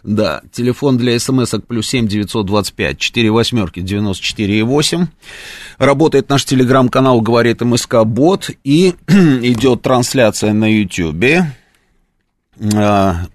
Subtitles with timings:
[0.04, 5.08] Да, телефон для смс плюс 7 925 4 восьмерки 94 8.
[5.78, 10.68] Работает наш телеграм-канал «Говорит МСК Бот» и идет трансляция на
[12.76, 13.26] а,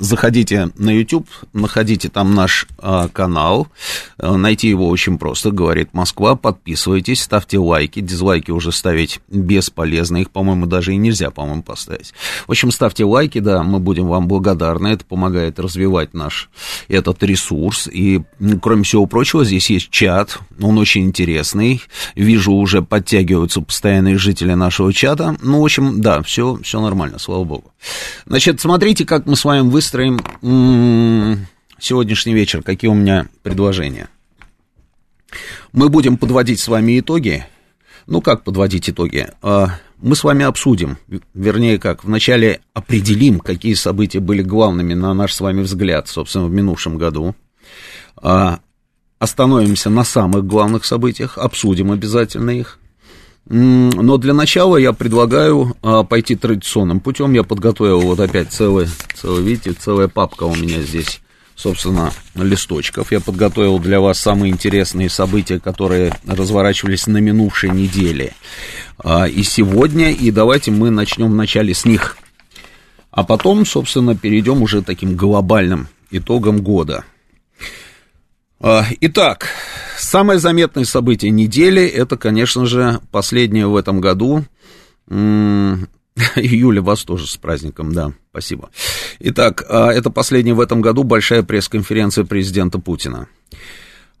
[0.00, 3.68] Заходите на YouTube, находите там наш а, канал,
[4.16, 10.30] а, найти его очень просто, говорит Москва, подписывайтесь, ставьте лайки, дизлайки уже ставить бесполезно, их,
[10.30, 12.14] по-моему, даже и нельзя, по-моему, поставить.
[12.46, 16.48] В общем, ставьте лайки, да, мы будем вам благодарны, это помогает развивать наш
[16.88, 18.22] этот ресурс, и,
[18.62, 21.82] кроме всего прочего, здесь есть чат, он очень интересный,
[22.14, 27.44] вижу, уже подтягиваются постоянные жители нашего чата, ну, в общем, да, все, все нормально, слава
[27.44, 27.70] богу.
[28.24, 31.46] Значит, смотрите, как мы с вами выстроим
[31.80, 34.08] сегодняшний вечер, какие у меня предложения.
[35.72, 37.44] Мы будем подводить с вами итоги.
[38.06, 39.28] Ну, как подводить итоги?
[39.42, 40.98] А, мы с вами обсудим,
[41.34, 46.52] вернее, как, вначале определим, какие события были главными на наш с вами взгляд, собственно, в
[46.52, 47.34] минувшем году.
[48.16, 48.60] А,
[49.18, 52.79] остановимся на самых главных событиях, обсудим обязательно их.
[53.46, 57.32] Но для начала я предлагаю а, пойти традиционным путем.
[57.32, 61.20] Я подготовил вот опять целый, целый, видите, целая папка у меня здесь,
[61.56, 63.10] собственно, листочков.
[63.10, 68.34] Я подготовил для вас самые интересные события, которые разворачивались на минувшей неделе.
[68.98, 72.18] А, и сегодня, и давайте мы начнем вначале с них.
[73.10, 77.04] А потом, собственно, перейдем уже таким глобальным итогом года.
[78.62, 79.46] А, итак,
[79.96, 84.44] самое заметное событие недели, это, конечно же, последнее в этом году.
[85.08, 88.70] Юля, вас тоже с праздником, да, спасибо.
[89.20, 93.28] Итак, а, это последняя в этом году большая пресс-конференция президента Путина.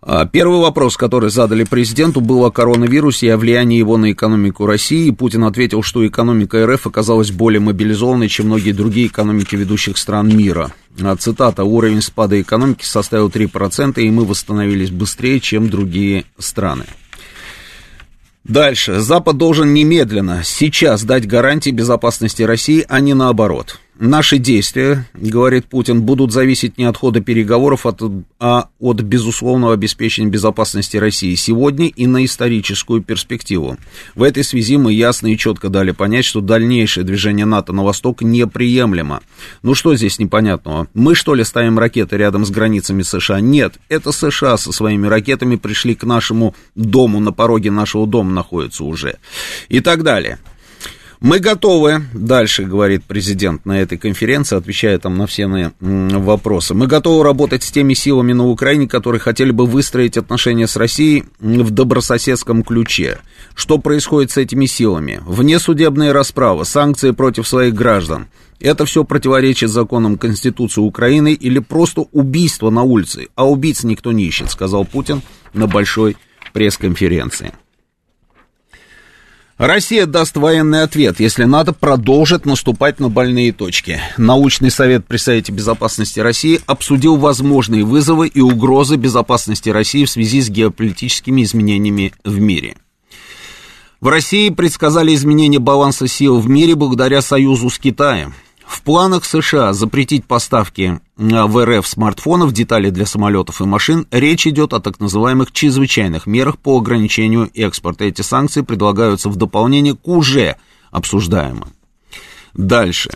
[0.02, 4.64] А, первый вопрос, который задали президенту, был о коронавирусе и о влиянии его на экономику
[4.64, 5.10] России.
[5.10, 10.72] Путин ответил, что экономика РФ оказалась более мобилизованной, чем многие другие экономики ведущих стран мира.
[11.02, 16.84] А, цитата, уровень спада экономики составил 3%, и мы восстановились быстрее, чем другие страны.
[18.44, 19.00] Дальше.
[19.00, 23.78] Запад должен немедленно, сейчас дать гарантии безопасности России, а не наоборот.
[24.02, 27.84] Наши действия, говорит Путин, будут зависеть не от хода переговоров,
[28.38, 33.76] а от безусловного обеспечения безопасности России сегодня и на историческую перспективу.
[34.14, 38.22] В этой связи мы ясно и четко дали понять, что дальнейшее движение НАТО на восток
[38.22, 39.20] неприемлемо.
[39.62, 40.88] Ну что здесь непонятного?
[40.94, 43.40] Мы что ли ставим ракеты рядом с границами США?
[43.40, 48.82] Нет, это США со своими ракетами пришли к нашему дому, на пороге нашего дома находятся
[48.82, 49.18] уже.
[49.68, 50.38] И так далее.
[51.20, 56.86] Мы готовы, дальше говорит президент на этой конференции, отвечая там на все на вопросы, мы
[56.86, 61.70] готовы работать с теми силами на Украине, которые хотели бы выстроить отношения с Россией в
[61.72, 63.18] добрососедском ключе.
[63.54, 65.20] Что происходит с этими силами?
[65.26, 68.28] Внесудебные расправы, санкции против своих граждан.
[68.58, 74.24] Это все противоречит законам Конституции Украины или просто убийство на улице, а убийц никто не
[74.24, 75.20] ищет, сказал Путин
[75.52, 76.16] на большой
[76.54, 77.52] пресс-конференции.
[79.60, 84.00] Россия даст военный ответ, если НАТО продолжит наступать на больные точки.
[84.16, 90.40] Научный совет при Совете Безопасности России обсудил возможные вызовы и угрозы безопасности России в связи
[90.40, 92.74] с геополитическими изменениями в мире.
[94.00, 98.32] В России предсказали изменение баланса сил в мире благодаря союзу с Китаем.
[98.70, 104.06] В планах США запретить поставки а, в РФ смартфонов, деталей для самолетов и машин.
[104.12, 108.04] Речь идет о так называемых чрезвычайных мерах по ограничению экспорта.
[108.04, 110.56] Эти санкции предлагаются в дополнение к уже
[110.92, 111.72] обсуждаемым.
[112.54, 113.10] Дальше.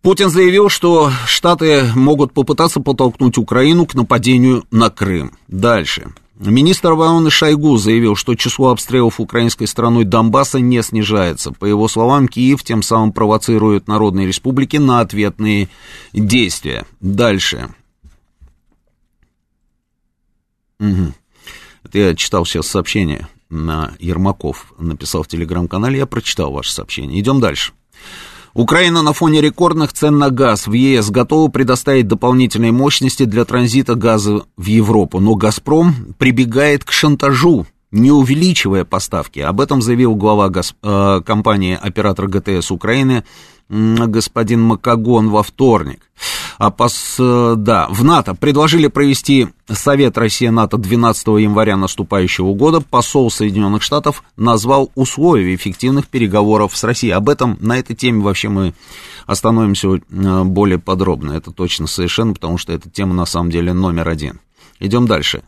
[0.00, 5.32] Путин заявил, что Штаты могут попытаться подтолкнуть Украину к нападению на Крым.
[5.46, 6.10] Дальше.
[6.48, 11.52] Министр обороны Шойгу заявил, что число обстрелов украинской стороной Донбасса не снижается.
[11.52, 15.68] По его словам, Киев тем самым провоцирует народные республики на ответные
[16.14, 16.86] действия.
[17.00, 17.68] Дальше.
[20.78, 21.12] Угу.
[21.84, 27.20] Это я читал сейчас сообщение на Ермаков, написал в телеграм-канале, я прочитал ваше сообщение.
[27.20, 27.72] Идем дальше.
[28.54, 33.94] Украина на фоне рекордных цен на газ в ЕС готова предоставить дополнительные мощности для транзита
[33.94, 39.38] газа в Европу, но «Газпром» прибегает к шантажу, не увеличивая поставки.
[39.38, 43.24] Об этом заявил глава газ, э, компании «Оператор ГТС Украины»
[43.70, 46.00] господин Макагон во вторник.
[46.60, 52.82] А пос, э, да, в НАТО предложили провести Совет Россия-НАТО 12 января наступающего года.
[52.82, 57.12] Посол Соединенных Штатов назвал условия эффективных переговоров с Россией.
[57.12, 58.74] Об этом, на этой теме вообще мы
[59.24, 61.32] остановимся э, более подробно.
[61.32, 64.40] Это точно совершенно, потому что эта тема на самом деле номер один.
[64.80, 65.42] Идем дальше.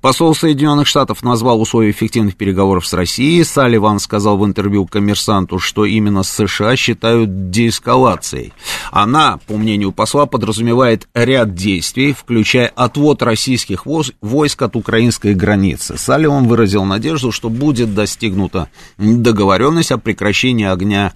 [0.00, 3.42] Посол Соединенных Штатов назвал условия эффективных переговоров с Россией.
[3.42, 8.52] Салливан сказал в интервью коммерсанту, что именно США считают деэскалацией.
[8.92, 15.98] Она, по мнению посла, подразумевает ряд действий, включая отвод российских войск от украинской границы.
[15.98, 18.68] Салливан выразил надежду, что будет достигнута
[18.98, 21.12] договоренность о прекращении огня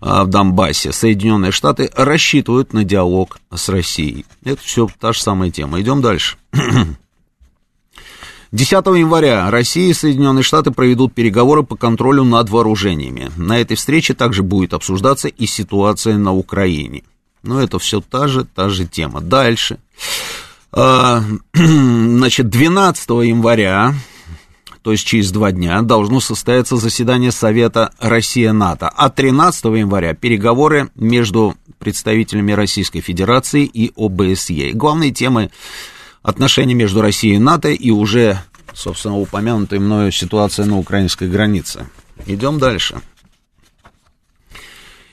[0.00, 0.92] а, в Донбассе.
[0.92, 4.26] Соединенные Штаты рассчитывают на диалог с Россией.
[4.44, 5.80] Это все та же самая тема.
[5.80, 6.36] Идем дальше.
[8.56, 13.30] 10 января Россия и Соединенные Штаты проведут переговоры по контролю над вооружениями.
[13.36, 17.02] На этой встрече также будет обсуждаться и ситуация на Украине.
[17.42, 19.20] Но это все та же, та же тема.
[19.20, 19.78] Дальше.
[20.72, 21.22] А,
[21.54, 23.94] значит, 12 января,
[24.80, 28.88] то есть через два дня, должно состояться заседание Совета Россия-НАТО.
[28.88, 34.70] А 13 января переговоры между представителями Российской Федерации и ОБСЕ.
[34.72, 35.50] Главные темы
[36.26, 38.40] отношения между Россией и НАТО и уже,
[38.74, 41.86] собственно, упомянутая мною ситуация на украинской границе.
[42.26, 43.00] Идем дальше.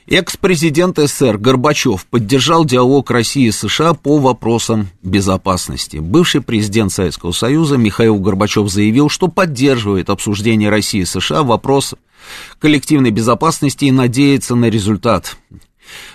[0.06, 5.98] Экс-президент СССР Горбачев поддержал диалог России и США по вопросам безопасности.
[5.98, 11.94] Бывший президент Советского Союза Михаил Горбачев заявил, что поддерживает обсуждение России и США вопрос
[12.58, 15.36] коллективной безопасности и надеется на результат.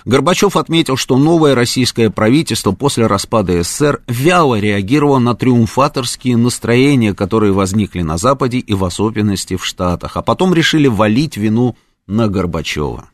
[0.04, 7.52] Горбачев отметил, что новое российское правительство после распада СССР вяло реагировало на триумфаторские настроения, которые
[7.52, 11.76] возникли на Западе и в особенности в Штатах, а потом решили валить вину
[12.06, 13.10] на Горбачева.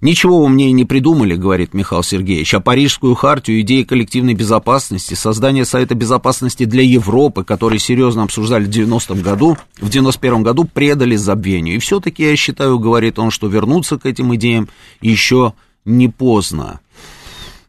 [0.00, 5.94] Ничего умнее не придумали, говорит Михаил Сергеевич, а Парижскую хартию, идеи коллективной безопасности, создание Совета
[5.94, 11.76] Безопасности для Европы, который серьезно обсуждали в 90-м году, в 91-м году предали забвению.
[11.76, 14.70] И все-таки я считаю, говорит он, что вернуться к этим идеям
[15.02, 15.52] еще
[15.84, 16.80] не поздно.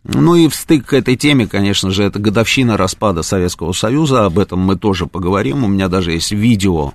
[0.05, 4.39] Ну и в стык к этой теме, конечно же, это годовщина распада Советского Союза, об
[4.39, 6.93] этом мы тоже поговорим, у меня даже есть видео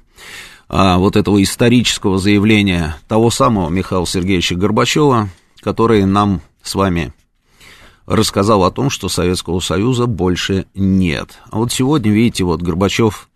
[0.68, 5.28] а, вот этого исторического заявления того самого Михаила Сергеевича Горбачева,
[5.60, 7.12] который нам с вами
[8.06, 11.38] рассказал о том, что Советского Союза больше нет.
[11.50, 13.28] А вот сегодня, видите, вот Горбачев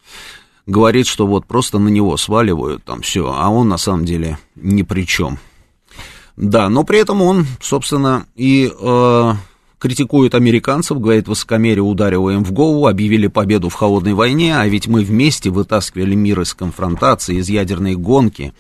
[0.67, 4.83] говорит, что вот просто на него сваливают там все, а он на самом деле ни
[4.83, 5.39] при чем.
[6.37, 9.33] Да, но при этом он, собственно, и э,
[9.81, 14.87] критикует американцев, говорит, высокомерие ударило им в голову, объявили победу в холодной войне, а ведь
[14.87, 18.53] мы вместе вытаскивали мир из конфронтации, из ядерной гонки.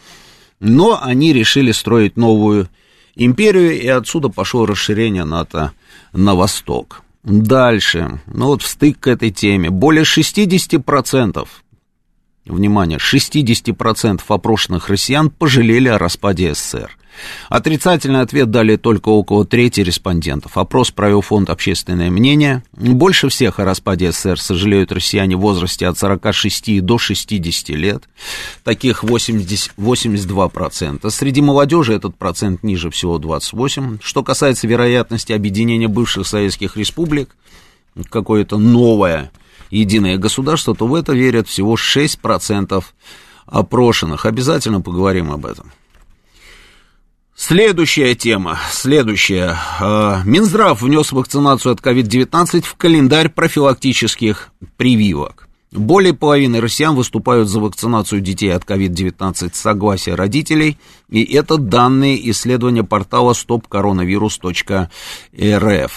[0.58, 2.68] Но они решили строить новую
[3.14, 5.72] империю, и отсюда пошло расширение НАТО
[6.14, 7.02] на восток.
[7.22, 11.46] Дальше, ну вот в стык к этой теме, более 60%,
[12.46, 16.96] внимание, 60% опрошенных россиян пожалели о распаде СССР.
[17.48, 20.56] Отрицательный ответ дали только около трети респондентов.
[20.56, 22.62] Опрос провел фонд «Общественное мнение».
[22.72, 28.04] Больше всех о распаде СССР сожалеют россияне в возрасте от 46 до 60 лет.
[28.64, 31.10] Таких 80, 82%.
[31.10, 33.98] Среди молодежи этот процент ниже всего 28%.
[34.02, 37.30] Что касается вероятности объединения бывших советских республик,
[38.08, 39.30] какое-то новое
[39.70, 42.84] единое государство, то в это верят всего 6%
[43.46, 44.26] опрошенных.
[44.26, 45.72] Обязательно поговорим об этом.
[47.42, 49.56] Следующая тема, следующая.
[49.80, 55.48] А, Минздрав внес вакцинацию от COVID-19 в календарь профилактических прививок.
[55.72, 60.76] Более половины россиян выступают за вакцинацию детей от COVID-19 с согласия родителей,
[61.08, 65.90] и это данные исследования портала stopcoronavirus.rf.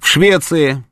[0.00, 0.84] В Швеции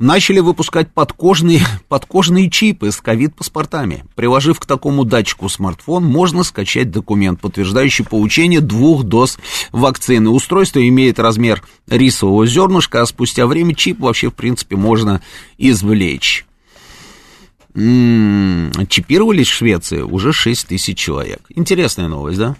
[0.00, 4.04] начали выпускать подкожные, подкожные чипы с ковид-паспортами.
[4.16, 9.38] Приложив к такому датчику смартфон, можно скачать документ, подтверждающий получение двух доз
[9.70, 10.30] вакцины.
[10.30, 15.20] Устройство имеет размер рисового зернышка, а спустя время чип вообще, в принципе, можно
[15.58, 16.46] извлечь.
[17.74, 21.42] м-м, чипировались в Швеции уже 6 тысяч человек.
[21.50, 22.56] Интересная новость, да?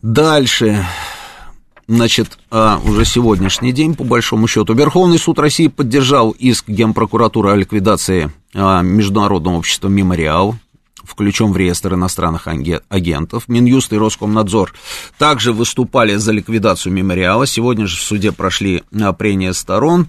[0.00, 0.84] Дальше.
[1.88, 7.56] Значит, а, уже сегодняшний день, по большому счету, Верховный суд России поддержал иск Генпрокуратуры о
[7.56, 10.54] ликвидации а, Международного общества «Мемориал»,
[11.02, 13.48] включен в реестр иностранных агентов.
[13.48, 14.72] Минюст и Роскомнадзор
[15.18, 17.44] также выступали за ликвидацию мемориала.
[17.46, 20.08] Сегодня же в суде прошли а, прения сторон,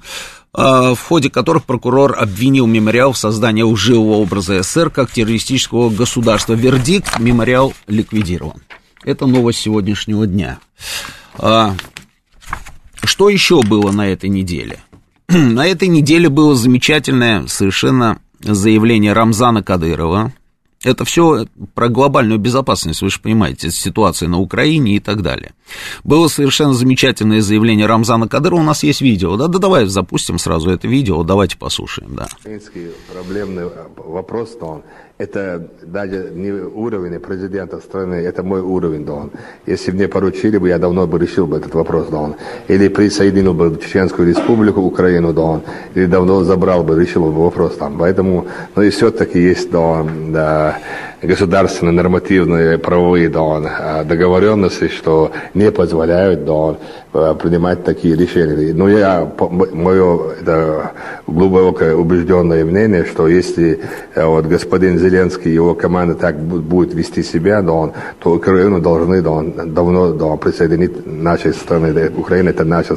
[0.55, 6.53] в ходе которых прокурор обвинил мемориал в создании лживого образа СССР как террористического государства.
[6.53, 8.61] Вердикт– мемориал ликвидирован.
[9.03, 10.59] Это новость сегодняшнего дня.
[11.37, 11.75] А,
[13.03, 14.79] что еще было на этой неделе?
[15.27, 20.33] на этой неделе было замечательное совершенно заявление Рамзана Кадырова.
[20.83, 25.53] Это все про глобальную безопасность, вы же понимаете, ситуация на Украине и так далее.
[26.03, 30.69] Было совершенно замечательное заявление Рамзана Кадырова, у нас есть видео, да, да давай запустим сразу
[30.69, 32.27] это видео, давайте послушаем, да.
[33.13, 34.83] Проблемный вопрос, но он
[35.23, 39.31] это даже не уровень президента страны, это мой уровень, Дон.
[39.65, 42.35] Если мне поручили бы, я давно бы решил бы этот вопрос, Дон.
[42.67, 45.61] Или присоединил бы Чеченскую республику, Украину, Дон.
[45.95, 47.97] Или давно забрал бы, решил бы вопрос там.
[47.97, 50.77] Поэтому, ну и все-таки есть, Дон, да,
[51.23, 56.77] государственные нормативные правовые Дон, а, договоренности, что не позволяют Дон,
[57.13, 58.73] а, принимать такие решения.
[58.73, 60.91] Но я, мое это
[61.27, 63.79] глубокое убежденное мнение, что если
[64.15, 69.21] а, вот господин Зеленский и его команда так будет вести себя, Дон, то Украину должны
[69.21, 72.11] Дон, давно Дон, присоединить нашей страны.
[72.17, 72.95] Украина это наша,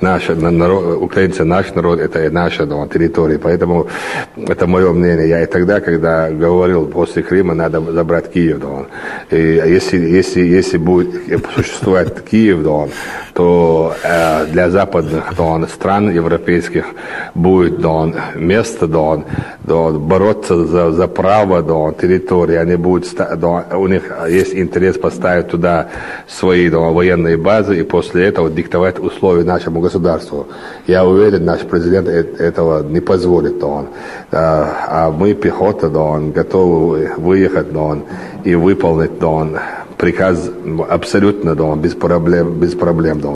[0.00, 3.38] наша народ, украинцы наш народ, это наша Дон, территория.
[3.38, 3.88] Поэтому
[4.36, 5.28] это мое мнение.
[5.28, 9.40] Я и тогда, когда говорил после Крыма, надо забрать Киев, да, и
[9.76, 11.14] если, если, если будет
[11.54, 12.88] существовать Киев, да,
[13.34, 16.86] то э, для западных да, стран европейских
[17.34, 19.22] будет да, место да,
[19.64, 25.48] да, бороться за, за право да, территории, они будут, да, у них есть интерес поставить
[25.48, 25.88] туда
[26.26, 30.48] свои да, военные базы и после этого диктовать условия нашему государству.
[30.86, 33.58] Я уверен, наш президент этого не позволит.
[33.58, 33.88] Да, он.
[34.30, 38.04] А мы, пехота, да, он, готовы выехать Дон,
[38.44, 39.56] и выполнить Дон
[39.96, 40.50] приказ
[40.88, 43.34] абсолютно Дон, без проблем, без проблем Дон.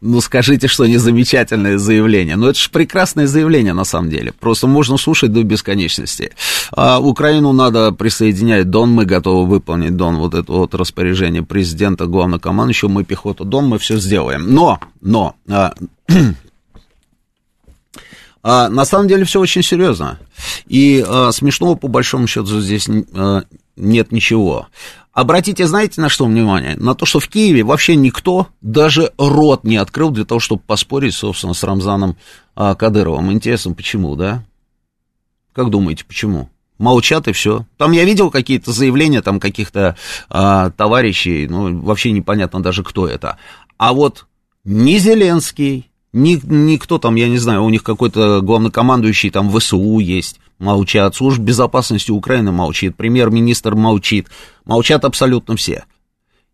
[0.00, 2.36] Ну, скажите, что не замечательное заявление.
[2.36, 4.32] Ну, это же прекрасное заявление, на самом деле.
[4.32, 6.30] Просто можно слушать до бесконечности.
[6.70, 12.88] А Украину надо присоединять Дон, мы готовы выполнить Дон, вот это вот распоряжение президента, главнокомандующего,
[12.88, 14.54] мы пехота Дон, мы все сделаем.
[14.54, 15.74] Но, но, а,
[18.42, 20.18] а, на самом деле все очень серьезно.
[20.66, 23.42] И а, смешного, по большому счету, здесь а,
[23.76, 24.68] нет ничего.
[25.12, 26.76] Обратите, знаете, на что внимание?
[26.76, 31.14] На то, что в Киеве вообще никто даже рот не открыл для того, чтобы поспорить,
[31.14, 32.16] собственно, с Рамзаном
[32.54, 33.32] а, Кадыровым.
[33.32, 34.44] Интересно, почему, да?
[35.52, 36.50] Как думаете, почему?
[36.78, 37.66] молчат и все.
[37.76, 39.96] Там я видел какие-то заявления там каких-то
[40.30, 43.36] а, товарищей, ну, вообще непонятно даже, кто это.
[43.76, 44.26] А вот
[44.64, 50.40] ни Зеленский, ни, никто там, я не знаю, у них какой-то главнокомандующий там ВСУ есть,
[50.58, 54.28] молчат, служба безопасности Украины молчит, премьер-министр молчит,
[54.64, 55.84] молчат абсолютно все.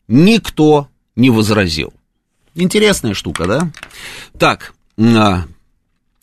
[0.08, 1.92] Никто не возразил.
[2.54, 3.70] Интересная штука, да?
[4.38, 5.44] Так, а,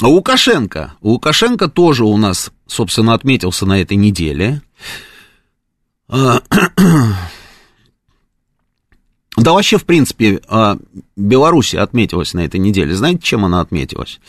[0.01, 0.93] Лукашенко.
[1.01, 4.61] Лукашенко тоже у нас, собственно, отметился на этой неделе.
[9.38, 10.77] А, да вообще, в принципе, а,
[11.15, 12.93] Беларусь отметилась на этой неделе.
[12.93, 14.19] Знаете, чем она отметилась?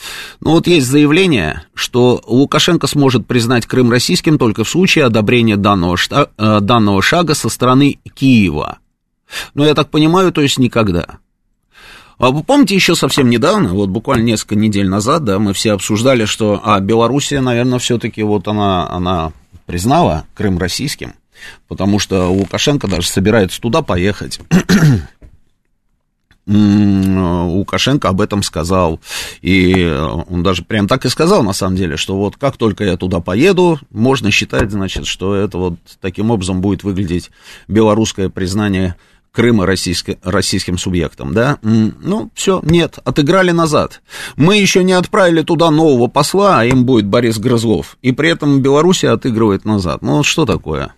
[0.40, 5.96] Ну вот есть заявление, что Лукашенко сможет признать Крым российским только в случае одобрения данного,
[6.10, 8.78] э, данного шага со стороны Киева.
[9.54, 11.18] Но я так понимаю, то есть никогда.
[12.18, 16.26] А вы помните, еще совсем недавно, вот буквально несколько недель назад, да, мы все обсуждали,
[16.26, 19.32] что, а, Белоруссия, наверное, все-таки вот она, она
[19.66, 21.14] признала Крым российским
[21.68, 24.40] потому что Лукашенко даже собирается туда поехать.
[26.46, 29.00] Лукашенко об этом сказал,
[29.42, 29.86] и
[30.28, 33.20] он даже прям так и сказал, на самом деле, что вот как только я туда
[33.20, 37.30] поеду, можно считать, значит, что это вот таким образом будет выглядеть
[37.68, 38.96] белорусское признание
[39.32, 41.58] Крыма российским субъектом, да?
[41.62, 44.02] Ну, все, нет, отыграли назад.
[44.36, 48.60] Мы еще не отправили туда нового посла, а им будет Борис Грызлов, и при этом
[48.60, 50.02] Белоруссия отыгрывает назад.
[50.02, 50.94] Ну, что такое?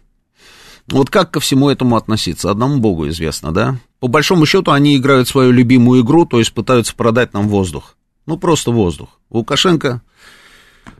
[0.89, 2.51] Вот как ко всему этому относиться?
[2.51, 3.77] Одному Богу известно, да?
[4.01, 7.97] По большому счету они играют свою любимую игру, то есть пытаются продать нам воздух.
[8.27, 9.09] Ну, просто воздух.
[9.31, 10.03] Лукашенко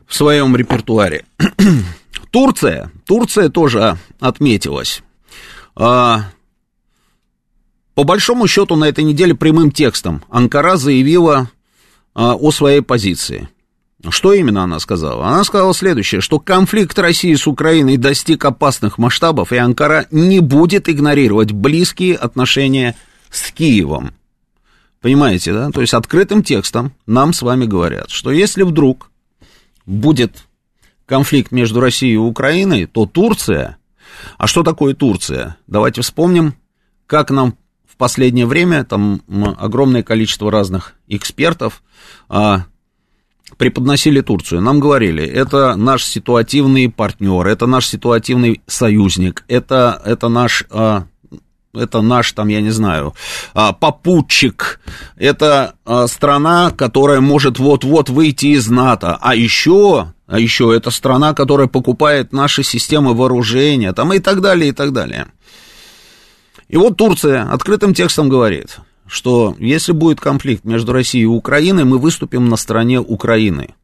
[0.07, 1.25] в своем репертуаре.
[2.31, 2.91] Турция.
[3.05, 5.01] Турция тоже отметилась.
[5.75, 6.31] А,
[7.93, 11.49] по большому счету на этой неделе прямым текстом Анкара заявила
[12.13, 13.49] а, о своей позиции.
[14.11, 15.27] Что именно она сказала?
[15.27, 20.89] Она сказала следующее, что конфликт России с Украиной достиг опасных масштабов, и Анкара не будет
[20.89, 22.95] игнорировать близкие отношения
[23.29, 24.13] с Киевом.
[25.01, 25.69] Понимаете, да?
[25.71, 29.11] То есть открытым текстом нам с вами говорят, что если вдруг
[29.85, 30.45] будет
[31.05, 33.77] конфликт между Россией и Украиной, то Турция...
[34.37, 35.57] А что такое Турция?
[35.67, 36.55] Давайте вспомним,
[37.05, 37.55] как нам
[37.87, 39.21] в последнее время, там
[39.57, 41.83] огромное количество разных экспертов
[42.27, 42.65] а,
[43.57, 44.61] преподносили Турцию.
[44.61, 50.65] Нам говорили, это наш ситуативный партнер, это наш ситуативный союзник, это, это наш...
[50.69, 51.05] А,
[51.73, 53.13] это наш, там, я не знаю,
[53.53, 54.79] а, попутчик,
[55.17, 61.33] это а, страна, которая может вот-вот выйти из НАТО, а еще, а еще это страна,
[61.33, 65.27] которая покупает наши системы вооружения, там и так далее, и так далее.
[66.67, 71.97] И вот Турция открытым текстом говорит, что если будет конфликт между Россией и Украиной, мы
[71.97, 73.75] выступим на стороне Украины.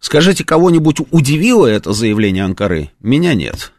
[0.00, 2.90] Скажите, кого-нибудь удивило это заявление Анкары?
[3.00, 3.72] Меня нет.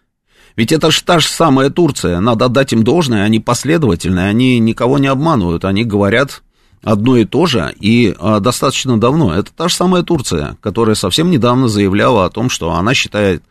[0.55, 5.00] Ведь это же та же самая Турция, надо отдать им должное, они последовательные, они никого
[5.00, 6.43] не обманывают, они говорят
[6.83, 9.33] одно и то же, и а, достаточно давно.
[9.33, 13.43] Это та же самая Турция, которая совсем недавно заявляла о том, что она считает,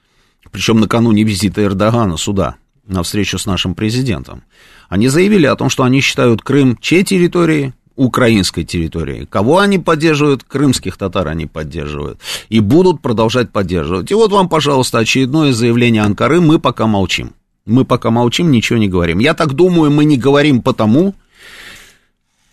[0.50, 4.42] причем накануне визита Эрдогана сюда, на встречу с нашим президентом,
[4.88, 7.72] они заявили о том, что они считают Крым чьей территорией?
[7.94, 9.26] Украинской территорией.
[9.26, 10.44] Кого они поддерживают?
[10.44, 12.20] Крымских татар они поддерживают.
[12.48, 14.10] И будут продолжать поддерживать.
[14.10, 16.40] И вот вам, пожалуйста, очередное заявление Анкары.
[16.40, 17.34] Мы пока молчим.
[17.66, 19.18] Мы пока молчим, ничего не говорим.
[19.18, 21.14] Я так думаю, мы не говорим потому,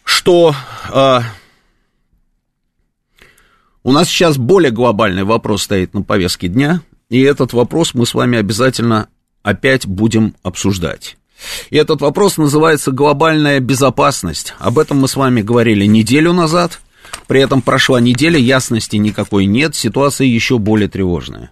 [0.03, 0.53] что
[0.93, 1.19] э,
[3.83, 6.81] у нас сейчас более глобальный вопрос стоит на повестке дня.
[7.09, 9.07] И этот вопрос мы с вами обязательно
[9.43, 11.17] опять будем обсуждать.
[11.69, 14.53] И этот вопрос называется глобальная безопасность.
[14.59, 16.81] Об этом мы с вами говорили неделю назад.
[17.27, 21.51] При этом прошла неделя, ясности никакой нет, ситуация еще более тревожная.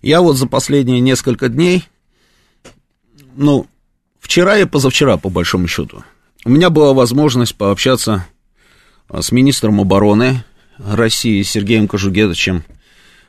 [0.00, 1.84] Я вот за последние несколько дней,
[3.34, 3.66] ну,
[4.20, 6.04] вчера и позавчера, по большому счету,
[6.44, 8.26] у меня была возможность пообщаться
[9.08, 10.44] а, с министром обороны
[10.78, 12.64] России Сергеем Кожугетовичем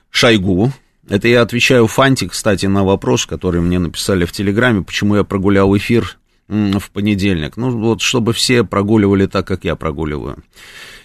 [0.10, 0.72] Шойгу,
[1.10, 5.76] это я отвечаю Фанти, кстати, на вопрос, который мне написали в Телеграме, почему я прогулял
[5.76, 7.58] эфир в понедельник.
[7.58, 10.44] Ну, вот, чтобы все прогуливали так, как я прогуливаю.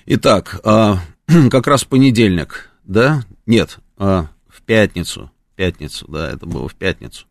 [0.06, 1.00] Итак, а,
[1.50, 3.24] как раз понедельник, да?
[3.46, 5.30] Нет, а, в пятницу.
[5.56, 7.26] Пятницу, да, это было в пятницу.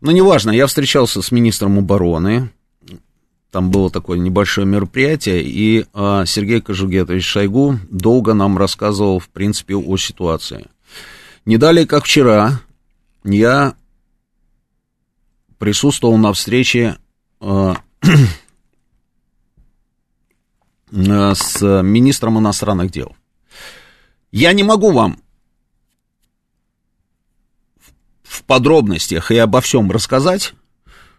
[0.00, 2.50] Но неважно, я встречался с министром обороны,
[3.52, 9.76] там было такое небольшое мероприятие, и а, Сергей Кожугетович Шойгу долго нам рассказывал, в принципе,
[9.76, 10.66] о ситуации.
[11.44, 12.60] Не далее, как вчера,
[13.24, 13.74] я
[15.58, 16.98] присутствовал на встрече
[17.40, 17.74] э,
[20.92, 23.16] э, с министром иностранных дел.
[24.30, 25.18] Я не могу вам
[28.22, 30.54] в подробностях и обо всем рассказать,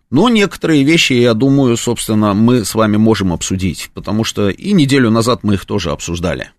[0.10, 5.10] но некоторые вещи, я думаю, собственно, мы с вами можем обсудить, потому что и неделю
[5.10, 6.52] назад мы их тоже обсуждали.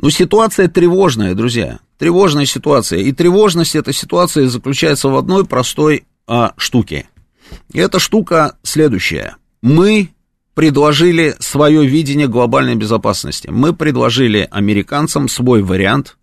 [0.00, 3.00] Но ситуация тревожная, друзья тревожная ситуация.
[3.00, 7.06] И тревожность этой ситуации заключается в одной простой а, штуке.
[7.72, 9.36] И эта штука следующая.
[9.60, 10.08] Мы
[10.54, 13.48] предложили свое видение глобальной безопасности.
[13.48, 16.16] Мы предложили американцам свой вариант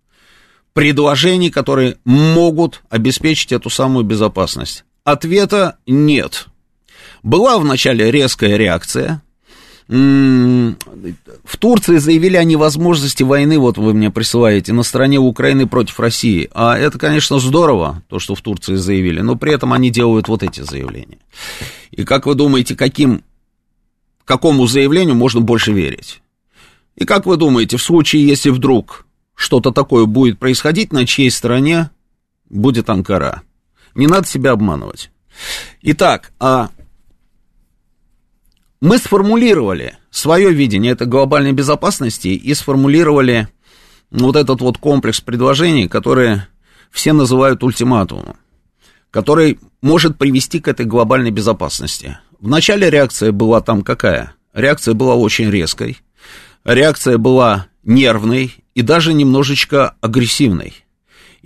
[0.74, 4.84] предложений, которые могут обеспечить эту самую безопасность.
[5.04, 6.48] Ответа нет.
[7.22, 9.22] Была вначале резкая реакция,
[9.90, 16.50] в Турции заявили о невозможности войны, вот вы мне присылаете, на стороне Украины против России.
[16.54, 20.44] А это, конечно, здорово, то, что в Турции заявили, но при этом они делают вот
[20.44, 21.20] эти заявления.
[21.92, 23.24] И как вы думаете, каким,
[24.26, 26.22] какому заявлению можно больше верить?
[26.98, 31.92] И как вы думаете, в случае, если вдруг что-то такое будет происходить, на чьей стороне
[32.50, 33.44] будет Анкара?
[33.96, 35.12] Не надо себя обманывать.
[35.82, 36.70] Итак, а
[38.82, 43.48] мы сформулировали свое видение этой глобальной безопасности и сформулировали
[44.12, 46.48] вот этот вот комплекс предложений, которые
[46.92, 48.38] все называют ультиматумом,
[49.12, 52.20] который может привести к этой глобальной безопасности.
[52.40, 54.34] Вначале реакция была там какая?
[54.54, 55.98] Реакция была очень резкой,
[56.64, 60.74] реакция была нервной и даже немножечко агрессивной.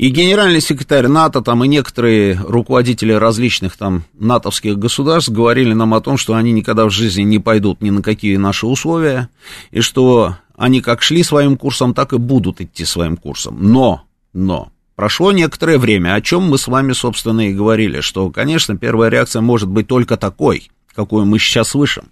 [0.02, 6.02] И генеральный секретарь НАТО, там, и некоторые руководители различных там натовских государств говорили нам о
[6.02, 9.30] том, что они никогда в жизни не пойдут ни на какие наши условия,
[9.70, 13.58] и что они как шли своим курсом, так и будут идти своим курсом.
[13.60, 14.02] Но,
[14.34, 19.12] но, прошло некоторое время, о чем мы с вами, собственно, и говорили, что, конечно, первая
[19.12, 22.06] реакция может быть только такой, какую мы сейчас слышим.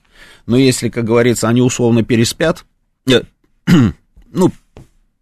[0.45, 2.65] Но если, как говорится, они условно переспят,
[3.65, 4.51] ну,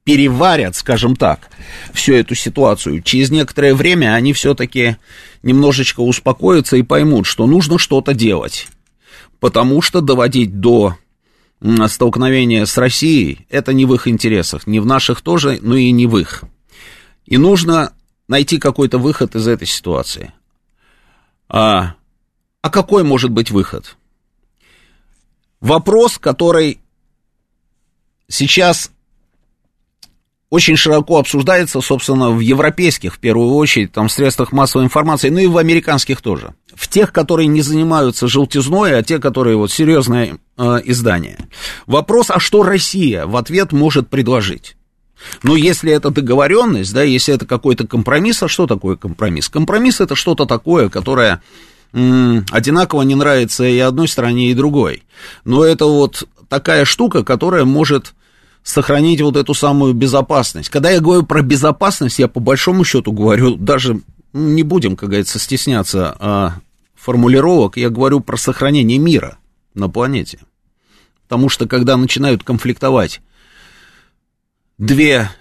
[0.07, 1.49] переварят, скажем так,
[1.91, 4.95] всю эту ситуацию, через некоторое время они все-таки
[5.43, 8.69] немножечко успокоятся и поймут, что нужно что-то делать.
[9.41, 10.95] Потому что доводить до
[11.87, 16.07] столкновения с Россией, это не в их интересах, не в наших тоже, но и не
[16.07, 16.45] в их.
[17.25, 17.91] И нужно
[18.29, 20.31] найти какой-то выход из этой ситуации.
[21.49, 21.95] А,
[22.61, 23.97] а какой может быть выход?
[25.59, 26.79] Вопрос, который
[28.29, 28.89] сейчас
[30.49, 35.47] очень широко обсуждается, собственно, в европейских, в первую очередь, там, средствах массовой информации, ну и
[35.47, 36.53] в американских тоже.
[36.73, 41.37] В тех, которые не занимаются желтизной, а те, которые вот серьезное э, издание.
[41.85, 44.77] Вопрос, а что Россия в ответ может предложить?
[45.43, 49.49] Ну, если это договоренность, да, если это какой-то компромисс, а что такое компромисс?
[49.49, 51.41] Компромисс это что-то такое, которое
[51.91, 55.03] м, одинаково не нравится и одной стороне, и другой.
[55.43, 58.13] Но это вот такая штука, которая может
[58.67, 60.67] сохранить вот эту самую безопасность.
[60.67, 64.01] Когда я говорю про безопасность, я по большому счету говорю, даже
[64.33, 66.53] не будем, как говорится, стесняться а,
[66.93, 69.37] формулировок, я говорю про сохранение мира
[69.73, 70.39] на планете.
[71.23, 73.21] Потому что когда начинают конфликтовать
[74.77, 75.31] две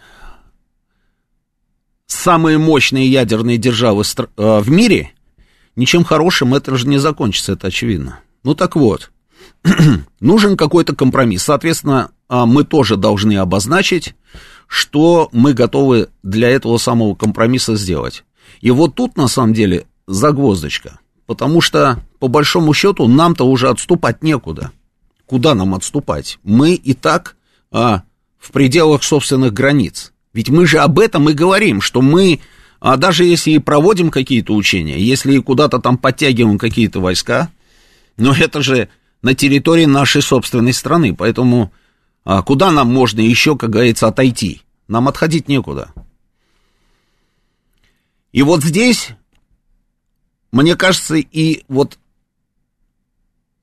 [2.07, 4.05] самые мощные ядерные державы
[4.37, 5.11] а, в мире,
[5.75, 8.21] ничем хорошим это же не закончится, это очевидно.
[8.45, 9.11] Ну так вот,
[10.21, 11.43] нужен какой-то компромисс.
[11.43, 14.15] Соответственно, мы тоже должны обозначить,
[14.67, 18.25] что мы готовы для этого самого компромисса сделать.
[18.61, 20.99] И вот тут, на самом деле, загвоздочка.
[21.27, 24.71] Потому что, по большому счету, нам-то уже отступать некуда.
[25.27, 26.39] Куда нам отступать?
[26.45, 27.37] Мы и так
[27.73, 28.03] а,
[28.39, 30.13] в пределах собственных границ.
[30.33, 32.41] Ведь мы же об этом и говорим, что мы,
[32.79, 37.51] а даже если и проводим какие-то учения, если куда-то там подтягиваем какие-то войска,
[38.17, 38.89] но это же
[39.23, 41.73] на территории нашей собственной страны, поэтому
[42.27, 44.63] а куда нам можно еще, как говорится, отойти?
[44.89, 45.93] Нам отходить некуда.
[48.33, 49.11] И вот здесь,
[50.51, 51.99] мне кажется, и вот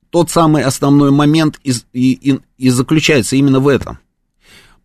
[0.08, 3.98] тот самый основной момент и, и, и заключается именно в этом.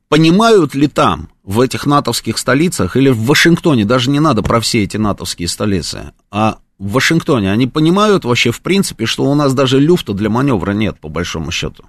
[0.10, 4.84] Понимают ли там, в этих натовских столицах, или в Вашингтоне, даже не надо про все
[4.84, 9.80] эти натовские столицы, а в Вашингтоне, они понимают вообще, в принципе, что у нас даже
[9.80, 11.86] люфта для маневра нет, по большому счету.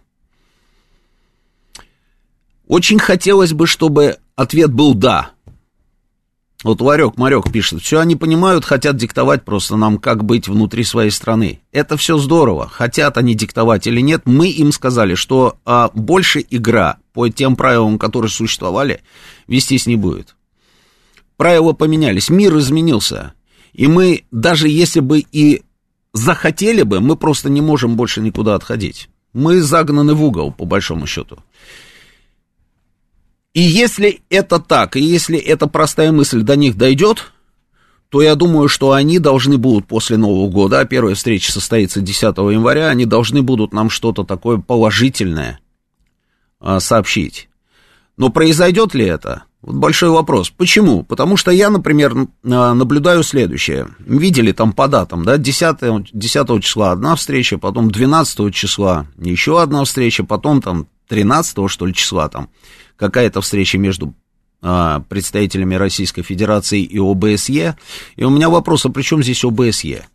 [2.70, 5.32] Очень хотелось бы, чтобы ответ был «да».
[6.62, 11.10] Вот Ларек Марек пишет, все они понимают, хотят диктовать просто нам, как быть внутри своей
[11.10, 11.62] страны.
[11.72, 14.22] Это все здорово, хотят они диктовать или нет.
[14.24, 19.00] Мы им сказали, что а, больше игра по тем правилам, которые существовали,
[19.48, 20.36] вестись не будет.
[21.36, 23.32] Правила поменялись, мир изменился.
[23.72, 25.64] И мы, даже если бы и
[26.12, 29.08] захотели бы, мы просто не можем больше никуда отходить.
[29.32, 31.38] Мы загнаны в угол, по большому счету.
[33.52, 37.32] И если это так, и если эта простая мысль до них дойдет,
[38.08, 42.22] то я думаю, что они должны будут после Нового года, а первая встреча состоится 10
[42.22, 45.60] января, они должны будут нам что-то такое положительное
[46.60, 47.48] а, сообщить.
[48.16, 49.44] Но произойдет ли это?
[49.62, 50.50] Вот большой вопрос.
[50.50, 51.02] Почему?
[51.02, 53.88] Потому что я, например, наблюдаю следующее.
[53.98, 59.84] Видели там по датам, да, 10, 10 числа одна встреча, потом 12 числа еще одна
[59.84, 62.48] встреча, потом там 13 что ли числа там
[62.96, 64.14] какая-то встреча между
[64.62, 67.76] а, представителями Российской Федерации и ОБСЕ.
[68.14, 70.06] И у меня вопрос, а при чем здесь ОБСЕ?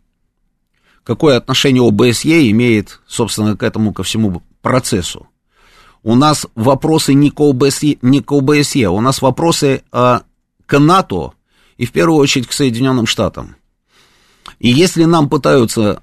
[1.04, 5.28] Какое отношение ОБСЕ имеет, собственно, к этому, ко всему процессу?
[6.02, 10.22] У нас вопросы не к ОБСЕ, не к ОБСЕ у нас вопросы а,
[10.64, 11.32] к НАТО
[11.76, 13.56] и в первую очередь к Соединенным Штатам.
[14.60, 16.02] И если нам пытаются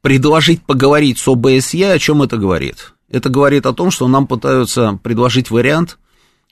[0.00, 2.91] предложить поговорить с ОБСЕ, о чем это говорит?
[3.12, 5.98] Это говорит о том, что нам пытаются предложить вариант,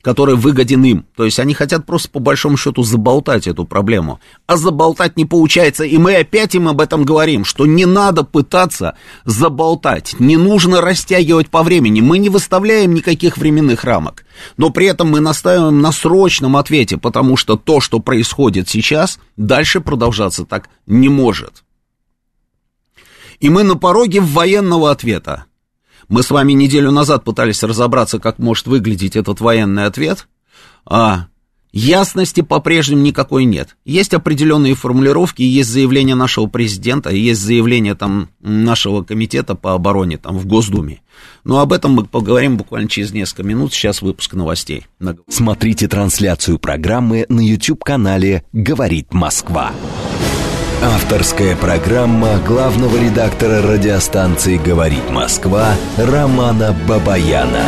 [0.03, 1.07] который выгоден им.
[1.17, 4.21] То есть они хотят просто по большому счету заболтать эту проблему.
[4.47, 5.85] А заболтать не получается.
[5.85, 10.15] И мы опять им об этом говорим, что не надо пытаться заболтать.
[10.19, 12.03] Не нужно растягивать по времени.
[12.03, 14.25] Мы не выставляем никаких временных рамок.
[14.59, 19.81] Но при этом мы настаиваем на срочном ответе, потому что то, что происходит сейчас, дальше
[19.81, 21.65] продолжаться так не может.
[23.39, 25.47] И мы на пороге военного ответа.
[26.11, 30.27] Мы с вами неделю назад пытались разобраться, как может выглядеть этот военный ответ.
[30.85, 31.27] А
[31.71, 33.77] ясности по-прежнему никакой нет.
[33.85, 40.37] Есть определенные формулировки, есть заявление нашего президента, есть заявление там нашего комитета по обороне там
[40.37, 41.01] в Госдуме.
[41.45, 43.73] Но об этом мы поговорим буквально через несколько минут.
[43.73, 44.89] Сейчас выпуск новостей.
[45.29, 49.71] Смотрите трансляцию программы на YouTube-канале «Говорит Москва».
[50.83, 57.67] Авторская программа главного редактора радиостанции «Говорит Москва» Романа Бабаяна.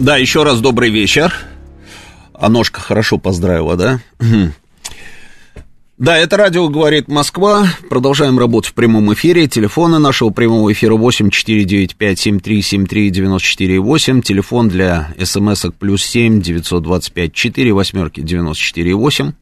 [0.00, 1.32] Да, еще раз добрый вечер.
[2.34, 4.00] А ножка хорошо поздравила, да?
[5.98, 7.68] Да, это радио «Говорит Москва».
[7.88, 9.46] Продолжаем работать в прямом эфире.
[9.46, 14.22] Телефоны нашего прямого эфира 8 495 7373 94 8.
[14.22, 19.32] Телефон для смс-ок плюс 7 925 4 восьмерки 94 8.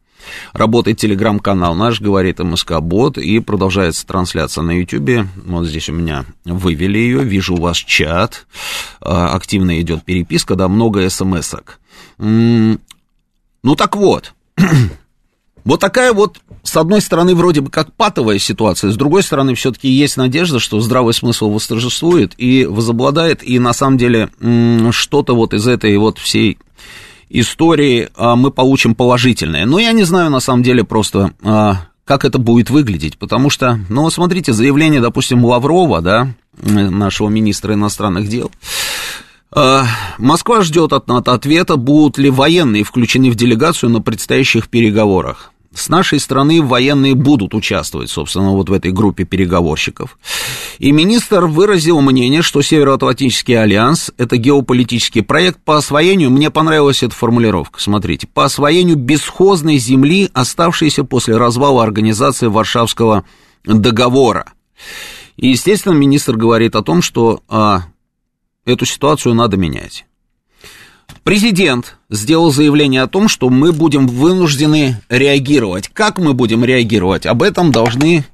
[0.53, 5.27] Работает телеграм-канал наш, говорит МСК Бот, и продолжается трансляция на Ютубе.
[5.45, 8.47] Вот здесь у меня вывели ее, вижу у вас чат,
[9.01, 11.79] а, активно идет переписка, да, много смс-ок.
[12.19, 14.35] Ну так вот,
[15.65, 19.89] вот такая вот, с одной стороны, вроде бы как патовая ситуация, с другой стороны, все-таки
[19.89, 24.31] есть надежда, что здравый смысл восторжествует и возобладает, и на самом деле
[24.93, 26.59] что-то вот из этой вот всей
[27.29, 29.67] истории а, мы получим положительное.
[29.67, 33.81] Но я не знаю, на самом деле, просто а, как это будет выглядеть, потому что,
[33.89, 36.29] ну, смотрите, заявление, допустим, Лаврова, да,
[36.63, 38.51] нашего министра иностранных дел,
[39.51, 39.87] а,
[40.19, 45.53] Москва ждет от НАТО ответа, будут ли военные включены в делегацию на предстоящих переговорах.
[45.77, 50.19] С нашей стороны военные будут участвовать, собственно, вот в этой группе переговорщиков.
[50.79, 57.15] И министр выразил мнение, что Североатлантический альянс– это геополитический проект по освоению, мне понравилась эта
[57.15, 63.25] формулировка, смотрите, по освоению бесхозной земли, оставшейся после развала организации Варшавского
[63.67, 64.55] договора.
[65.37, 67.83] И, естественно, министр говорит о том, что а,
[68.65, 70.07] эту ситуацию надо менять.
[71.23, 75.89] Президент сделал заявление о том, что мы будем вынуждены реагировать.
[75.89, 77.27] Как мы будем реагировать?
[77.27, 78.25] Об этом должны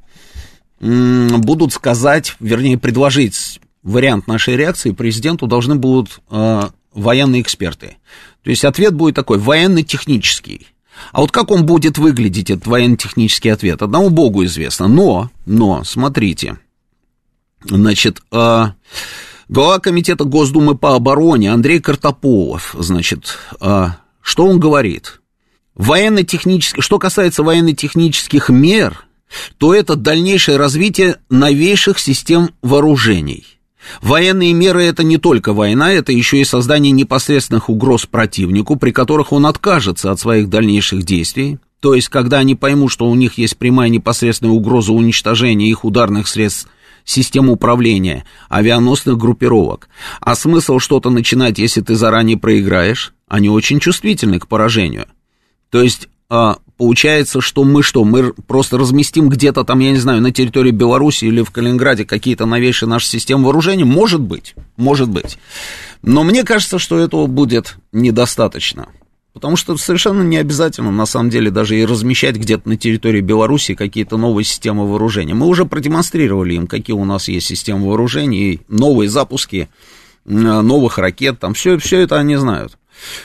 [0.80, 7.96] будут сказать, вернее, предложить вариант нашей реакции президенту должны будут э, военные эксперты.
[8.42, 10.66] То есть ответ будет такой, военно-технический.
[11.12, 14.88] А вот как он будет выглядеть, этот военно-технический ответ, одному богу известно.
[14.88, 16.58] Но, но, смотрите,
[17.64, 18.66] значит, э,
[19.52, 25.20] Глава комитета Госдумы по обороне Андрей Картополов, значит, а, что он говорит?
[25.74, 29.04] Военно-технически, что касается военно-технических мер,
[29.58, 33.44] то это дальнейшее развитие новейших систем вооружений.
[34.00, 39.32] Военные меры это не только война, это еще и создание непосредственных угроз противнику, при которых
[39.32, 41.58] он откажется от своих дальнейших действий.
[41.80, 46.26] То есть, когда они поймут, что у них есть прямая непосредственная угроза уничтожения их ударных
[46.26, 46.70] средств
[47.04, 49.88] систем управления авианосных группировок.
[50.20, 55.06] А смысл что-то начинать, если ты заранее проиграешь, они очень чувствительны к поражению.
[55.70, 60.22] То есть а, получается, что мы что, мы просто разместим где-то там, я не знаю,
[60.22, 63.84] на территории Беларуси или в Калининграде какие-то новейшие наши системы вооружения?
[63.84, 65.36] Может быть, может быть.
[66.00, 68.88] Но мне кажется, что этого будет недостаточно.
[69.32, 73.74] Потому что совершенно не обязательно, на самом деле, даже и размещать где-то на территории Беларуси
[73.74, 75.34] какие-то новые системы вооружения.
[75.34, 79.68] Мы уже продемонстрировали им, какие у нас есть системы вооружений, новые запуски
[80.24, 82.78] новых ракет, там все, все это они знают.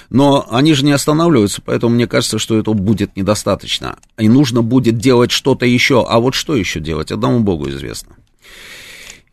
[0.10, 4.00] Но они же не останавливаются, поэтому мне кажется, что этого будет недостаточно.
[4.17, 6.06] И нужно будет делать что-то еще.
[6.08, 8.15] А вот что еще делать, одному Богу известно.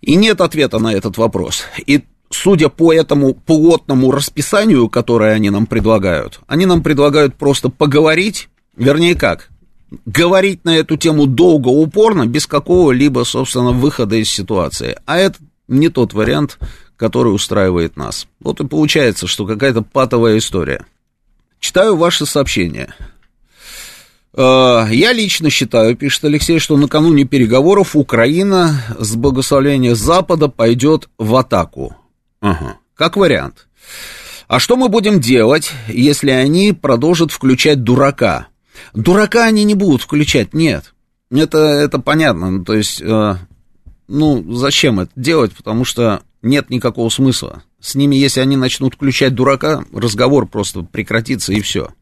[0.03, 1.65] И нет ответа на этот вопрос.
[1.87, 8.49] И судя по этому плотному расписанию, которое они нам предлагают, они нам предлагают просто поговорить,
[8.77, 9.51] вернее как,
[10.07, 14.97] говорить на эту тему долго, упорно, без какого-либо, собственно, выхода из ситуации.
[15.07, 16.59] А это не тот вариант,
[16.97, 18.27] который устраивает нас.
[18.41, 20.85] Вот и получается, что какая-то патовая история.
[21.61, 22.95] Читаю ваши сообщения.
[24.37, 31.37] «Э, я лично считаю, пишет Алексей, что накануне переговоров Украина с благословения Запада пойдет в
[31.37, 31.97] атаку.
[32.45, 33.69] Ага, как вариант.
[34.49, 38.49] А что мы будем делать, если они продолжат включать дурака?
[38.93, 40.93] Дурака они не будут включать, нет.
[41.31, 42.51] Это, это понятно.
[42.51, 43.37] Ну, то есть, э,
[44.09, 45.57] ну, зачем это делать?
[45.57, 47.63] Потому что нет никакого смысла.
[47.81, 51.95] С ними, если они начнут включать дурака, разговор просто прекратится и все.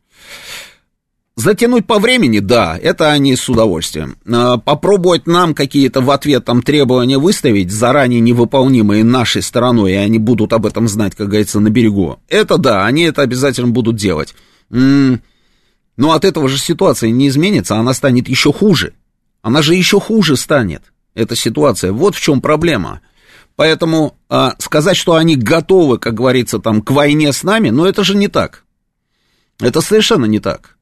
[1.43, 4.17] Затянуть по времени, да, это они с удовольствием.
[4.33, 10.21] А, попробовать нам какие-то в ответ там требования выставить, заранее невыполнимые нашей стороной, и они
[10.21, 12.21] будут об этом знать, как говорится, на берегу.
[12.29, 14.37] Это да, они это обязательно будут делать.
[14.71, 15.19] Но
[16.13, 18.95] от этого же ситуация не изменится, она станет еще хуже.
[19.43, 21.91] Она же еще хуже станет, эта ситуация.
[21.91, 23.01] Вот в чем проблема.
[23.57, 28.05] Поэтому а, сказать, что они готовы, как говорится, там, к войне с нами, ну это
[28.05, 28.63] же не так.
[29.59, 30.77] Это совершенно не так.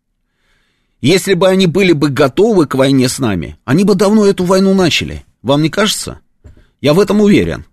[1.01, 4.75] Если бы они были бы готовы к войне с нами, они бы давно эту войну
[4.75, 5.25] начали.
[5.43, 6.21] Вам не кажется?
[6.81, 7.65] Я в этом уверен.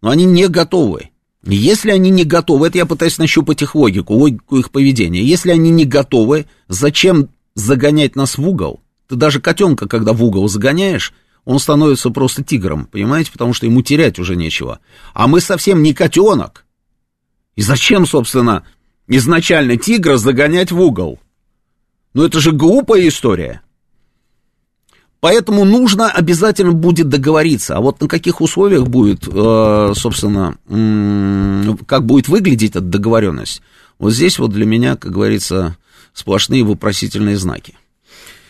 [0.00, 1.10] Но они не готовы.
[1.44, 5.22] Если они не готовы, это я пытаюсь нащупать их логику, логику их поведения.
[5.22, 8.80] Если они не готовы, зачем загонять нас в угол?
[9.08, 11.14] Ты даже котенка, когда в угол загоняешь,
[11.44, 14.80] он становится просто тигром, понимаете, потому что ему терять уже нечего.
[15.14, 16.66] А мы совсем не котенок.
[17.56, 18.64] И зачем, собственно,
[19.06, 21.18] изначально тигра загонять в угол?
[22.18, 23.60] Ну это же глупая история.
[25.20, 27.76] Поэтому нужно обязательно будет договориться.
[27.76, 30.56] А вот на каких условиях будет, э, собственно,
[31.86, 33.62] как будет выглядеть эта договоренность,
[34.00, 35.76] вот здесь вот для меня, как говорится,
[36.12, 37.76] сплошные вопросительные знаки.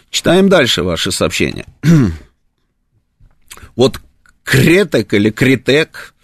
[0.09, 1.67] Читаем дальше ваши сообщения.
[3.77, 4.01] вот
[4.45, 6.15] Кретек или Критек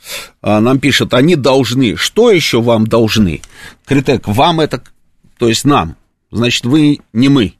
[0.40, 1.96] а, нам пишет, они должны.
[1.96, 3.42] Что еще вам должны?
[3.84, 4.82] Критек, вам это,
[5.36, 5.98] то есть нам.
[6.34, 7.54] Значит, вы не мы.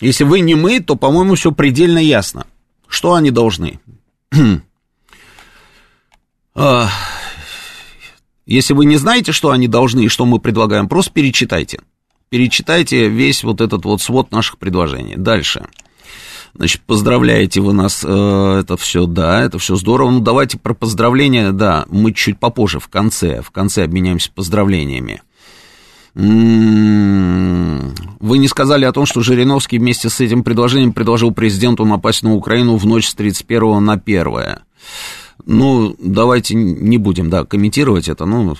[0.00, 2.46] Если вы не мы, то, по-моему, все предельно ясно.
[2.88, 3.80] Что они должны?
[6.52, 6.88] А,
[8.44, 11.80] если вы не знаете, что они должны и что мы предлагаем, просто перечитайте.
[12.28, 15.14] Перечитайте весь вот этот вот свод наших предложений.
[15.18, 15.66] Дальше.
[16.54, 20.10] Значит, поздравляете вы нас, э, это все, да, это все здорово.
[20.10, 25.22] Ну, давайте про поздравления, да, мы чуть попозже, в конце, в конце обменяемся поздравлениями.
[26.14, 32.22] М-м-м, вы не сказали о том, что Жириновский вместе с этим предложением предложил президенту напасть
[32.22, 34.58] на Украину в ночь с 31 на 1.
[35.46, 38.26] Ну, давайте не будем, да, комментировать это.
[38.26, 38.56] Ну,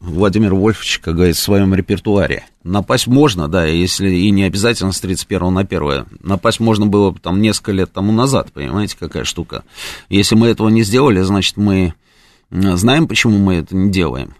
[0.00, 2.46] Владимир Вольфович, как говорится, в своем репертуаре.
[2.64, 6.06] Напасть можно, да, если и не обязательно с 31 на 1.
[6.22, 9.62] Напасть можно было там несколько лет тому назад, понимаете, какая штука.
[10.08, 11.94] Если мы этого не сделали, значит, мы
[12.50, 14.34] знаем, почему мы это не делаем.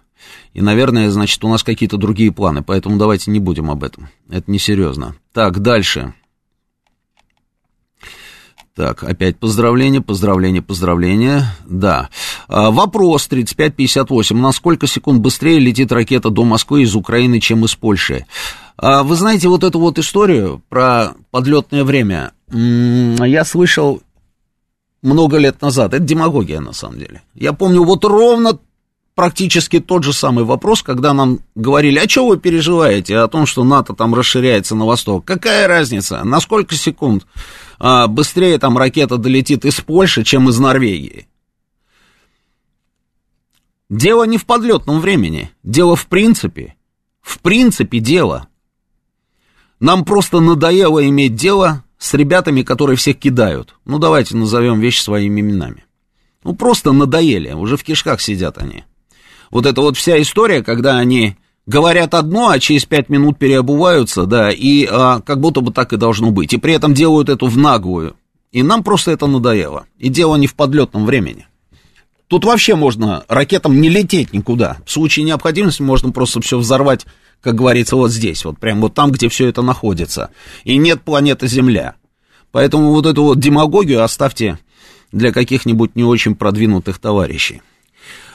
[0.57, 4.09] И, наверное, значит, у нас какие-то другие планы, поэтому давайте не будем об этом.
[4.31, 5.15] Это несерьезно.
[5.35, 6.15] Так, дальше.
[8.75, 11.55] Так, опять поздравления, поздравления, поздравления.
[11.67, 12.09] Да.
[12.49, 14.35] А, вопрос 3558.
[14.41, 18.25] На сколько секунд быстрее летит ракета до Москвы из Украины, чем из Польши?
[18.79, 22.33] А, вы знаете вот эту вот историю про подлетное время?
[22.51, 24.01] Я слышал
[25.03, 25.93] много лет назад.
[25.93, 27.21] Это демагогия, на самом деле.
[27.35, 28.59] Я помню вот ровно
[29.17, 33.65] практически тот же самый вопрос, когда нам говорили, а что вы переживаете о том, что
[33.65, 35.25] НАТО там расширяется на восток?
[35.25, 36.23] Какая разница?
[36.23, 37.27] На сколько секунд?
[37.79, 41.29] а, быстрее там ракета долетит из Польши, чем из Норвегии.
[43.89, 46.75] Дело не в подлетном времени, дело в принципе.
[47.21, 48.49] В принципе дело.
[49.79, 53.75] Нам просто надоело иметь дело с ребятами, которые всех кидают.
[53.85, 55.85] Ну, давайте назовем вещи своими именами.
[56.45, 58.85] Ну, просто надоели, уже в кишках сидят они.
[59.51, 64.51] Вот эта вот вся история, когда они говорят одно, а через пять минут переобуваются, да,
[64.51, 66.53] и а, как будто бы так и должно быть.
[66.53, 68.17] И при этом делают это в наглую.
[68.53, 69.87] И нам просто это надоело.
[69.99, 71.47] И дело не в подлетном времени.
[72.29, 74.79] Тут вообще можно ракетам не лететь никуда.
[74.85, 77.07] В случае необходимости можно просто все взорвать,
[77.41, 80.31] как говорится, вот здесь, вот прям вот там, где все это находится.
[80.65, 81.95] И нет планеты Земля.
[82.51, 84.59] Поэтому вот эту вот демагогию оставьте
[85.13, 87.63] для каких-нибудь не очень продвинутых товарищей.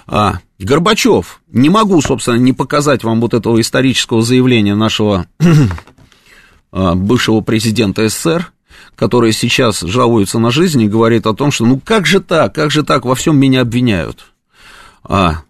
[0.08, 5.28] А, Горбачев, не могу, собственно, не показать вам вот этого исторического заявления нашего
[6.72, 8.52] а, бывшего президента СССР,
[8.96, 12.72] который сейчас жалуется на жизнь и говорит о том, что ну как же так, как
[12.72, 14.32] же так, во всем меня обвиняют.
[15.04, 15.42] А,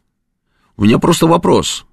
[0.77, 1.85] у меня просто вопрос.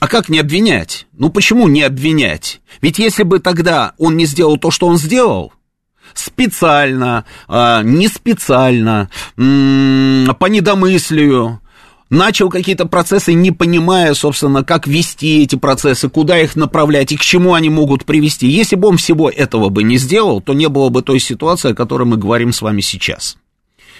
[0.00, 1.06] А как не обвинять?
[1.12, 2.60] Ну почему не обвинять?
[2.80, 5.52] Ведь если бы тогда он не сделал то, что он сделал,
[6.14, 11.60] специально, а, не специально, по недомыслию,
[12.10, 17.20] начал какие-то процессы, не понимая, собственно, как вести эти процессы, куда их направлять и к
[17.20, 18.48] чему они могут привести.
[18.48, 21.74] Если бы он всего этого бы не сделал, то не было бы той ситуации, о
[21.74, 23.36] которой мы говорим с вами сейчас.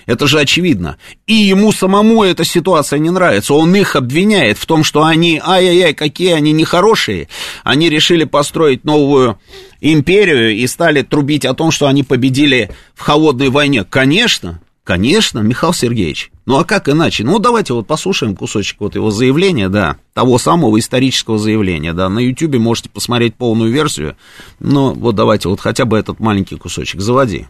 [0.07, 0.97] Это же очевидно.
[1.27, 3.53] И ему самому эта ситуация не нравится.
[3.53, 7.29] Он их обвиняет в том, что они, ай-яй-яй, какие они нехорошие.
[7.63, 9.39] Они решили построить новую
[9.81, 13.85] империю и стали трубить о том, что они победили в холодной войне.
[13.85, 16.31] Конечно, конечно, Михаил Сергеевич.
[16.47, 17.25] Ну а как иначе?
[17.25, 22.09] Ну давайте вот послушаем кусочек вот его заявления, да, того самого исторического заявления, да.
[22.09, 24.17] На Ютубе можете посмотреть полную версию.
[24.59, 27.01] Но вот давайте вот хотя бы этот маленький кусочек.
[27.01, 27.47] Заводи.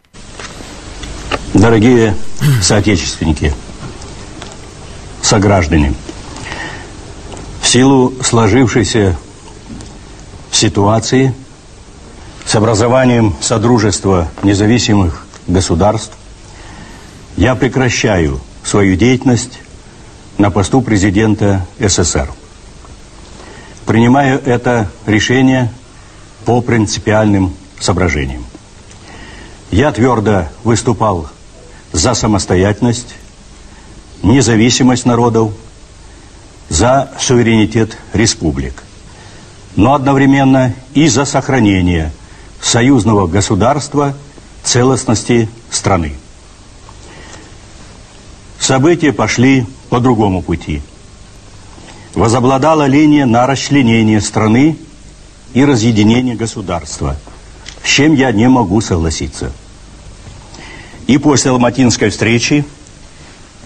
[1.55, 2.15] Дорогие
[2.61, 3.55] соотечественники,
[5.23, 5.95] сограждане,
[7.63, 9.19] в силу сложившейся
[10.51, 11.35] ситуации
[12.49, 16.17] с образованием Содружества независимых государств
[17.37, 19.59] я прекращаю свою деятельность
[20.39, 22.31] на посту президента СССР.
[23.85, 25.71] Принимаю это решение
[26.47, 28.47] по принципиальным соображениям.
[29.71, 31.29] Я твердо выступал
[31.93, 33.15] за самостоятельность,
[34.23, 35.53] независимость народов,
[36.71, 38.85] за суверенитет республик,
[39.77, 42.11] но одновременно и за сохранение
[42.61, 44.15] союзного государства
[44.63, 46.15] целостности страны.
[48.59, 50.83] События пошли по другому пути.
[52.19, 54.77] возобладала линия на расчленение страны
[55.55, 57.17] и разъединение государства,
[57.85, 59.53] с чем я не могу согласиться.
[61.07, 62.65] И после Алматинской встречи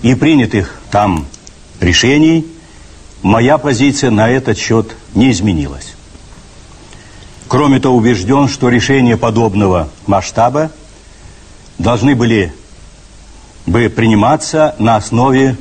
[0.03, 1.26] и принятых там
[1.80, 2.47] решений
[3.22, 5.91] моя позиция на этот счет не изменилась.
[7.53, 10.70] Кроме того, убежден, что решения подобного масштаба
[11.76, 12.50] должны были
[13.66, 15.59] бы приниматься на основе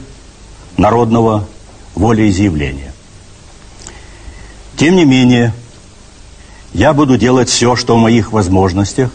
[0.78, 1.50] народного
[1.94, 2.94] волеизъявления.
[4.78, 5.54] Тем не менее,
[6.72, 9.12] я буду делать все, что в моих возможностях,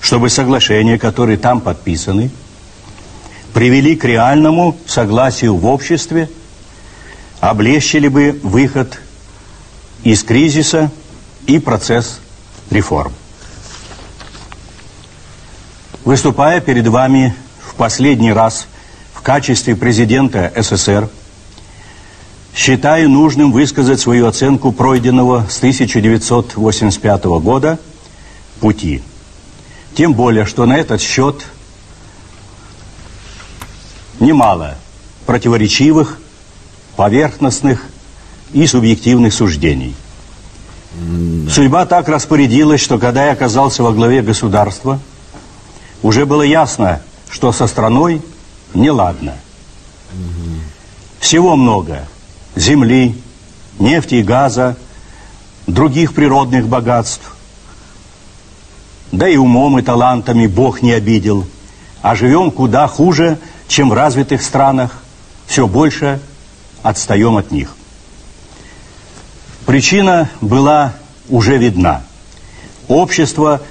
[0.00, 2.30] чтобы соглашения, которые там подписаны,
[3.52, 6.30] привели к реальному согласию в обществе,
[7.40, 8.98] облегчили бы выход
[10.02, 10.90] из кризиса
[11.50, 12.20] и процесс
[12.70, 13.12] реформ.
[16.04, 18.68] Выступая перед вами в последний раз
[19.12, 21.08] в качестве президента СССР,
[22.54, 27.80] считаю нужным высказать свою оценку пройденного с 1985 года
[28.60, 29.02] пути.
[29.94, 31.44] Тем более, что на этот счет
[34.20, 34.76] немало
[35.26, 36.20] противоречивых,
[36.94, 37.86] поверхностных
[38.52, 39.96] и субъективных суждений.
[40.92, 41.50] Да.
[41.50, 44.98] Судьба так распорядилась, что когда я оказался во главе государства,
[46.02, 48.22] уже было ясно, что со страной
[48.74, 49.34] неладно.
[50.12, 50.60] Угу.
[51.20, 52.06] Всего много.
[52.56, 53.14] Земли,
[53.78, 54.76] нефти и газа,
[55.66, 57.36] других природных богатств.
[59.12, 61.46] Да и умом и талантами Бог не обидел.
[62.02, 63.38] А живем куда хуже,
[63.68, 65.02] чем в развитых странах.
[65.46, 66.20] Все больше
[66.82, 67.74] отстаем от них.
[69.70, 70.94] Причина была
[71.28, 72.02] уже видна.
[72.88, 73.62] Общество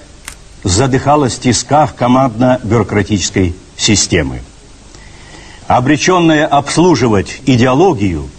[0.64, 4.42] задыхалось в тисках командно-бюрократической системы.
[5.68, 8.30] Обреченное обслуживать идеологию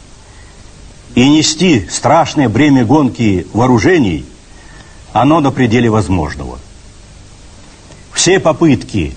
[1.15, 4.25] и нести страшное бремя гонки вооружений,
[5.13, 6.59] оно на пределе возможного.
[8.15, 9.15] Все попытки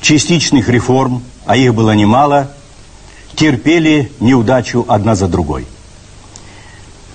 [0.00, 2.50] частичных реформ, а их было немало,
[3.36, 5.68] терпели неудачу одна за другой–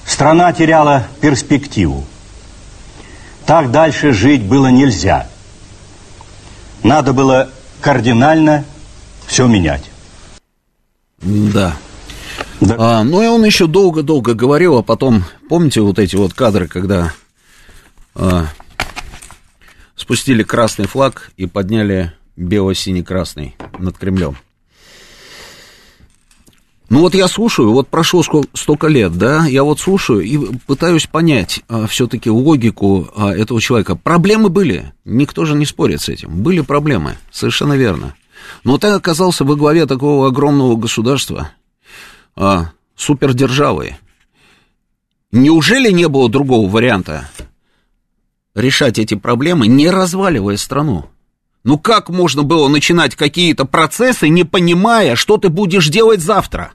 [0.06, 2.06] Страна теряла перспективу.
[3.46, 5.28] Так дальше жить было нельзя.
[6.84, 7.50] Надо было
[7.82, 8.66] кардинально
[9.26, 9.84] все менять.
[11.22, 11.76] Да.
[12.62, 12.76] да.
[12.78, 17.12] А, ну и он еще долго-долго говорил, а потом, помните вот эти вот кадры, когда
[18.14, 18.48] а,
[19.96, 24.38] спустили красный флаг и подняли бело-синий-красный над Кремлем?
[26.90, 28.24] Ну вот я слушаю, вот прошло
[28.54, 33.96] столько лет, да, я вот слушаю и пытаюсь понять а, все-таки логику а, этого человека.
[33.96, 36.44] Проблемы были, никто же не спорит с этим.
[36.44, 38.16] Были проблемы, совершенно верно.
[38.64, 41.50] Но ты оказался во главе такого огромного государства,
[42.36, 43.98] а, супердержавы.
[45.32, 47.30] Неужели не было другого варианта
[48.54, 51.10] решать эти проблемы, не разваливая страну?
[51.66, 56.74] Ну как можно было начинать какие-то процессы, не понимая, что ты будешь делать завтра?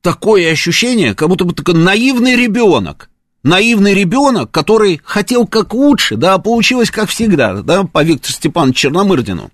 [0.00, 3.10] Такое ощущение, как будто бы такой наивный ребенок.
[3.42, 9.50] Наивный ребенок, который хотел как лучше, да, получилось как всегда, да, по Виктору Степановичу Черномырдину.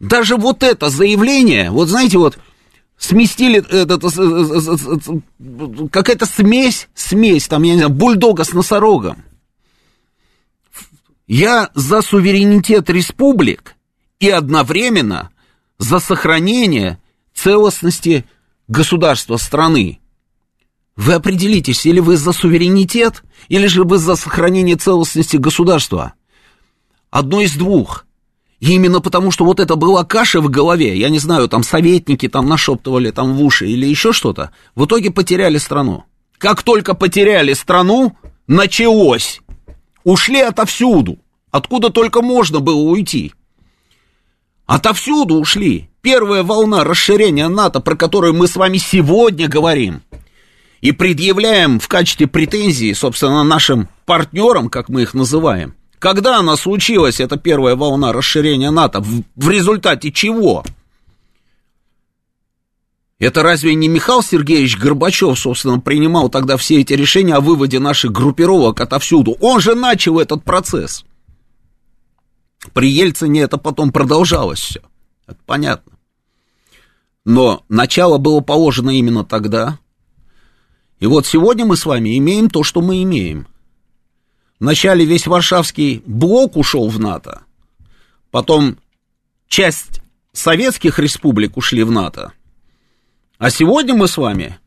[0.00, 2.38] Даже вот это заявление, вот знаете, вот
[2.96, 4.02] сместили этот,
[5.92, 9.24] какая-то смесь, смесь, там, я не знаю, бульдога с носорогом.
[11.28, 13.76] Я за суверенитет республик
[14.18, 15.28] и одновременно
[15.78, 16.98] за сохранение
[17.34, 18.24] целостности
[18.66, 20.00] государства страны.
[20.96, 26.14] Вы определитесь, или вы за суверенитет, или же вы за сохранение целостности государства.
[27.10, 28.06] Одно из двух.
[28.58, 32.26] И именно потому, что вот это была каша в голове, я не знаю, там советники
[32.26, 36.04] там нашептывали там в уши или еще что-то, в итоге потеряли страну.
[36.38, 38.16] Как только потеряли страну,
[38.46, 39.42] началось
[40.08, 41.18] Ушли отовсюду,
[41.50, 43.34] откуда только можно было уйти.
[44.64, 45.90] Отовсюду ушли.
[46.00, 50.00] Первая волна расширения НАТО, про которую мы с вами сегодня говорим,
[50.80, 55.74] и предъявляем в качестве претензии, собственно, нашим партнерам, как мы их называем.
[55.98, 59.00] Когда она случилась, эта первая волна расширения НАТО?
[59.00, 60.64] В, в результате чего?
[63.18, 68.12] Это разве не Михаил Сергеевич Горбачев, собственно, принимал тогда все эти решения о выводе наших
[68.12, 69.36] группировок отовсюду?
[69.40, 71.04] Он же начал этот процесс.
[72.72, 74.80] При Ельцине это потом продолжалось все.
[75.26, 75.92] Это понятно.
[77.24, 79.80] Но начало было положено именно тогда.
[81.00, 83.48] И вот сегодня мы с вами имеем то, что мы имеем.
[84.60, 87.42] Вначале весь Варшавский блок ушел в НАТО.
[88.30, 88.78] Потом
[89.48, 90.02] часть
[90.32, 92.32] советских республик ушли в НАТО.
[93.38, 94.58] А сегодня мы с вами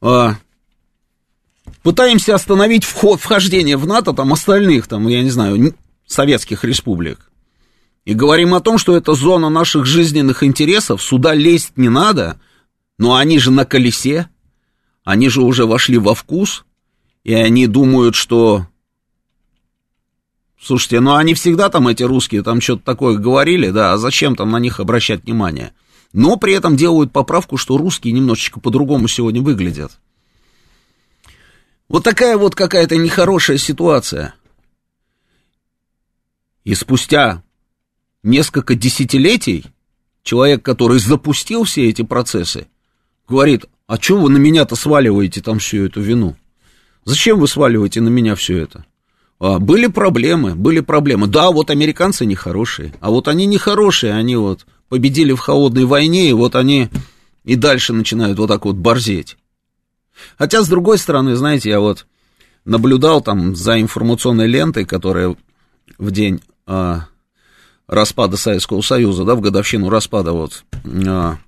[0.00, 0.36] а,
[1.82, 5.74] пытаемся остановить вход, вхождение в НАТО там остальных, там, я не знаю,
[6.06, 7.30] советских республик.
[8.06, 12.40] И говорим о том, что это зона наших жизненных интересов, сюда лезть не надо,
[12.96, 14.28] но они же на колесе,
[15.04, 16.64] они же уже вошли во вкус,
[17.24, 18.66] и они думают, что...
[20.58, 24.50] Слушайте, ну они всегда там, эти русские, там что-то такое говорили, да, а зачем там
[24.50, 25.74] на них обращать внимание?
[26.12, 29.98] Но при этом делают поправку, что русские немножечко по-другому сегодня выглядят.
[31.88, 34.34] Вот такая вот какая-то нехорошая ситуация.
[36.64, 37.42] И спустя
[38.22, 39.64] несколько десятилетий
[40.22, 42.68] человек, который запустил все эти процессы,
[43.26, 46.36] говорит, а что вы на меня-то сваливаете там всю эту вину?
[47.04, 48.84] Зачем вы сваливаете на меня все это?
[49.38, 51.26] А, были проблемы, были проблемы.
[51.26, 56.32] Да, вот американцы нехорошие, а вот они нехорошие, они вот победили в холодной войне, и
[56.32, 56.88] вот они
[57.44, 59.36] и дальше начинают вот так вот борзеть.
[60.36, 62.06] Хотя, с другой стороны, знаете, я вот
[62.64, 65.36] наблюдал там за информационной лентой, которая
[65.96, 67.06] в день а,
[67.86, 70.64] распада Советского Союза, да, в годовщину распада вот
[71.06, 71.38] а,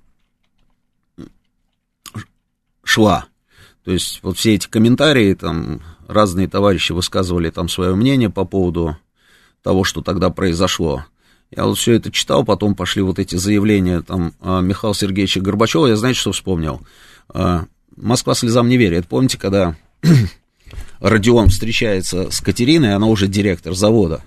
[2.83, 3.25] шла.
[3.83, 8.97] То есть вот все эти комментарии, там разные товарищи высказывали там свое мнение по поводу
[9.63, 11.05] того, что тогда произошло.
[11.55, 15.87] Я вот все это читал, потом пошли вот эти заявления там а, Михаила Сергеевича Горбачева,
[15.87, 16.81] я знаете, что вспомнил?
[17.29, 17.65] А,
[17.97, 19.07] Москва слезам не верит.
[19.07, 19.75] Помните, когда
[21.01, 24.21] Родион встречается с Катериной, она уже директор завода.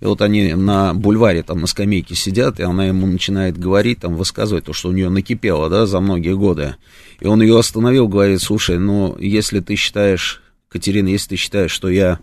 [0.00, 4.16] И вот они на бульваре, там на скамейке сидят, и она ему начинает говорить, там
[4.16, 6.76] высказывать то, что у нее накипело, да, за многие годы.
[7.20, 11.88] И он ее остановил, говорит, слушай, ну, если ты считаешь, Катерина, если ты считаешь, что
[11.88, 12.18] я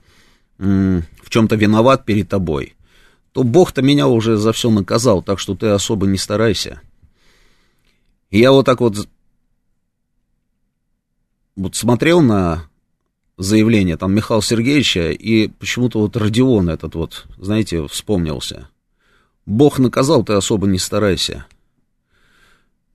[0.60, 2.76] м- в чем-то виноват перед тобой,
[3.36, 6.80] то Бог-то меня уже за все наказал, так что ты особо не старайся.
[8.30, 9.10] И я вот так вот
[11.58, 12.70] вот смотрел на
[13.38, 18.70] заявление там Михаила Сергеевича, и почему-то вот Родион этот вот, знаете, вспомнился.
[19.46, 21.46] Бог наказал, ты особо не старайся.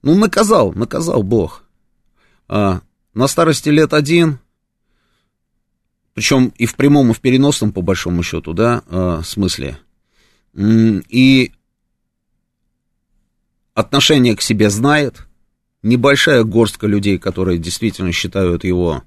[0.01, 1.65] Ну, наказал, наказал Бог.
[2.49, 2.81] А,
[3.13, 4.39] на старости лет один,
[6.15, 9.79] причем и в прямом, и в переносном, по большому счету, да, а, смысле.
[10.55, 11.53] И
[13.75, 15.27] отношение к себе знает,
[15.83, 19.03] небольшая горстка людей, которые действительно считают его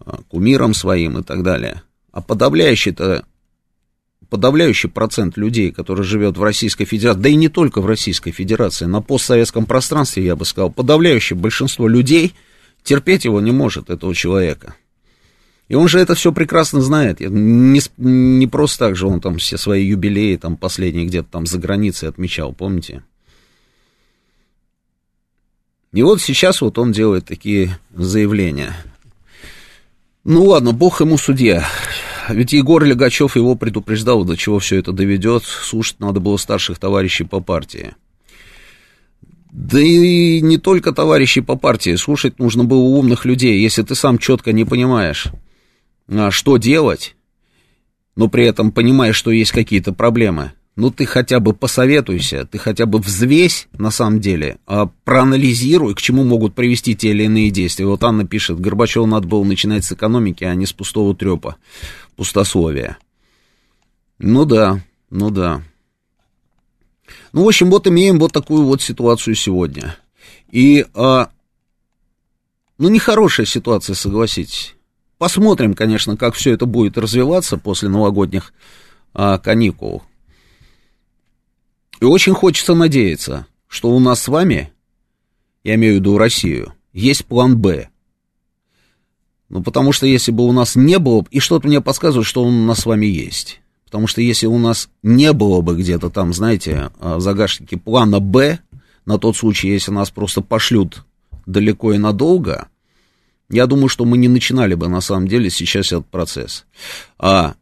[0.00, 1.82] а, кумиром своим и так далее.
[2.10, 3.24] А подавляющий-то,
[4.28, 8.86] подавляющий процент людей, который живет в Российской Федерации, да и не только в Российской Федерации,
[8.86, 12.34] на постсоветском пространстве, я бы сказал, подавляющее большинство людей
[12.82, 14.74] терпеть его не может, этого человека.
[15.68, 17.20] И он же это все прекрасно знает.
[17.20, 21.58] Не, не просто так же он там все свои юбилеи там последние где-то там за
[21.58, 23.02] границей отмечал, помните?
[25.92, 28.76] И вот сейчас вот он делает такие заявления.
[30.24, 31.66] Ну ладно, бог ему судья.
[32.28, 35.44] Ведь Егор Легачев его предупреждал, до чего все это доведет.
[35.44, 37.94] Слушать надо было старших товарищей по партии.
[39.50, 44.18] Да и не только товарищей по партии, слушать нужно было умных людей, если ты сам
[44.18, 45.28] четко не понимаешь,
[46.30, 47.16] что делать,
[48.14, 52.84] но при этом понимаешь, что есть какие-то проблемы ну ты хотя бы посоветуйся, ты хотя
[52.84, 57.86] бы взвесь, на самом деле, а, проанализируй, к чему могут привести те или иные действия.
[57.86, 61.56] Вот Анна пишет, Горбачеву надо было начинать с экономики, а не с пустого трепа,
[62.14, 62.98] пустословия.
[64.18, 64.80] Ну да,
[65.10, 65.62] ну да.
[67.32, 69.96] Ну, в общем, вот имеем вот такую вот ситуацию сегодня.
[70.50, 71.30] И, а,
[72.76, 74.75] ну, нехорошая ситуация, согласитесь.
[75.18, 78.52] Посмотрим, конечно, как все это будет развиваться после новогодних
[79.14, 80.02] а, каникул.
[82.00, 84.72] И очень хочется надеяться, что у нас с вами,
[85.64, 87.88] я имею в виду Россию, есть план «Б».
[89.48, 92.54] Ну, потому что если бы у нас не было, и что-то мне подсказывает, что он
[92.54, 93.60] у нас с вами есть.
[93.84, 98.20] Потому что если у нас не было бы где-то там, знаете, а, в загашнике плана
[98.20, 98.58] «Б»,
[99.06, 101.04] на тот случай, если нас просто пошлют
[101.46, 102.68] далеко и надолго,
[103.50, 106.64] я думаю, что мы не начинали бы на самом деле сейчас этот процесс.
[107.18, 107.54] А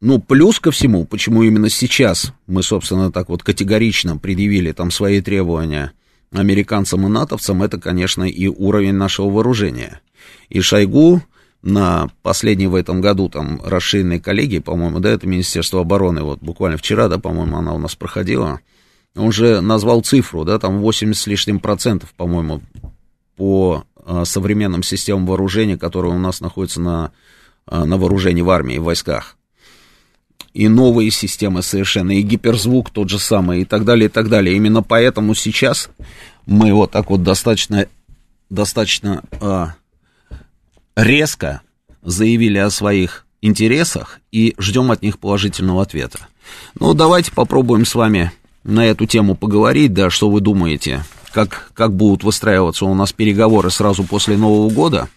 [0.00, 5.20] ну, плюс ко всему, почему именно сейчас мы, собственно, так вот категорично предъявили там свои
[5.20, 5.92] требования
[6.32, 10.00] американцам и натовцам, это, конечно, и уровень нашего вооружения.
[10.48, 11.22] И Шойгу
[11.62, 16.78] на последней в этом году там расширенной коллегии, по-моему, да, это Министерство обороны, вот буквально
[16.78, 18.60] вчера, да, по-моему, она у нас проходила,
[19.14, 22.60] он же назвал цифру, да, там 80 с лишним процентов, по-моему,
[23.36, 23.84] по
[24.24, 27.12] современным системам вооружения, которые у нас находятся на,
[27.66, 29.36] а, на вооружении в армии, в войсках
[30.54, 34.54] и новые системы совершенно, и гиперзвук тот же самый, и так далее, и так далее.
[34.54, 35.88] Именно поэтому сейчас
[36.46, 37.86] мы вот так вот достаточно,
[38.50, 39.74] достаточно а,
[40.94, 41.62] резко
[42.02, 46.20] заявили о своих интересах и ждем от них положительного ответа.
[46.78, 48.32] Ну, давайте попробуем с вами
[48.62, 53.70] на эту тему поговорить, да, что вы думаете, как, как будут выстраиваться у нас переговоры
[53.70, 55.08] сразу после Нового года.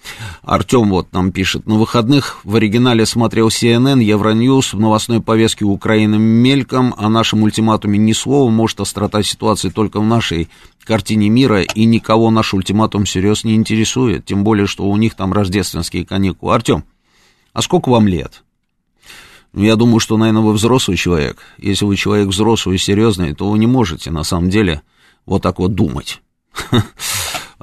[0.41, 6.17] Артем вот нам пишет, на выходных в оригинале смотрел CNN, Евроньюз, в новостной повестке Украины
[6.17, 10.49] мельком, о нашем ультиматуме ни слова, может острота ситуации только в нашей
[10.83, 15.33] картине мира, и никого наш ультиматум серьезно не интересует, тем более, что у них там
[15.33, 16.53] рождественские каникулы.
[16.53, 16.83] Артем,
[17.53, 18.43] а сколько вам лет?
[19.53, 21.37] Ну, я думаю, что, наверное, вы взрослый человек.
[21.57, 24.81] Если вы человек взрослый и серьезный, то вы не можете, на самом деле,
[25.25, 26.21] вот так вот думать.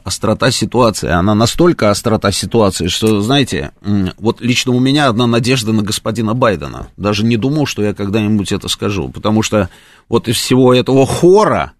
[0.04, 3.70] Острота ситуации, она настолько острота ситуации, что, знаете,
[4.18, 6.88] вот лично у меня одна надежда на господина Байдена.
[6.96, 9.68] Даже не думал, что я когда-нибудь это скажу, потому что
[10.08, 11.72] вот из всего этого хора,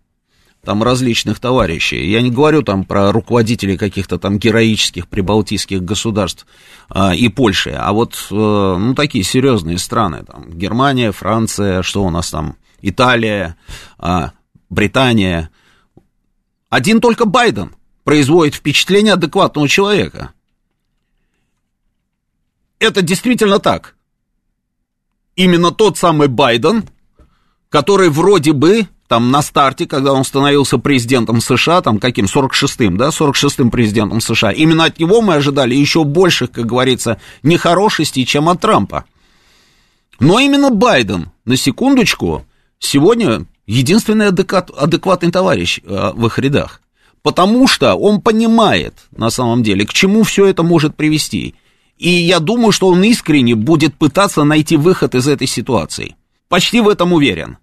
[0.65, 2.09] там различных товарищей.
[2.09, 6.47] Я не говорю там про руководителей каких-то там героических прибалтийских государств
[6.89, 12.11] а, и Польши, а вот, э, ну, такие серьезные страны, там, Германия, Франция, что у
[12.11, 13.57] нас там, Италия,
[13.99, 14.33] а,
[14.71, 15.51] Британия.
[16.73, 20.33] Один только Байден производит впечатление адекватного человека.
[22.79, 23.95] Это действительно так.
[25.37, 26.85] Именно тот самый Байден,
[27.69, 33.09] который вроде бы там на старте, когда он становился президентом США, там каким, 46-м, да,
[33.09, 38.63] 46-м президентом США, именно от него мы ожидали еще больших, как говорится, нехорошестей, чем от
[38.63, 39.05] Трампа.
[40.21, 42.47] Но именно Байден, на секундочку,
[42.79, 46.81] сегодня единственный адекват, адекватный товарищ э, в их рядах.
[47.23, 51.55] Потому что он понимает, на самом деле, к чему все это может привести.
[51.99, 56.17] И я думаю, что он искренне будет пытаться найти выход из этой ситуации.
[56.49, 57.59] Почти в этом уверен.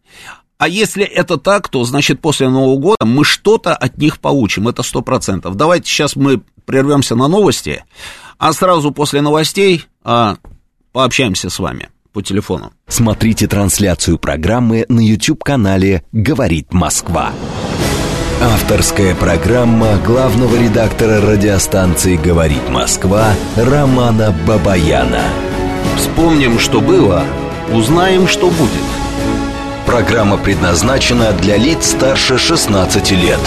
[0.58, 4.84] А если это так, то, значит, после Нового года мы что-то от них получим, это
[4.84, 5.56] сто процентов.
[5.56, 7.84] Давайте сейчас мы прервемся на новости,
[8.38, 10.38] а сразу после новостей а,
[10.91, 12.72] пообщаемся с вами по телефону.
[12.88, 17.32] Смотрите трансляцию программы на YouTube-канале «Говорит Москва».
[18.41, 25.24] Авторская программа главного редактора радиостанции «Говорит Москва» Романа Бабаяна.
[25.97, 27.26] Вспомним, что было,
[27.74, 28.84] узнаем, что будет–
[29.89, 33.39] Программа предназначена для лиц старше 16 лет.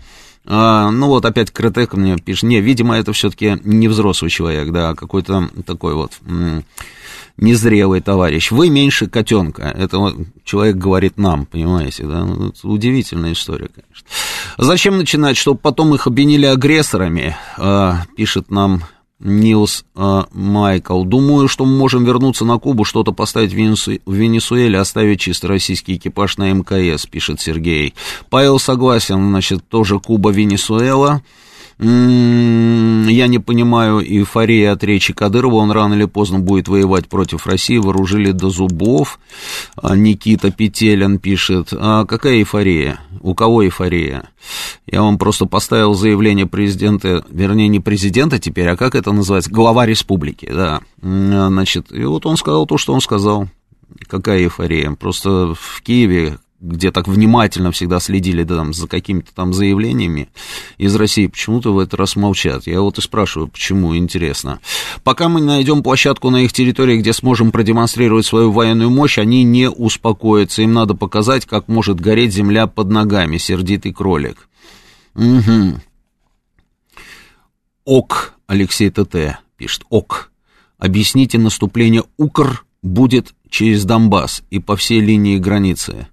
[0.46, 4.90] А, ну вот опять Крытек мне пишет, не, видимо, это все-таки не взрослый человек, да,
[4.90, 6.20] а какой-то такой вот
[7.38, 8.52] незрелый товарищ.
[8.52, 9.64] Вы меньше котенка.
[9.64, 12.24] Это вот человек говорит нам, понимаете, да?
[12.24, 14.08] Ну, это удивительная история, конечно.
[14.58, 18.84] Зачем начинать, чтобы потом их обвинили агрессорами, а, пишет нам
[19.22, 21.04] Нилс э, Майкл.
[21.04, 24.00] Думаю, что мы можем вернуться на Кубу, что-то поставить в, Венесу...
[24.06, 27.94] в Венесуэле, оставить чисто российский экипаж на МКС, пишет Сергей.
[28.30, 30.00] Павел согласен, значит, тоже
[31.84, 37.80] Я не понимаю эйфории от речи Кадырова, он рано или поздно будет воевать против России,
[37.80, 39.20] вооружили до зубов.
[39.76, 43.00] А, Никита Петелин пишет, а какая эйфория?
[43.22, 44.30] У кого эйфория?
[44.86, 49.50] Я вам просто поставил заявление президента, вернее, не президента теперь, а как это называется?
[49.50, 50.82] Глава республики, да.
[51.02, 53.48] Значит, и вот он сказал то, что он сказал.
[54.08, 54.92] Какая эйфория?
[54.92, 60.30] Просто в Киеве где так внимательно всегда следили да, там, за какими-то там заявлениями
[60.78, 62.68] из России, почему-то в этот раз молчат.
[62.68, 64.60] Я вот и спрашиваю, почему, интересно.
[65.04, 69.70] Пока мы найдем площадку на их территории, где сможем продемонстрировать свою военную мощь, они не
[69.70, 70.62] успокоятся.
[70.62, 74.48] Им надо показать, как может гореть земля под ногами, сердитый кролик.
[75.16, 75.82] Угу.
[77.86, 80.32] Ок, Алексей ТТ пишет, ок.
[80.78, 86.08] Объясните наступление Укр будет через Донбасс и по всей линии границы.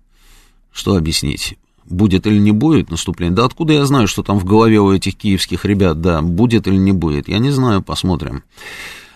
[0.78, 1.58] Что объяснить?
[1.84, 3.34] Будет или не будет наступление?
[3.34, 6.76] Да откуда я знаю, что там в голове у этих киевских ребят, да, будет или
[6.76, 7.26] не будет?
[7.28, 8.44] Я не знаю, посмотрим.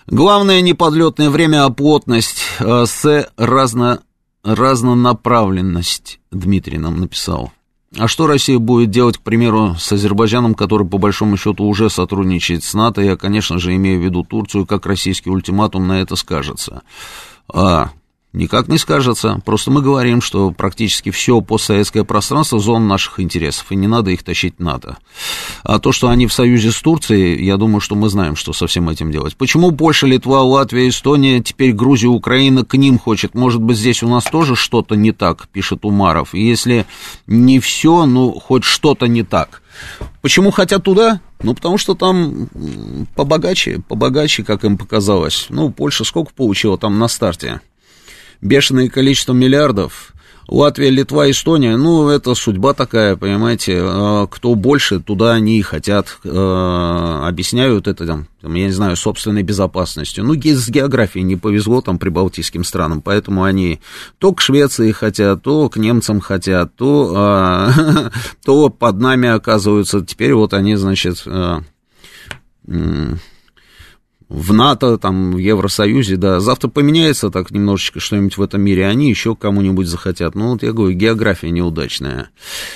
[0.07, 4.01] Главное не подлетное время, а плотность а с разно,
[4.43, 7.53] разнонаправленность, Дмитрий нам написал.
[7.97, 12.65] А что Россия будет делать, к примеру, с Азербайджаном, который, по большому счету, уже сотрудничает
[12.65, 13.01] с НАТО?
[13.01, 16.81] Я, конечно же, имею в виду Турцию, как российский ультиматум на это скажется.
[17.47, 17.91] А,
[18.33, 19.39] Никак не скажется.
[19.45, 24.23] Просто мы говорим, что практически все постсоветское пространство зона наших интересов, и не надо их
[24.23, 24.97] тащить НАТО.
[25.61, 28.65] А то, что они в союзе с Турцией, я думаю, что мы знаем, что со
[28.65, 29.35] всем этим делать.
[29.35, 33.35] Почему Польша, Литва, Латвия, Эстония, теперь Грузия, Украина к ним хочет?
[33.35, 36.33] Может быть, здесь у нас тоже что-то не так, пишет Умаров.
[36.33, 36.87] И если
[37.27, 39.61] не все, ну, хоть что-то не так.
[40.23, 41.21] Почему хотят туда?
[41.43, 42.47] Ну, потому что там
[43.15, 45.47] побогаче, побогаче, как им показалось.
[45.49, 47.61] Ну, Польша сколько получила там на старте?
[48.43, 50.13] Бешеное количество миллиардов.
[50.49, 56.17] Латвия, Литва, Эстония, ну, это судьба такая, понимаете, а, кто больше, туда они и хотят,
[56.25, 60.25] а, объясняют это, там, я не знаю, собственной безопасностью.
[60.25, 63.79] Ну, с географией не повезло там прибалтийским странам, поэтому они
[64.19, 67.71] то к Швеции хотят, то к немцам хотят, то, а,
[68.45, 71.25] то под нами оказываются, теперь вот они, значит,
[74.29, 79.09] в НАТО, там, в Евросоюзе, да, завтра поменяется так немножечко что-нибудь в этом мире, они
[79.09, 80.35] еще кому-нибудь захотят.
[80.35, 82.29] Ну, вот я говорю, география неудачная.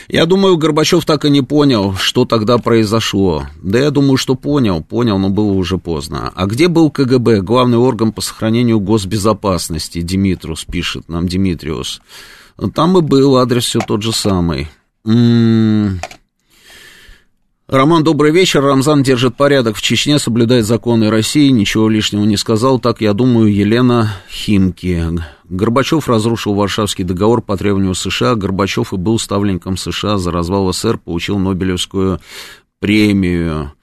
[0.08, 3.46] Я думаю, Горбачев так и не понял, что тогда произошло.
[3.62, 6.32] Да я думаю, что понял, понял, но было уже поздно.
[6.36, 12.02] А где был КГБ, главный орган по сохранению госбезопасности, Димитрус, пишет нам Димитриус.
[12.74, 14.68] Там и был адрес все тот же самый.
[15.06, 16.02] М-м-
[17.68, 18.62] Роман, добрый вечер.
[18.64, 22.80] Рамзан держит порядок в Чечне, соблюдает законы России, ничего лишнего не сказал.
[22.80, 25.04] Так, я думаю, Елена Химки.
[25.50, 28.36] Горбачев разрушил Варшавский договор по требованию США.
[28.36, 32.22] Горбачев и был ставленником США за развал СССР, получил Нобелевскую
[32.80, 33.74] премию.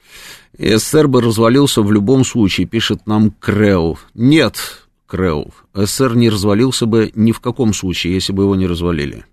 [0.58, 3.98] СССР бы развалился в любом случае, пишет нам Крeu.
[4.14, 9.26] Нет, Крeu, СССР не развалился бы ни в каком случае, если бы его не развалили.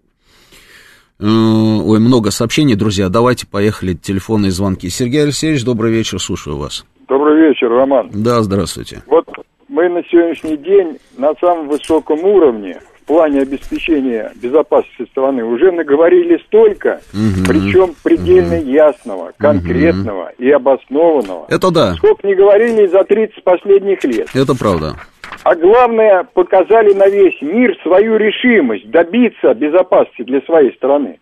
[1.21, 3.09] Э, ой, много сообщений, друзья.
[3.09, 3.93] Давайте поехали.
[3.93, 4.89] Телефонные звонки.
[4.89, 6.83] Сергей Алексеевич, добрый вечер, слушаю вас.
[7.07, 8.09] Добрый вечер, Роман.
[8.11, 9.03] Да, здравствуйте.
[9.05, 9.27] Вот
[9.67, 16.41] мы на сегодняшний день на самом высоком уровне в плане обеспечения безопасности страны уже наговорили
[16.47, 17.45] столько, угу.
[17.47, 18.69] причем предельно угу.
[18.69, 20.43] ясного, конкретного угу.
[20.43, 21.45] и обоснованного.
[21.49, 21.93] Это да.
[21.95, 24.27] Сколько не говорили за 30 последних лет.
[24.33, 24.95] Это правда
[25.43, 31.19] а главное, показали на весь мир свою решимость добиться безопасности для своей страны.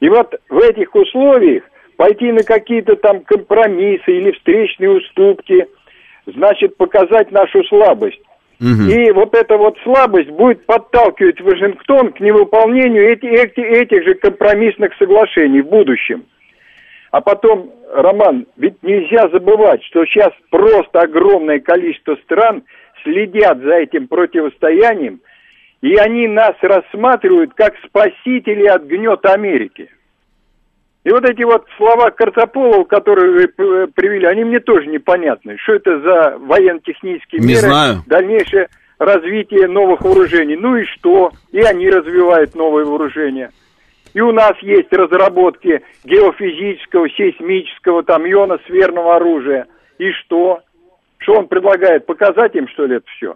[0.00, 1.62] И вот в этих условиях
[1.96, 5.66] пойти на какие-то там компромиссы или встречные уступки,
[6.26, 8.20] значит показать нашу слабость.
[8.60, 8.90] Угу.
[8.90, 14.92] И вот эта вот слабость будет подталкивать Вашингтон к невыполнению эти, эти, этих же компромиссных
[14.98, 16.24] соглашений в будущем.
[17.12, 22.64] А потом, Роман, ведь нельзя забывать, что сейчас просто огромное количество стран–
[23.06, 25.20] следят за этим противостоянием,
[25.80, 29.90] и они нас рассматривают как спасители от гнета Америки.
[31.04, 35.56] И вот эти вот слова Карцополова, которые вы привели, они мне тоже непонятны.
[35.58, 37.94] Что это за военно-технические Не меры, знаю.
[38.06, 40.56] дальнейшее развитие новых вооружений.
[40.56, 41.30] Ну и что?
[41.52, 43.52] И они развивают новые вооружения.
[44.14, 49.66] И у нас есть разработки геофизического, сейсмического, там, ионосферного оружия.
[49.98, 50.62] И что?
[51.26, 52.06] Что он предлагает?
[52.06, 53.34] Показать им, что ли, это все?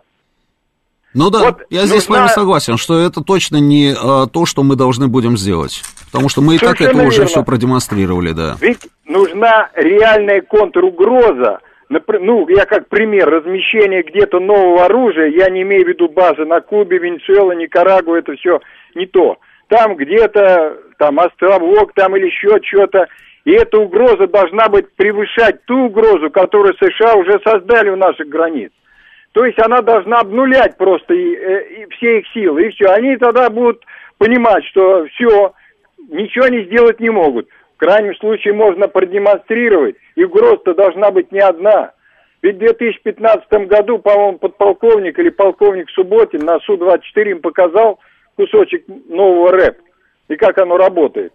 [1.13, 2.29] Ну да, вот я здесь нужна...
[2.29, 5.83] с вами согласен, что это точно не а, то, что мы должны будем сделать.
[6.13, 8.55] Потому что мы и Совершенно так это уже все продемонстрировали, да.
[8.61, 11.59] Ведь нужна реальная контругроза.
[11.89, 16.61] Ну, я как пример, размещение где-то нового оружия, я не имею в виду базы на
[16.61, 18.61] Кубе, Венесуэла, Никарагуа, это все
[18.95, 19.39] не то.
[19.67, 23.09] Там где-то, там островок, там или еще что-то,
[23.45, 28.71] и эта угроза должна быть превышать ту угрозу, которую США уже создали у наших границ.
[29.33, 32.67] То есть она должна обнулять просто и, э, и все их силы.
[32.67, 32.87] И все.
[32.87, 33.85] Они тогда будут
[34.19, 35.53] понимать, что все,
[36.09, 37.49] ничего они сделать не могут.
[37.77, 41.93] В крайнем случае можно продемонстрировать, и угроза-то должна быть не одна.
[42.43, 48.01] Ведь в 2015 году, по-моему, подполковник или полковник Субботин на Су-24 им показал
[48.37, 49.79] кусочек нового рэп
[50.29, 51.33] и как оно работает.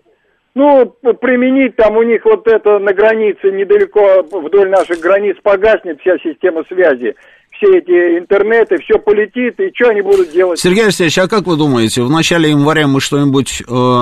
[0.55, 0.85] Ну,
[1.19, 6.63] применить там у них вот это на границе, недалеко вдоль наших границ погаснет вся система
[6.69, 7.13] связи.
[7.51, 10.57] Все эти интернеты, все полетит, и что они будут делать?
[10.57, 14.01] Сергей Алексеевич, а как вы думаете, в начале января мы что-нибудь э,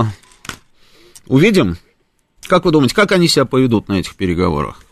[1.28, 1.76] увидим?
[2.48, 4.83] Как вы думаете, как они себя поведут на этих переговорах?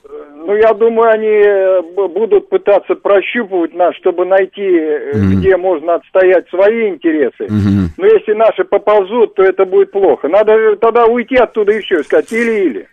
[0.51, 5.35] Ну, я думаю, они э, будут пытаться прощупывать нас, чтобы найти, mm-hmm.
[5.37, 7.45] где можно отстоять свои интересы.
[7.45, 7.87] Mm-hmm.
[7.95, 10.27] Но если наши поползут, то это будет плохо.
[10.27, 12.85] Надо тогда уйти оттуда и все, сказать или-или.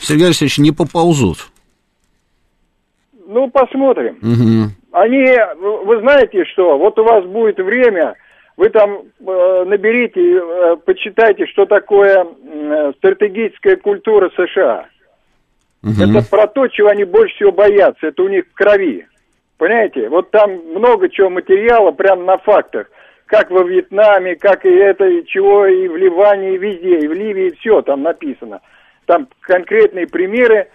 [0.00, 1.48] Сергей Алексеевич, не поползут.
[3.26, 4.16] Ну, посмотрим.
[4.22, 4.70] Угу.
[4.92, 5.36] Они,
[5.84, 8.14] вы знаете что, вот у вас будет время,
[8.56, 14.86] вы там э, наберите, э, почитайте, что такое э, стратегическая культура США.
[15.82, 15.92] Угу.
[16.02, 18.08] Это про то, чего они больше всего боятся.
[18.08, 19.06] Это у них в крови.
[19.58, 20.08] Понимаете?
[20.08, 22.88] Вот там много чего материала прямо на фактах.
[23.28, 27.12] как во Вьетнаме, как и это, и чего, и в Ливане, и везде, и в
[27.12, 28.60] Ливии, все там написано.
[29.06, 30.68] Там конкретные примеры,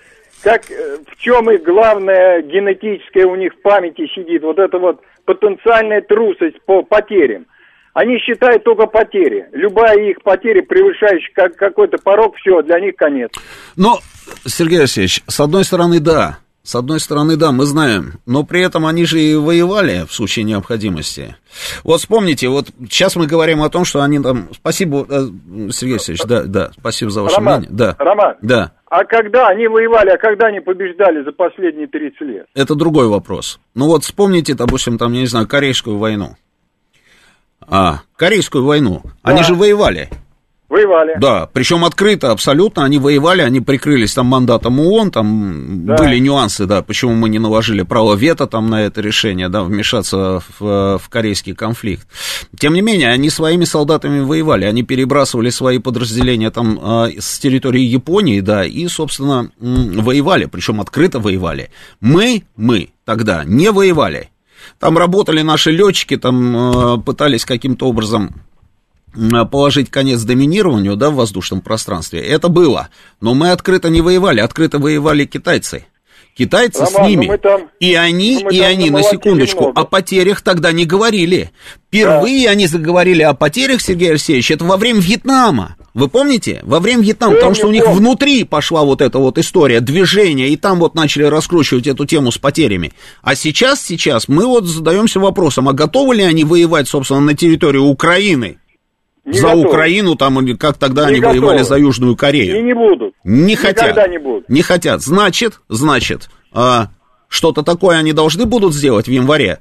[0.43, 5.01] как, э, в чем их главное генетическое у них в памяти сидит, вот это вот
[5.25, 7.47] потенциальная трусость по потерям.
[7.93, 9.47] Они считают только потери.
[9.51, 13.31] Любая их потеря, превышающая как, какой-то порог, все, для них конец.
[13.75, 13.99] Но,
[14.45, 18.85] Сергей Алексеевич, с одной стороны, да, с одной стороны, да, мы знаем, но при этом
[18.85, 21.35] они же и воевали в случае необходимости.
[21.83, 24.47] Вот вспомните, вот сейчас мы говорим о том, что они там...
[24.53, 25.25] Спасибо, э,
[25.71, 27.77] Сергей Алексеевич, да, да, спасибо за ваше Роман, мнение.
[27.77, 32.45] Да, Роман, да, а когда они воевали, а когда они побеждали за последние 30 лет?
[32.53, 33.59] это другой вопрос.
[33.73, 36.35] Ну вот вспомните, допустим, там, я не знаю, Корейскую войну.
[37.67, 39.01] А, Корейскую войну.
[39.21, 39.43] Они Да.
[39.43, 40.09] же воевали.
[40.69, 41.13] Воевали.
[41.19, 45.97] Да, причем открыто абсолютно, они воевали, они прикрылись там мандатом ООН, там Да.
[45.97, 50.41] были нюансы, да, почему мы не наложили право вето там на это решение, да, вмешаться
[50.59, 52.07] в, в корейский конфликт.
[52.57, 57.81] Тем не менее, они своими солдатами воевали, они перебрасывали свои подразделения там а, с территории
[57.83, 61.69] Японии, да, и, собственно, воевали, причем открыто воевали.
[62.01, 64.29] Мы, мы тогда не воевали.
[64.83, 68.41] Там работали наши летчики, там э, пытались каким-то образом
[69.49, 72.19] положить конец доминированию да, в воздушном пространстве.
[72.19, 72.89] Это было.
[73.21, 75.85] Но мы открыто не воевали, открыто воевали китайцы.
[76.37, 77.37] Китайцы с Роман, ну ними.
[77.37, 79.79] там- и они, ну и они, на секундочку, много.
[79.79, 81.51] о потерях тогда не говорили.
[81.87, 85.77] Впервые они заговорили о потерях, Сергей Алексеевич, это во время Вьетнама.
[85.93, 86.59] Вы помните?
[86.63, 87.99] Во время Вьетнама, потому что у них помню.
[87.99, 92.39] внутри пошла вот эта вот история, движение, и там вот начали раскручивать эту тему с
[92.39, 92.93] потерями.
[93.21, 97.77] А сейчас, сейчас мы вот задаемся вопросом, а готовы ли они воевать, собственно, на территории
[97.77, 98.57] Украины?
[99.23, 99.67] Не за готовы.
[99.67, 101.63] Украину, там, как тогда Не они воевали готовы.
[101.63, 102.59] за Южную Корею.
[102.59, 103.13] И не будут.
[103.23, 104.09] Не Никогда хотят.
[104.09, 104.49] не будут.
[104.49, 105.01] Не хотят.
[105.01, 106.87] Значит, значит, а,
[107.29, 109.59] что-то такое они должны будут сделать в январе.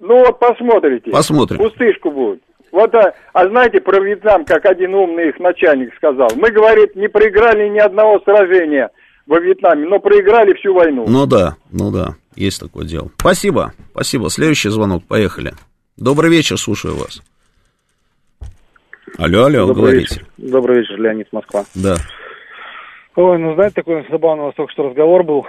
[0.00, 1.10] Ну вот посмотрите.
[1.10, 1.58] Посмотрим.
[1.58, 2.40] Пустышку будет.
[2.72, 6.28] Вот, а, а знаете про Вьетнам, как один умный их начальник сказал.
[6.36, 8.90] Мы, говорит, не проиграли ни одного сражения
[9.26, 11.04] во Вьетнаме, но проиграли всю войну.
[11.08, 13.10] Ну да, ну да, есть такое дело.
[13.18, 14.30] Спасибо, спасибо.
[14.30, 15.52] Следующий звонок, поехали.
[15.96, 17.20] Добрый вечер, слушаю вас.
[19.18, 20.14] Алло, алло, Добрый говорите.
[20.14, 20.26] вечер.
[20.38, 21.64] Добрый вечер, Леонид Москва.
[21.74, 21.96] Да.
[23.16, 25.44] Ой, ну знаете, такой забавный у вас только что разговор был.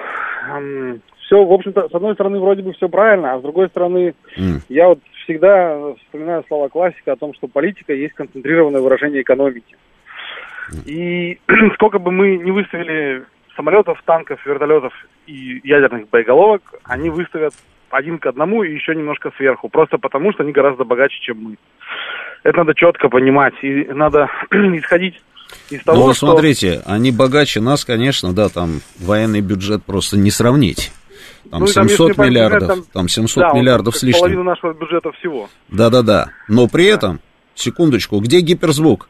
[1.26, 4.62] Все, в общем-то, с одной стороны, вроде бы все правильно, а с другой стороны, М.
[4.68, 9.76] я вот всегда вспоминаю слова классика о том, что политика есть концентрированное выражение экономики.
[10.86, 11.40] И
[11.76, 13.24] сколько бы мы не выставили
[13.56, 14.94] самолетов, танков, вертолетов
[15.28, 17.54] и ядерных боеголовок, они выставят
[17.90, 21.58] один к одному и еще немножко сверху, просто потому что они гораздо богаче, чем мы.
[22.44, 25.22] Это надо четко понимать, и надо исходить
[25.70, 26.28] из того, Ну, что...
[26.28, 30.92] смотрите, они богаче нас, конечно, да, там военный бюджет просто не сравнить.
[31.52, 34.22] Там Ну, и там, 700 если понять, миллиардов, там- там 700 Да, миллиардов с лишним.
[34.22, 35.50] половина нашего бюджета всего.
[35.70, 36.30] Да-да-да.
[36.48, 37.20] Но при этом,
[37.56, 39.10] секундочку, где гиперзвук?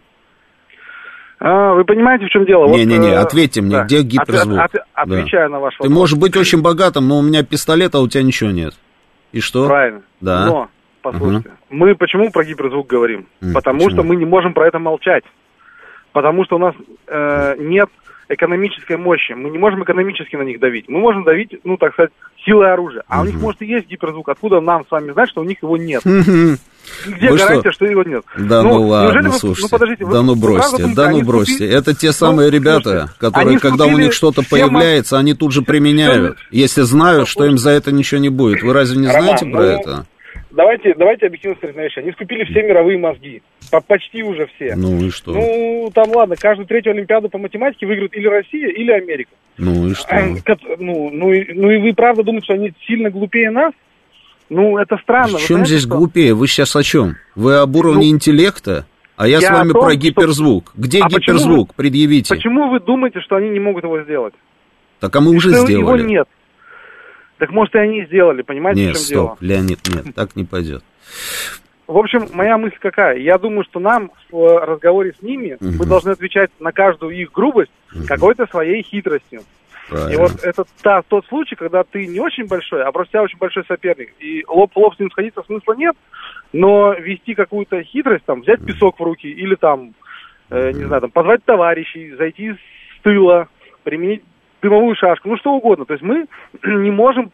[1.40, 2.68] А, вы понимаете, в чем дело?
[2.68, 3.84] Вот, Не-не-не, э, ответьте мне, да.
[3.86, 4.58] где гиперзвук?
[4.60, 5.02] Отве- отве- Да.
[5.20, 5.98] Отвечаю на ваш Ты вопрос.
[5.98, 8.74] можешь быть очень богатым, но у меня пистолет, а у тебя ничего нет.
[9.32, 9.68] И что?
[9.68, 10.02] Правильно.
[10.20, 10.46] Да.
[10.46, 10.70] Но,
[11.02, 13.28] послушайте, мы почему про гиперзвук говорим?
[13.42, 13.92] М, Потому почему?
[13.92, 15.24] что мы не можем про это молчать.
[16.14, 16.76] Потому что у нас
[17.08, 17.90] э, нет
[18.34, 19.34] экономической мощи.
[19.34, 20.88] Мы не можем экономически на них давить.
[20.88, 22.12] Мы можем давить, ну, так сказать,
[22.46, 23.04] силой оружия.
[23.08, 24.30] А у них, может, и есть гиперзвук.
[24.30, 26.02] Откуда нам с вами знать, что у них его нет?
[26.04, 27.86] Где Вы гарантия, что?
[27.86, 28.24] его нет?
[28.38, 29.62] Да ну, неужели ладно, вы- слушайте.
[29.64, 31.54] Ну, подождите, да ну бросьте, да ну бросьте.
[31.54, 35.34] скупили- Это те самые Ну, ребята, слушайте, которые, когда у них что-то все появляется, они
[35.34, 36.38] тут же применяют.
[36.50, 38.64] Если знают, что им за это ничего не будет.
[38.64, 40.06] Вы разве не Роман, знаете про ну, это?
[40.52, 42.00] Давайте, давайте объясним серьезные вещи.
[42.00, 43.42] Они скупили все мировые мозги.
[43.72, 44.76] По- почти уже все.
[44.76, 45.32] Ну и что?
[45.32, 49.32] Ну, там ладно, каждую третью Олимпиаду по математике выиграет или Россия, или Америка.
[49.58, 50.08] Ну и что?
[50.46, 53.74] Кот- Ну, ну, и, ну и вы правда думаете, что они сильно глупее нас?
[54.50, 55.38] Ну, это странно.
[55.38, 55.96] В Вы чем знаете, здесь что?
[55.98, 56.34] глупее?
[56.34, 57.16] Вы сейчас о чем?
[57.36, 58.86] Вы об уровне Ну, интеллекта?
[59.16, 60.74] А я, с я вами о том, про что- гиперзвук.
[60.76, 61.76] Где А почему гиперзвук?
[61.76, 62.36] Предъявите.
[62.36, 64.34] Почему вы думаете, что они не могут его сделать?
[65.00, 66.00] Так а мы уже Что сделали.
[66.02, 66.28] Его нет.
[67.42, 69.54] Так может и они сделали, понимаете, Нет, в чем стоп, дело?
[69.54, 70.84] Леонид, нет, так не пойдет.
[71.88, 73.18] В общем, моя мысль какая?
[73.18, 75.78] Я думаю, что нам в разговоре с ними Мгм.
[75.80, 77.72] мы должны отвечать на каждую их грубость
[78.08, 79.40] какой-то своей хитростью.
[79.40, 80.22] И Правильно.
[80.22, 83.66] вот это та, тот случай, когда ты не очень большой, а просто тебя очень большой
[83.66, 84.14] соперник.
[84.20, 85.96] И лоб в лоб с ним сходиться смысла нет,
[86.54, 89.96] но вести какую-то хитрость, там, взять песок в руки или там,
[90.52, 93.48] э, не знаю, там, позвать товарищей, зайти с тыла,
[93.84, 94.22] применить
[94.62, 95.86] дымовую шашку, ну что угодно.
[95.86, 96.26] То есть мы
[96.64, 97.32] не можем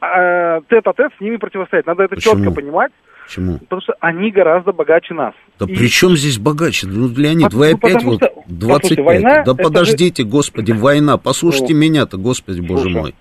[0.00, 1.86] э, тет-а-тет с ними противостоять.
[1.86, 2.36] Надо это Почему?
[2.36, 2.92] четко понимать,
[3.26, 3.58] Почему?
[3.58, 5.34] потому что они гораздо богаче нас.
[5.58, 6.86] Да И- при чем здесь богаче?
[6.86, 8.80] Ну, Леонид, вы ну, опять вот что, 25.
[8.80, 11.18] послушайте, война, да подождите, господи, война.
[11.18, 11.80] Послушайте Ну.
[11.80, 13.02] меня-то, господи, боже Слушаю.
[13.02, 13.14] мой.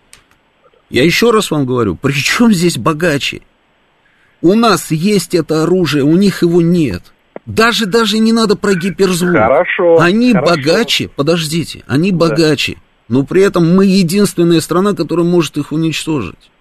[0.90, 3.42] Я еще раз вам говорю, при чем здесь богаче?
[4.42, 7.14] У нас есть это оружие, у них его нет.
[7.46, 9.34] Даже, даже не надо про гиперзвук.
[9.36, 10.00] Хорошо.
[10.00, 10.56] Они хорошо.
[10.56, 12.78] богаче, подождите, они богаче,
[13.10, 16.52] но при этом мы единственная страна, которая может их уничтожить.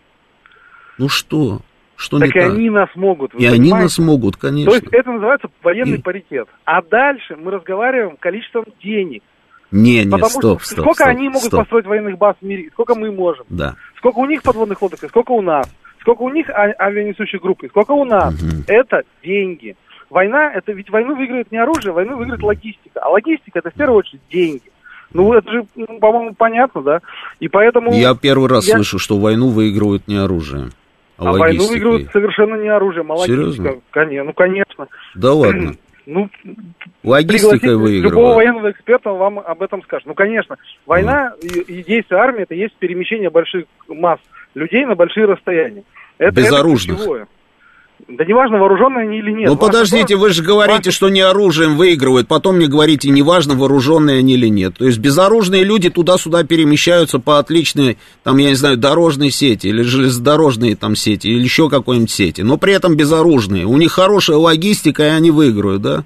[0.99, 1.61] Ну что?
[1.97, 2.53] Что Так не и так?
[2.53, 3.35] они нас могут.
[3.35, 3.83] И они понимаете?
[3.85, 4.71] нас могут, конечно.
[4.71, 6.49] То есть это называется военный И- паритет.
[6.65, 9.23] А дальше мы разговариваем количеством денег.
[9.71, 11.61] Не, не, Потому стоп, что стоп, сколько стоп, они могут стоп.
[11.61, 13.45] построить военных баз в мире, сколько мы можем.
[13.51, 13.75] Да.
[13.99, 15.69] Сколько у них подводных лодок, сколько у нас.
[16.01, 18.35] Сколько у них а- авианесущих групп, сколько у нас.
[18.67, 19.77] Это деньги.
[20.09, 23.01] Война, это ведь войну выиграет не оружие, войну выиграет логистика.
[23.03, 24.63] А логистика это в первую очередь деньги.
[25.13, 27.01] Ну, это же, ну, по-моему, понятно, да?
[27.41, 27.93] И поэтому...
[27.93, 30.71] Я первый раз я- слышу, что войну выигрывают не оружием,
[31.17, 33.65] а, А войну выигрывают совершенно не оружием, а Серьезно?
[33.65, 33.81] логистика.
[33.91, 34.89] Конечно, ну, конечно.
[35.15, 35.75] Да ладно.
[36.11, 36.31] Ну,
[37.05, 38.37] Логистикой пригласите любого выигрывают.
[38.37, 40.07] военного эксперта, вам об этом скажет.
[40.07, 40.57] Ну, конечно,
[40.87, 44.19] война и, и действие армии это есть перемещение больших масс
[44.55, 45.83] людей на большие расстояния.
[46.17, 46.97] Это, Безоружных.
[46.97, 47.27] Это ключевое.
[48.09, 49.49] Да неважно, вооруженные они или нет.
[49.51, 54.35] Ну подождите, вы же говорите, что не оружием выигрывают, потом мне говорите, неважно, вооруженные они
[54.35, 54.79] или нет.
[54.79, 59.83] То есть безоружные люди туда-сюда перемещаются по отличной, там, я не знаю, дорожной сети, или
[59.83, 63.67] железнодорожной там сети, или еще какой-нибудь сети, но при этом безоружные.
[63.67, 66.05] У них хорошая логистика, и они выиграют, да?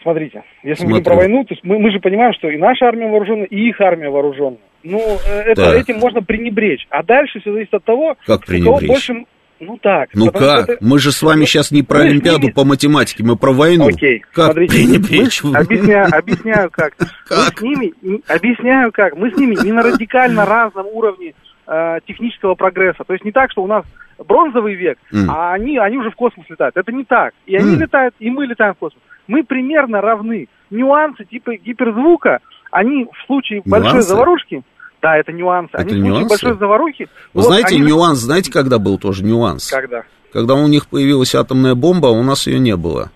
[0.00, 1.04] Смотрите, если мы Смотрю.
[1.04, 3.68] говорим про войну, то есть мы, мы же понимаем, что и наша армия вооружена, и
[3.68, 4.56] их армия вооружена.
[4.82, 5.76] Ну, э, это, Так.
[5.76, 6.86] этим можно пренебречь.
[6.90, 9.24] А дальше все зависит от того, Как кого больше...
[9.64, 10.08] Ну так.
[10.14, 10.68] Ну как?
[10.68, 13.52] это- Мы же с вами сейчас не про Мы с Олимпиаду по математике, мы про
[13.52, 13.86] войну.
[13.88, 15.42] Окей, Как смотрите, пренебречь?
[15.44, 16.94] мы- объясняю, объясняю как.
[16.98, 17.58] Мы Как?
[17.58, 17.92] с ними,
[18.28, 19.16] объясняю как.
[19.16, 21.34] Мы с ними не на радикально разном уровне
[21.68, 23.04] э, технического прогресса.
[23.06, 23.84] То есть не так, что у нас
[24.26, 25.30] бронзовый век, М.
[25.30, 26.76] а они, они уже в космос летают.
[26.76, 27.32] Это не так.
[27.46, 27.80] И они М.
[27.80, 29.00] летают, и мы летаем в космос.
[29.28, 30.48] Мы примерно равны.
[30.70, 32.40] Нюансы типа гиперзвука,
[32.72, 34.08] они в случае большой Нюансы?
[34.08, 34.62] заварушки,
[35.02, 35.74] да, это нюансы.
[35.74, 36.28] Это они нюансы?
[36.28, 37.08] большой заварухи.
[37.34, 39.68] Вы вот знаете, они- нюанс, знаете, когда был тоже нюанс?
[39.68, 40.04] Когда?
[40.32, 43.10] Когда у них появилась атомная бомба, а у нас ее не было.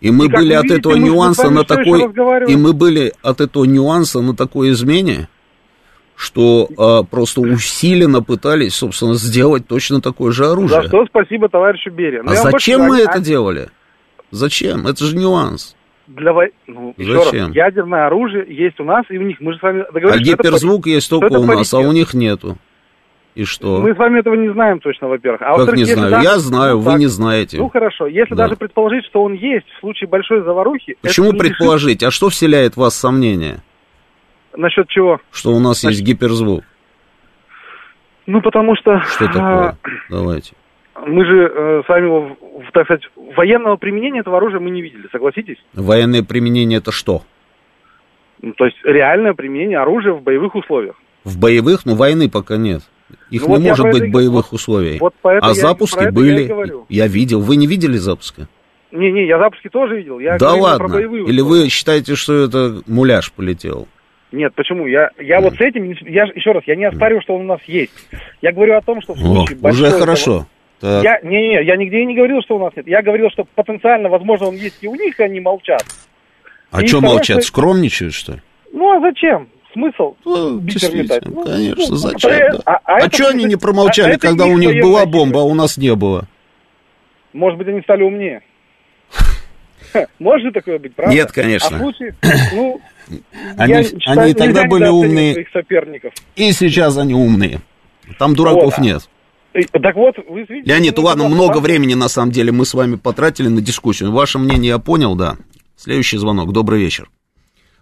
[0.00, 2.02] И мы И были от видите, этого мы нюанса на такой...
[2.48, 5.28] И мы были от этого нюанса на такой измене,
[6.16, 10.82] что а, просто усиленно пытались, собственно, сделать точно такое же оружие.
[10.82, 12.22] За что спасибо товарищу Берия.
[12.22, 13.68] Но А зачем больше мы это а- делали?
[14.30, 14.86] Зачем?
[14.86, 15.76] Это же нюанс.
[16.10, 16.52] Для вой...
[16.66, 17.46] ну, Зачем?
[17.46, 19.40] раз, ядерное оружие есть у нас и у них.
[19.40, 21.78] Мы же с вами А договорились, это гиперзвук есть что только это у нас, а
[21.78, 22.56] у них нету.
[23.36, 23.80] И что?
[23.80, 25.40] Мы с вами этого не знаем точно, во-первых.
[25.42, 26.10] А Как не знаю?
[26.10, 26.98] даже- Я знаю, ну, вы так.
[26.98, 27.58] не знаете.
[27.58, 28.44] Ну хорошо, если Да.
[28.44, 30.92] даже предположить, что он есть в случае большой заварухи...
[30.92, 32.02] это Почему предположить?
[32.02, 33.62] А что вселяет в вас сомнения,
[34.56, 35.20] Насчет чего?
[35.30, 36.64] что у нас есть гиперзвук?
[38.26, 39.00] Ну потому что...
[39.02, 39.78] Что а, такое?
[40.08, 40.54] Давайте.
[41.06, 42.36] Мы же э, с вами,
[42.72, 45.56] так сказать, военного применения этого оружия мы не видели, согласитесь?
[45.74, 47.22] Военное применение это что?
[48.42, 50.96] Ну, то есть реальное применение оружия в боевых условиях.
[51.24, 52.82] В боевых, но войны пока нет.
[53.30, 54.98] Их Ну не вот может быть это боевых вот- условий.
[54.98, 56.42] вот поэтому а я- запуски были.
[56.88, 57.04] я.
[57.04, 57.40] Я видел.
[57.40, 58.48] Вы не видели запуска?
[58.92, 60.18] Не-не, я запуски тоже видел.
[60.18, 60.88] Я да именно про ладно.
[60.88, 61.62] боевые Или условия.
[61.64, 63.86] вы считаете, что это муляж полетел?
[64.32, 64.86] Нет, почему?
[64.86, 67.46] Я, я вот с этим, не я еще раз, я не оспариваю, что он у
[67.48, 67.92] нас есть.
[68.42, 70.46] Я говорю о том, что в О, случае уже хорошо.
[70.80, 71.04] Так.
[71.04, 72.86] Я, не, не, я нигде и не говорил, что у нас нет.
[72.88, 75.84] Я говорил, что потенциально, возможно, он есть и у них, и они молчат.
[76.70, 77.36] А и что второе, молчат?
[77.42, 78.38] что- Скромничают, что ли?
[78.72, 79.48] Ну, а зачем?
[79.72, 80.16] Смысл?
[80.24, 81.20] Ну, Битер.
[81.26, 82.30] Ну, конечно, ну, зачем?
[82.30, 82.58] а- да.
[82.64, 85.12] а- а А, что они не промолчали, а когда у них была хитрость.
[85.12, 86.26] бомба, а у нас не было?
[87.32, 88.40] Может быть, они стали умнее.
[90.18, 91.14] Может же такое быть, правда?
[91.14, 91.76] Нет, конечно.
[91.76, 92.14] А в случае,
[92.54, 92.80] ну,
[93.56, 95.46] Они- я они считаю, тогда были умные.
[96.36, 97.60] И сейчас они умные.
[98.18, 99.08] Там дураков Вот, а- нет.
[99.54, 100.70] И- Так вот, вы видите...
[100.70, 101.62] Леонид, ладно, много важно.
[101.62, 104.12] времени на самом деле мы с вами потратили на дискуссию.
[104.12, 105.36] Ваше мнение я понял, да.
[105.76, 106.52] Следующий звонок.
[106.52, 107.10] Добрый вечер.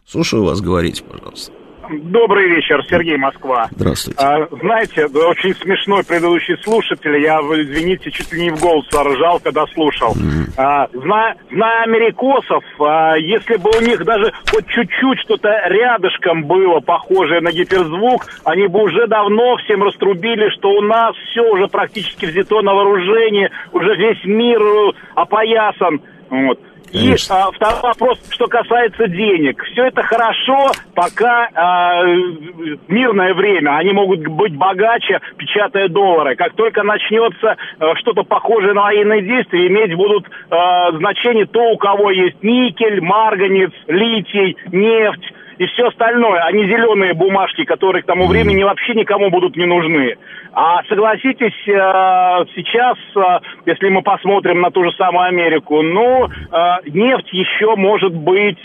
[0.07, 1.53] Слушаю вас, говорите, пожалуйста.
[1.91, 3.69] Добрый вечер, Сергей Москва.
[3.71, 4.21] Здравствуйте.
[4.21, 9.65] А, знаете, очень смешной предыдущий слушатель, я, извините, чуть ли не в голос ржал, когда
[9.69, 10.15] слушал.
[10.57, 16.81] А, зная, зная америкосов, а, если бы у них даже хоть чуть-чуть что-то рядышком было
[16.81, 22.27] похожее на гиперзвук, они бы уже давно всем раструбили, что у нас все уже практически
[22.27, 26.01] взято на вооружение, уже весь мир э, опоясан.
[26.31, 26.61] Вот.
[26.93, 27.45] И Конечно.
[27.45, 29.63] а, второй вопрос, что касается денег.
[29.73, 32.05] Все это хорошо, пока а,
[32.89, 33.77] мирное время.
[33.77, 36.37] Они могут быть богаче, печатая доллары.
[36.37, 41.77] Как только начнется а, что-то похожее на военные действия, иметь будут а, значение то, у
[41.77, 48.07] кого есть никель, марганец, литий, нефть и все остальное, а не зеленые бумажки, которые к
[48.07, 50.17] тому времени вообще никому будут не нужны.
[50.61, 51.73] А согласитесь, э,
[52.57, 53.21] сейчас, э,
[53.65, 56.29] если мы посмотрим на ту же самую Америку, ну, э,
[56.87, 58.59] нефть еще может быть,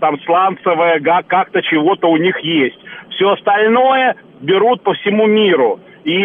[0.00, 2.78] там, сланцевая, как-то чего-то у них есть.
[3.10, 5.80] Все остальное берут по всему миру.
[6.04, 6.18] И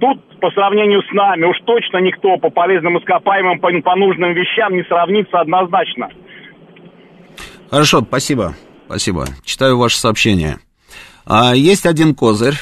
[0.00, 4.74] тут, по сравнению с нами, уж точно никто по полезным ископаемым, по, по нужным вещам
[4.74, 6.08] не сравнится однозначно.
[7.70, 8.54] Хорошо, спасибо.
[8.86, 9.26] Спасибо.
[9.44, 10.56] Читаю ваше сообщение.
[11.26, 12.54] А, есть один козырь.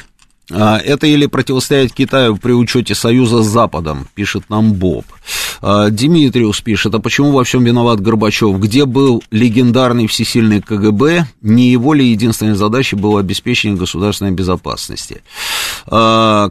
[0.51, 5.07] А, это или противостоять Китаю при учете союза с Западом, пишет нам Боб.
[5.63, 8.59] А, Димитриус пишет, а почему во всем виноват Горбачев?
[8.59, 11.27] Где был легендарный всесильный КГБ?
[11.41, 15.23] Не его ли единственной задачей было обеспечение государственной безопасности?
[15.87, 16.51] А,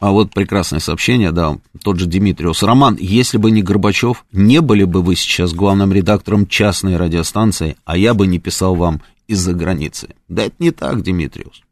[0.00, 2.62] а вот прекрасное сообщение, да, тот же Димитриус.
[2.62, 7.96] Роман, если бы не Горбачев, не были бы вы сейчас главным редактором частной радиостанции, а
[7.96, 10.08] я бы не писал вам из-за границы.
[10.28, 11.63] Да это не так, Димитриус.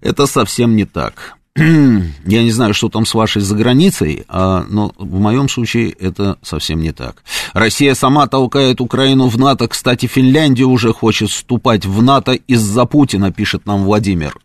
[0.00, 1.36] Это совсем не так.
[1.56, 6.80] Я не знаю, что там с вашей заграницей, а, но в моем случае это совсем
[6.80, 7.22] не так.
[7.52, 9.68] Россия сама толкает Украину в НАТО.
[9.68, 14.36] Кстати, Финляндия уже хочет вступать в НАТО из-за Путина, пишет нам Владимир.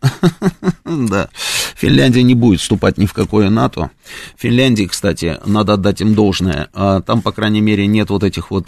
[0.84, 1.28] Да,
[1.76, 3.90] Финляндия не будет вступать ни в какое НАТО.
[4.36, 6.68] Финляндии, кстати, надо отдать им должное.
[6.74, 8.66] А там, по крайней мере, нет вот этих вот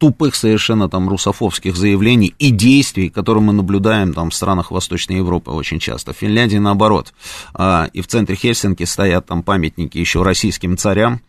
[0.00, 5.50] тупых совершенно там русофобских заявлений и действий, которые мы наблюдаем там в странах Восточной Европы
[5.50, 6.14] очень часто.
[6.14, 7.12] В Финляндии наоборот.
[7.52, 11.20] А, и в центре Хельсинки стоят там памятники еще российским царям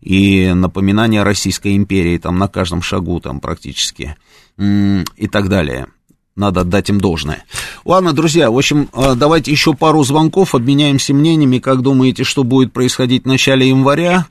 [0.00, 4.16] и напоминания Российской империи там на каждом шагу там практически
[4.58, 5.86] и так далее.
[6.34, 7.44] Надо отдать им должное.
[7.84, 11.60] Ладно, друзья, в общем, а, давайте еще пару звонков, обменяемся мнениями.
[11.60, 14.26] Как думаете, что будет происходить в начале января?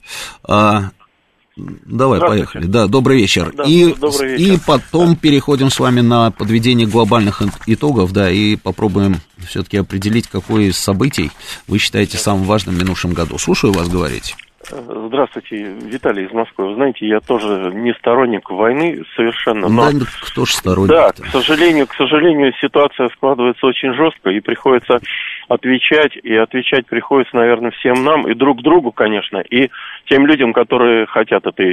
[1.57, 2.65] Давай, поехали.
[2.65, 3.51] Да, добрый вечер.
[3.53, 4.53] Да, и, добрый вечер.
[4.53, 9.15] и потом переходим с вами на подведение глобальных итогов, да, и попробуем
[9.47, 11.31] все-таки определить, какое из событий
[11.67, 13.37] вы считаете самым важным в минувшем году.
[13.37, 14.35] Слушаю вас говорить.
[14.69, 16.69] Здравствуйте, Виталий из Москвы.
[16.69, 19.69] Вы знаете, я тоже не сторонник войны совершенно.
[19.69, 19.91] Но...
[19.91, 20.89] Да, кто же сторонник?
[20.89, 24.99] Да, к сожалению, к сожалению, ситуация складывается очень жестко, и приходится
[25.47, 29.69] отвечать, и отвечать приходится, наверное, всем нам, и друг другу, конечно, и
[30.07, 31.63] тем людям, которые хотят это,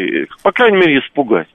[0.43, 1.49] по крайней мере, испугать.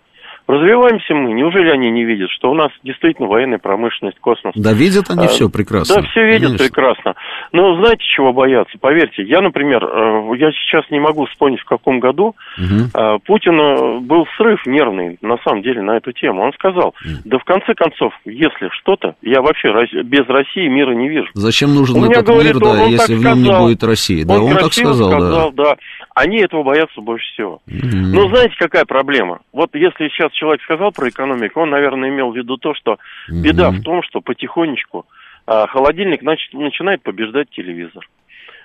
[0.47, 1.33] Развиваемся мы.
[1.33, 4.53] Неужели они не видят, что у нас действительно военная промышленность, космос?
[4.55, 5.95] Да видят они а, все прекрасно.
[5.95, 6.65] Да, все видят Конечно.
[6.65, 7.15] прекрасно.
[7.51, 8.77] Но знаете, чего бояться?
[8.79, 13.19] Поверьте, я, например, э, я сейчас не могу вспомнить, в каком году угу.
[13.25, 16.43] Путин был срыв нервный, на самом деле, на эту тему.
[16.43, 16.95] Он сказал,
[17.25, 19.69] да в конце концов, если что-то, я вообще
[20.03, 21.27] без России мира не вижу.
[21.33, 24.23] Зачем нужен этот говорит, мир, да, если в нем не будет России?
[24.23, 25.63] Да, он, он так сказал, сказал да.
[25.63, 25.77] да.
[26.17, 27.61] Они этого боятся больше всего.
[27.67, 28.13] Mm-hmm.
[28.13, 29.41] Но знаете, какая проблема?
[29.53, 33.41] Вот если сейчас человек сказал про экономику, он, наверное, имел в виду то, что mm-hmm.
[33.43, 35.05] беда в том, что потихонечку
[35.45, 38.03] а, холодильник нач- начинает побеждать телевизор.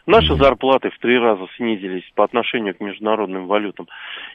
[0.07, 3.87] Наши зарплаты в три раза снизились по отношению к международным валютам.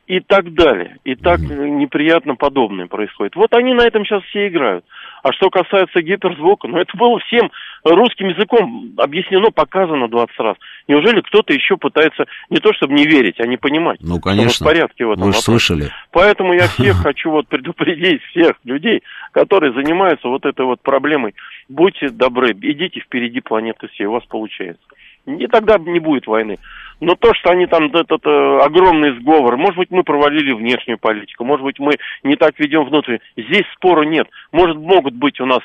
[0.08, 0.98] И так далее.
[1.04, 3.36] И так неприятно подобное происходит.
[3.36, 4.86] Вот они на этом сейчас все играют.
[5.24, 7.52] А что касается гиперзвука, ну это было всем
[7.84, 10.58] русским языком объяснено, показано 20 раз.
[10.88, 14.66] Неужели кто-то еще пытается не то чтобы не верить, а не понимать, ну, конечно.
[14.66, 15.92] в порядке в этом Вы слышали.
[16.12, 21.36] Поэтому я всех хочу вот предупредить, всех людей, которые занимаются вот этой вот проблемой.
[21.68, 24.82] Будьте добры, идите впереди планеты всей, у вас получается.
[25.28, 26.58] И тогда не будет войны.
[27.00, 31.44] Но то, что они там, этот э, огромный сговор, может быть, мы провалили внешнюю политику,
[31.44, 31.92] может быть, мы
[32.24, 33.18] не так ведем внутрь.
[33.36, 34.28] Здесь спора нет.
[34.52, 35.60] Может, могут быть у нас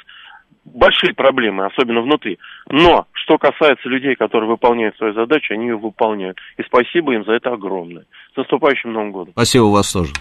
[0.64, 2.38] большие проблемы, особенно внутри.
[2.68, 6.38] Но, что касается людей, которые выполняют свою задачу, они ее выполняют.
[6.58, 8.04] И спасибо им за это огромное.
[8.34, 9.32] С наступающим Новым годом.
[9.32, 10.12] Спасибо вас тоже.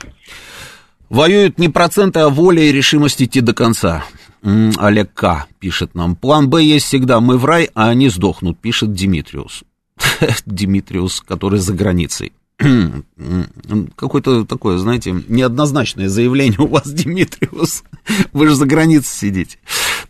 [1.10, 4.04] Воюют не проценты, а воля и решимость идти до конца.
[4.44, 5.48] Олег К.
[5.60, 6.16] пишет нам.
[6.16, 7.20] План Б есть всегда.
[7.20, 9.64] Мы в рай, а они сдохнут, пишет Димитриус.
[10.46, 12.34] Димитриус, который за границей.
[13.96, 17.84] Какое-то такое, знаете, неоднозначное заявление у вас, Димитриус.
[18.34, 19.58] Вы же за границей сидите.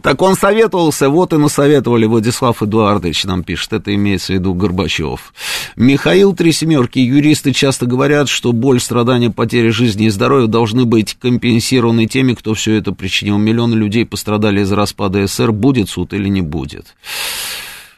[0.02, 5.34] Так он советовался, вот и насоветовали, Владислав Эдуардович нам пишет, это имеется в виду Горбачев.
[5.76, 11.18] Михаил Три Семерки, юристы часто говорят, что боль, страдания, потери жизни и здоровья должны быть
[11.19, 13.38] компенсированы теми, кто все это причинил.
[13.38, 16.95] Миллионы людей пострадали из распада СССР, будет суд или не будет.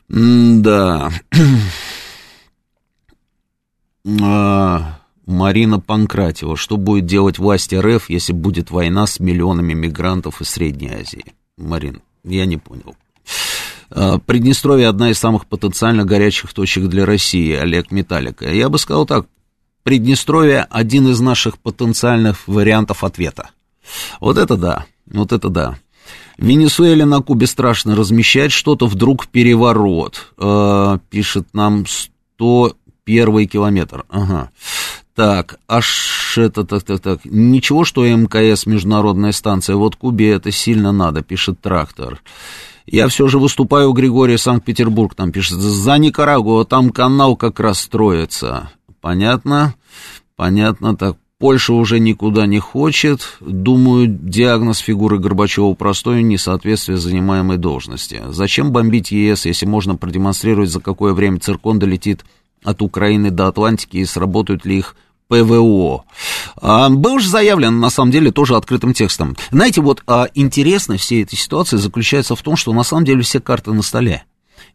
[0.10, 1.10] М да.
[4.22, 6.58] А, Марина Панкратева.
[6.58, 11.34] Что будет делать власть РФ, если будет война с миллионами мигрантов из Средней Азии?
[11.58, 12.96] Марин, я не понял.
[13.90, 18.52] А, Приднестровье одна из самых потенциально горячих точек для России, Олег Металлика.
[18.52, 19.28] Я бы сказал так,
[19.84, 23.50] Приднестровье один из наших потенциальных вариантов ответа.
[24.22, 25.78] Вот это да, вот это да.
[26.38, 30.32] В Венесуэле на Кубе страшно размещать что-то, вдруг переворот.
[30.38, 34.06] Э, пишет нам 101 километр.
[34.10, 34.52] Ага.
[35.16, 37.20] Так, аж это, так, так, так.
[37.24, 42.22] Ничего, что МКС международная станция, вот Кубе это сильно надо, пишет трактор.
[42.86, 47.80] Я все же выступаю у Григория Санкт-Петербург, там пишет, за Никарагуа, там канал как раз
[47.80, 48.72] строится.
[49.02, 49.76] Понятно,
[50.36, 53.36] понятно, так, Польша уже никуда не хочет.
[53.42, 58.22] Думаю, диагноз фигуры Горбачева простой, несоответствие занимаемой должности.
[58.30, 62.24] Зачем бомбить ЕС, если можно продемонстрировать, за какое время циркон долетит
[62.64, 64.96] от Украины до Атлантики и сработают ли их
[65.28, 66.04] ПВО.
[66.62, 69.36] А, был же заявлен, на самом деле, тоже открытым текстом.
[69.52, 73.40] Знаете, вот а, интересность всей этой ситуации заключается в том, что на самом деле все
[73.40, 74.24] карты на столе.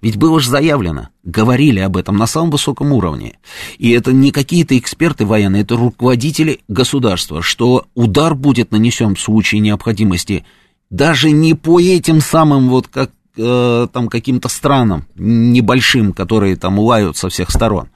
[0.00, 3.38] Ведь было же заявлено, говорили об этом на самом высоком уровне.
[3.78, 9.60] И это не какие-то эксперты военные, это руководители государства, что удар будет нанесен в случае
[9.60, 10.44] необходимости
[10.90, 17.16] даже не по этим самым вот как э, там каким-то странам небольшим, которые там лают
[17.16, 17.88] со всех сторон.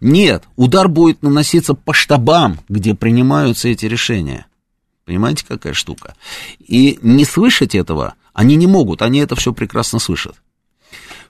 [0.00, 4.46] Нет, удар будет наноситься по штабам, где принимаются эти решения.
[5.06, 6.14] Понимаете, какая штука?
[6.58, 10.36] И не слышать этого они не могут, они это все прекрасно слышат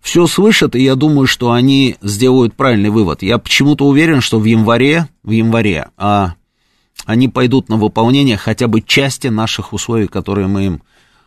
[0.01, 3.23] все слышат, и я думаю, что они сделают правильный вывод.
[3.23, 6.35] Я почему-то уверен, что в январе, в январе а,
[7.05, 10.83] они пойдут на выполнение хотя бы части наших условий, которые мы им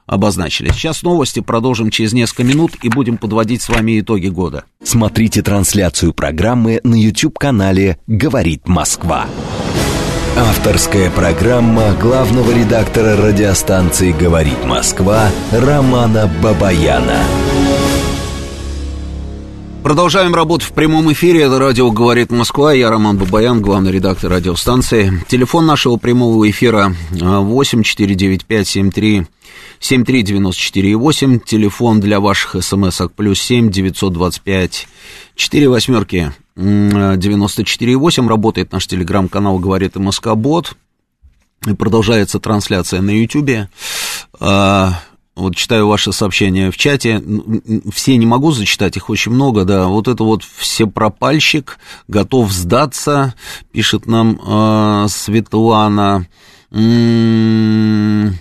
[0.06, 0.72] обозначили.
[0.72, 4.66] Сейчас новости, продолжим через несколько минут и будем подводить с вами итоги года.
[4.84, 9.28] Смотрите трансляцию программы на YouTube-канале «Говорит Москва».
[10.36, 17.20] Авторская программа главного редактора радиостанции «Говорит Москва» Романа Бабаяна.
[19.84, 21.42] Продолжаем работу в прямом эфире.
[21.42, 22.72] Это радио «Говорит Москва».
[22.72, 25.22] Я Роман Бабаян, главный редактор радиостанции.
[25.28, 29.28] Телефон нашего прямого эфира 8 495 73
[29.82, 31.40] 7394 8.
[31.42, 34.88] Телефон для ваших смс-ок плюс 7 925
[35.36, 38.30] 4 восьмерки 94 8.
[38.30, 40.78] Работает наш телеграм-канал «Говорит МСК Бот».
[41.68, 43.70] И продолжается трансляция на Ютьюбе.
[45.36, 47.24] Вот читаю ваши сообщения в чате,
[47.92, 53.34] все не могу зачитать, их очень много, да, вот это вот все пропальщик, готов сдаться,
[53.72, 56.28] пишет нам э, Светлана,
[56.70, 58.38] м-м,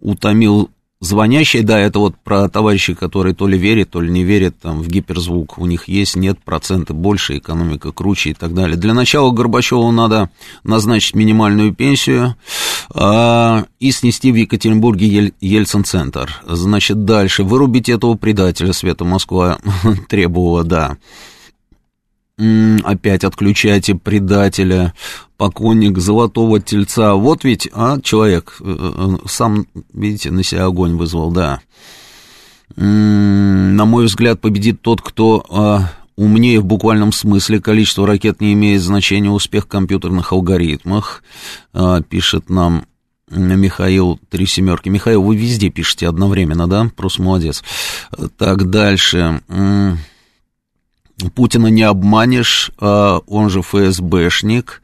[0.00, 4.58] утомил Звонящий, да, это вот про товарищей, которые то ли верят, то ли не верят
[4.60, 5.56] там, в гиперзвук.
[5.58, 8.76] У них есть, нет, проценты больше, экономика круче и так далее.
[8.76, 10.28] Для начала Горбачеву надо
[10.64, 12.34] назначить минимальную пенсию
[12.92, 16.42] а, и снести в Екатеринбурге Ель, Ельцин-центр.
[16.44, 19.58] Значит, дальше вырубить этого предателя Света Москва
[20.08, 20.96] требовала, да
[22.84, 24.94] опять отключайте предателя,
[25.36, 27.14] покойник золотого тельца.
[27.14, 28.76] Вот ведь, а, человек э,
[29.24, 31.60] э, сам, видите, на себя огонь вызвал, да.
[32.76, 37.60] На мой взгляд, победит тот, кто а, умнее в буквальном смысле.
[37.60, 39.30] Количество ракет не имеет значения.
[39.30, 41.24] Успех в компьютерных алгоритмах,
[41.72, 42.84] а, пишет нам
[43.30, 44.88] Михаил Три Семерки.
[44.88, 46.90] Михаил, вы везде пишете одновременно, да?
[46.96, 47.62] Просто молодец.
[48.36, 49.42] Так, дальше.
[51.34, 54.82] Путина не обманешь, а, он же ФСБшник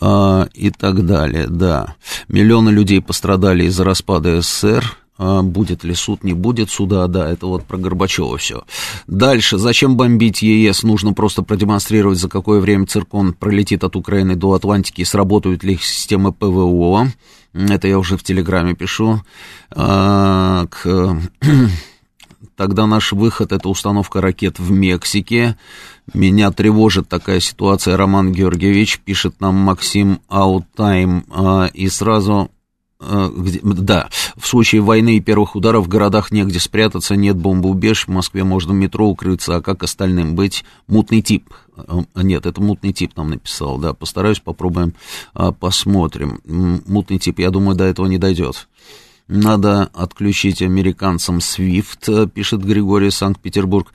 [0.00, 1.94] а, и так далее, да.
[2.28, 7.46] Миллионы людей пострадали из-за распада СССР, а, будет ли суд, не будет суда, да, это
[7.46, 8.64] вот про Горбачева все.
[9.06, 10.82] Дальше, зачем бомбить ЕС?
[10.82, 16.32] Нужно просто продемонстрировать, за какое время циркон пролетит от Украины до Атлантики, сработают ли системы
[16.32, 17.08] ПВО.
[17.54, 19.22] Это я уже в Телеграме пишу.
[19.70, 20.68] К
[22.56, 25.56] Тогда наш выход– это установка ракет в Мексике.
[26.14, 27.96] Меня тревожит такая ситуация.
[27.96, 31.24] Роман Георгиевич пишет нам Максим Аутайм.
[31.74, 32.50] И сразу
[33.00, 38.06] а, где, да, в случае войны и первых ударов в городах негде спрятаться, нет бомбоубежищ,
[38.06, 40.64] в Москве можно в метро укрыться, а как остальным быть?
[40.86, 41.48] Мутный тип.
[41.76, 44.92] А, нет, это мутный тип нам написал, да, постараюсь, попробуем,
[45.32, 46.40] а, посмотрим.
[46.44, 48.68] Мутный тип, я думаю, до этого не дойдет.
[49.32, 53.92] Надо отключить американцам SWIFT, пишет Григорий Санкт-Петербург.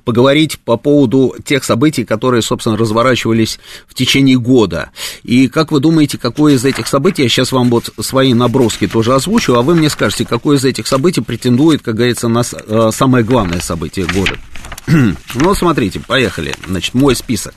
[0.05, 4.91] поговорить по поводу тех событий, которые, собственно, разворачивались в течение года.
[5.23, 9.15] И как вы думаете, какое из этих событий, я сейчас вам вот свои наброски тоже
[9.15, 13.25] озвучу, а вы мне скажете, какое из этих событий претендует, как говорится, на э, самое
[13.25, 14.37] главное событие года.
[15.35, 16.55] ну, смотрите, поехали.
[16.67, 17.55] Значит, мой список.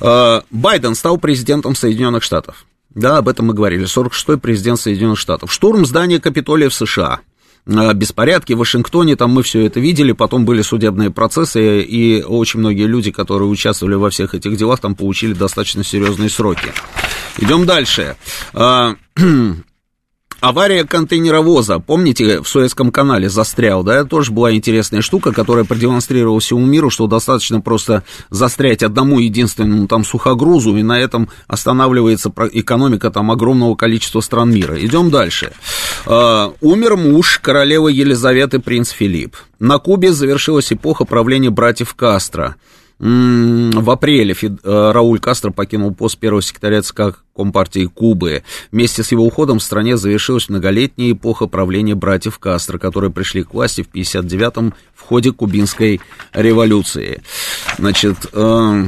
[0.00, 2.64] Э, Байден стал президентом Соединенных Штатов.
[2.94, 3.86] Да, об этом мы говорили.
[3.86, 5.52] 46-й президент Соединенных Штатов.
[5.52, 7.20] Штурм здания Капитолия в США–
[7.66, 12.86] беспорядки в Вашингтоне, там мы все это видели, потом были судебные процессы, и очень многие
[12.86, 16.72] люди, которые участвовали во всех этих делах, там получили достаточно серьезные сроки.
[17.38, 18.16] Идем дальше.
[20.40, 26.64] Авария контейнеровоза, помните, в Суэцком канале застрял, да, тоже была интересная штука, которая продемонстрировала всему
[26.66, 33.30] миру, что достаточно просто застрять одному единственному там сухогрузу, и на этом останавливается экономика там
[33.30, 34.78] огромного количества стран мира.
[34.84, 35.52] Идем дальше.
[36.04, 39.36] Uh, умер муж королевы Елизаветы принц Филипп.
[39.58, 42.56] На Кубе завершилась эпоха правления братьев Кастро.
[42.98, 48.42] В апреле Фид, э, Рауль Кастро покинул пост первого секретаря ЦК Компартии Кубы.
[48.72, 53.52] Вместе с его уходом в стране завершилась многолетняя эпоха правления братьев Кастро, которые пришли к
[53.52, 56.00] власти в 59-м в ходе кубинской
[56.32, 57.22] революции.
[57.76, 58.84] Значит, э,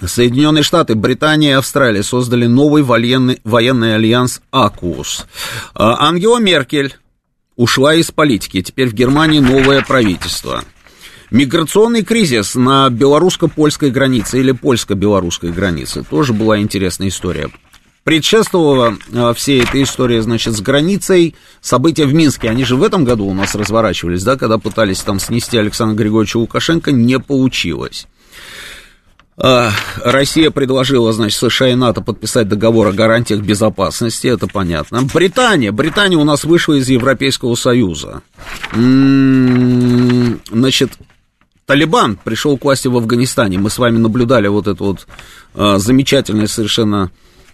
[0.00, 5.26] Соединенные Штаты, Британия и Австралия создали новый военный, военный альянс АКУС.
[5.74, 6.94] Э, Ангела Меркель
[7.56, 10.62] ушла из политики, теперь в Германии новое правительство–
[11.36, 17.50] Миграционный кризис на белорусско-польской границе или польско-белорусской границе тоже была интересная история.
[18.04, 22.48] Предшествовала э, всей этой истории, значит, с границей события в Минске.
[22.48, 26.38] Они же в этом году у нас разворачивались, да, когда пытались там снести Александра Григорьевича
[26.38, 28.06] Лукашенко, не получилось.
[29.36, 29.68] Э,
[30.02, 35.02] Россия предложила, значит, США и НАТО подписать договор о гарантиях безопасности, это понятно.
[35.02, 38.22] Британия, Британия у нас вышла из Европейского Союза.
[38.72, 40.92] М-м, значит,
[41.66, 43.58] Талибан пришел к власти в Афганистане.
[43.58, 45.06] Мы с вами наблюдали вот это вот
[45.54, 47.10] э, замечательное совершенно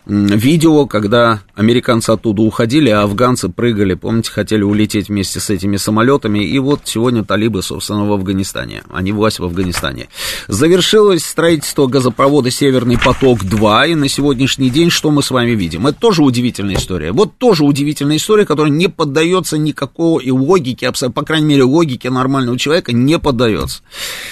[0.07, 6.45] видео, когда американцы оттуда уходили, а афганцы прыгали, помните, хотели улететь вместе с этими самолетами,
[6.45, 10.09] и вот сегодня талибы, собственно, в Афганистане, не власть в Афганистане.
[10.49, 15.87] Завершилось строительство газопровода «Северный поток-2», и на сегодняшний день что мы с вами видим?
[15.87, 17.13] Это тоже удивительная история.
[17.13, 22.93] Вот тоже удивительная история, которая не поддается никакой логике, по крайней мере, логике нормального человека
[22.93, 23.83] не поддается.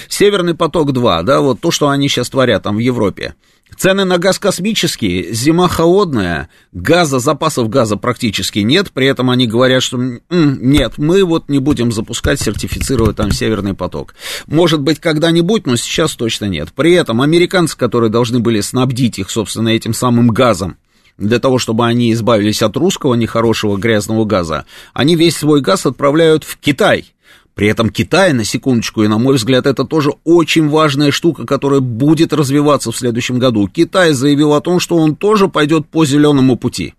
[0.08, 3.34] «Северный поток-2», да, вот то, что они сейчас творят там в Европе.
[3.80, 9.82] Цены на газ космические, зима холодная, газа, запасов газа практически нет, при этом они говорят,
[9.82, 9.98] что
[10.28, 14.14] нет, мы вот не будем запускать, сертифицировать там Северный поток.
[14.46, 16.74] Может быть, когда-нибудь, но сейчас точно нет.
[16.76, 20.76] При этом американцы, которые должны были снабдить их, собственно, этим самым газом,
[21.16, 26.44] для того, чтобы они избавились от русского нехорошего грязного газа, они весь свой газ отправляют
[26.44, 27.14] в Китай–
[27.60, 31.80] при этом Китай, на секундочку, и на мой взгляд, это тоже очень важная штука, которая
[31.80, 33.68] будет развиваться в следующем году.
[33.68, 36.94] Китай заявил о том, что он тоже пойдет по зеленому пути,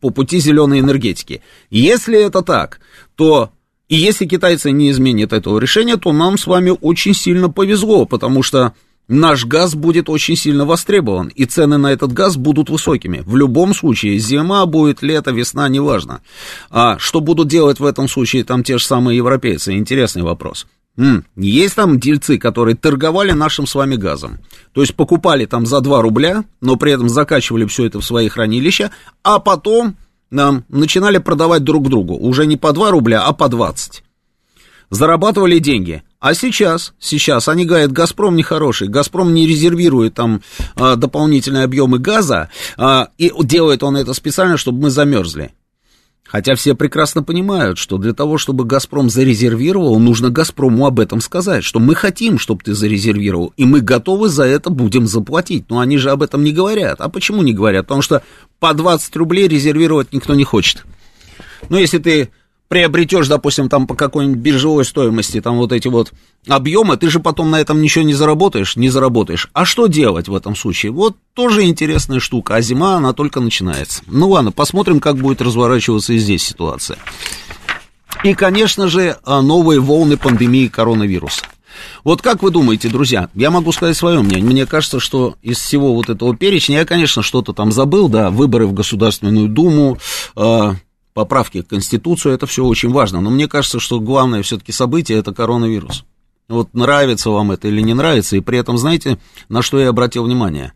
[0.00, 1.42] по пути зеленой энергетики.
[1.68, 2.80] Если это так,
[3.14, 3.50] то
[3.90, 8.42] и если китайцы не изменят этого решения, то нам с вами очень сильно повезло, потому
[8.42, 8.72] что
[9.08, 13.22] наш газ будет очень сильно востребован, и цены на этот газ будут высокими.
[13.24, 16.20] В любом случае, зима будет, лето, весна, неважно.
[16.70, 19.74] А что будут делать в этом случае там те же самые европейцы?
[19.74, 20.66] Интересный вопрос.
[21.36, 24.38] Есть там дельцы, которые торговали нашим с вами газом.
[24.72, 28.28] То есть покупали там за 2 рубля, но при этом закачивали все это в свои
[28.28, 28.90] хранилища,
[29.22, 29.96] а потом
[30.30, 34.02] нам начинали продавать друг другу уже не по 2 рубля, а по 20
[34.90, 36.02] зарабатывали деньги.
[36.20, 40.42] А сейчас, сейчас они говорят, Газпром нехороший, Газпром не резервирует там
[40.74, 45.52] а, дополнительные объемы газа, а, и делает он это специально, чтобы мы замерзли.
[46.26, 51.62] Хотя все прекрасно понимают, что для того, чтобы «Газпром» зарезервировал, нужно «Газпрому» об этом сказать,
[51.62, 55.70] что мы хотим, чтобы ты зарезервировал, и мы готовы за это будем заплатить.
[55.70, 57.00] Но они же об этом не говорят.
[57.00, 57.86] А почему не говорят?
[57.86, 58.22] Потому что
[58.58, 60.84] по 20 рублей резервировать никто не хочет.
[61.68, 62.30] Ну, если ты
[62.68, 66.12] приобретешь, допустим, там по какой-нибудь биржевой стоимости, там вот эти вот
[66.48, 69.48] объемы, ты же потом на этом ничего не заработаешь, не заработаешь.
[69.52, 70.92] А что делать в этом случае?
[70.92, 74.02] Вот тоже интересная штука, а зима, она только начинается.
[74.06, 76.98] Ну ладно, посмотрим, как будет разворачиваться и здесь ситуация.
[78.24, 81.44] И, конечно же, а, новые волны пандемии коронавируса.
[82.04, 84.44] Вот как вы думаете, друзья, я могу сказать свое мнение.
[84.44, 88.66] Мне кажется, что из всего вот этого перечня, я, конечно, что-то там забыл, да, выборы
[88.66, 89.98] в Государственную Думу,
[90.36, 90.72] э,
[91.16, 93.22] поправки к Конституцию, это все очень важно.
[93.22, 96.04] Но мне кажется, что главное все-таки событие это коронавирус.
[96.46, 99.18] Вот нравится вам это или не нравится, и при этом, знаете,
[99.48, 100.74] на что я обратил внимание?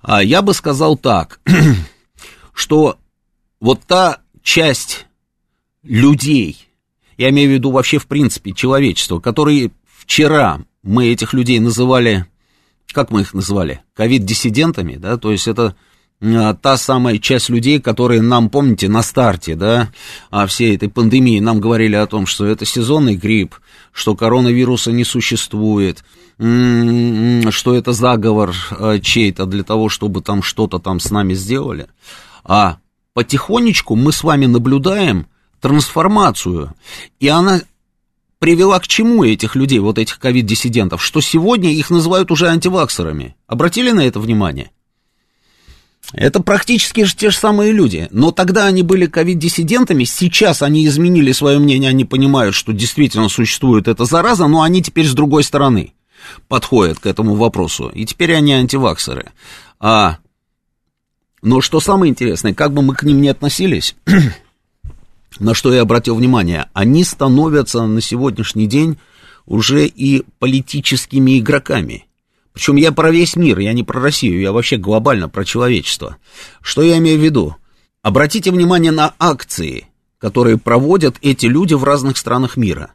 [0.00, 1.40] А я бы сказал так,
[2.54, 2.96] что
[3.60, 5.06] вот та часть
[5.82, 6.68] людей,
[7.18, 12.26] я имею в виду вообще в принципе человечество, которые вчера мы этих людей называли,
[12.92, 15.74] как мы их называли, ковид-диссидентами, да, то есть это
[16.22, 19.88] та самая часть людей, которые нам, помните, на старте, да,
[20.46, 23.56] всей этой пандемии нам говорили о том, что это сезонный грипп,
[23.92, 26.04] что коронавируса не существует,
[26.36, 31.88] что это заговор а, чей-то для того, чтобы там что-то там с нами сделали.
[32.44, 32.78] А
[33.14, 35.26] потихонечку мы с вами наблюдаем
[35.60, 36.72] трансформацию,
[37.20, 37.62] и она
[38.38, 43.36] привела к чему этих людей, вот этих ковид-диссидентов, что сегодня их называют уже антиваксерами.
[43.46, 44.70] Обратили на это внимание?
[46.12, 48.08] Это практически же те же самые люди.
[48.10, 53.88] Но тогда они были ковид-диссидентами, сейчас они изменили свое мнение, они понимают, что действительно существует
[53.88, 55.94] эта зараза, но они теперь с другой стороны
[56.48, 57.88] подходят к этому вопросу.
[57.88, 59.30] И теперь они антиваксеры.
[59.80, 60.18] А,
[61.40, 63.96] но что самое интересное, как бы мы к ним ни относились,
[65.40, 68.98] на что я обратил внимание, они становятся на сегодняшний день
[69.46, 72.06] уже и политическими игроками–
[72.52, 76.18] причем я про весь мир, я не про Россию, я вообще глобально про человечество.
[76.60, 77.56] Что я имею в виду?
[78.02, 79.86] Обратите внимание на акции,
[80.18, 82.92] которые проводят эти люди в разных странах мира.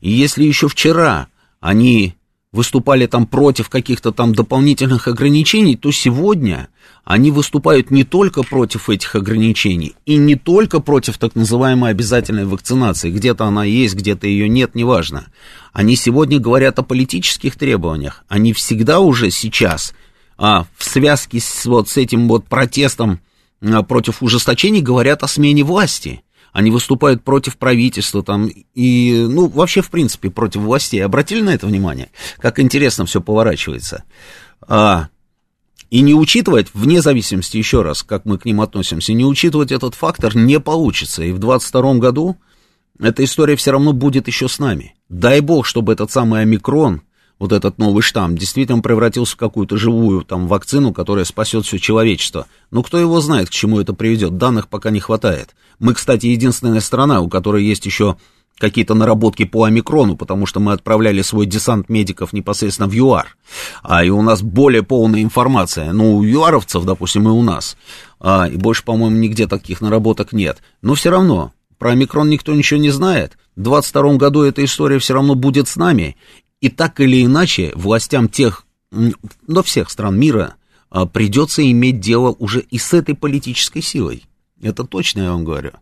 [0.00, 1.28] И если еще вчера
[1.60, 2.14] они
[2.52, 6.68] выступали там против каких-то там дополнительных ограничений, то сегодня
[7.04, 13.10] они выступают не только против этих ограничений и не только против так называемой обязательной вакцинации.
[13.10, 15.26] Где-то она есть, где-то ее нет, неважно.
[15.72, 18.24] Они сегодня говорят о политических требованиях.
[18.28, 19.94] Они всегда уже сейчас
[20.36, 23.20] а, в связке с, вот, с этим вот протестом
[23.62, 26.22] а, против ужесточений говорят о смене власти
[26.52, 31.04] они выступают против правительства там и, ну, вообще, в принципе, против властей.
[31.04, 32.10] Обратили на это внимание?
[32.38, 34.04] Как интересно все поворачивается.
[34.62, 35.08] А,
[35.90, 39.94] и не учитывать, вне зависимости, еще раз, как мы к ним относимся, не учитывать этот
[39.94, 41.22] фактор не получится.
[41.22, 42.36] И в 2022 году
[42.98, 44.94] эта история все равно будет еще с нами.
[45.08, 47.02] Дай бог, чтобы этот самый омикрон,
[47.40, 52.46] вот этот новый штамм, действительно превратился в какую-то живую там вакцину, которая спасет все человечество.
[52.70, 55.56] Но кто его знает, к чему это приведет, данных пока не хватает.
[55.80, 58.16] Мы, кстати, единственная страна, у которой есть еще
[58.58, 63.34] какие-то наработки по омикрону, потому что мы отправляли свой десант медиков непосредственно в ЮАР,
[63.82, 67.78] а, и у нас более полная информация, ну, у юаровцев, допустим, и у нас,
[68.20, 72.78] а, и больше, по-моему, нигде таких наработок нет, но все равно, про омикрон никто ничего
[72.78, 76.16] не знает, в 22 году эта история все равно будет с нами,
[76.60, 80.54] и так или иначе властям тех, но всех стран мира
[80.90, 84.24] а, придется иметь дело уже и с этой политической силой.
[84.62, 85.72] Это точно я вам говорю.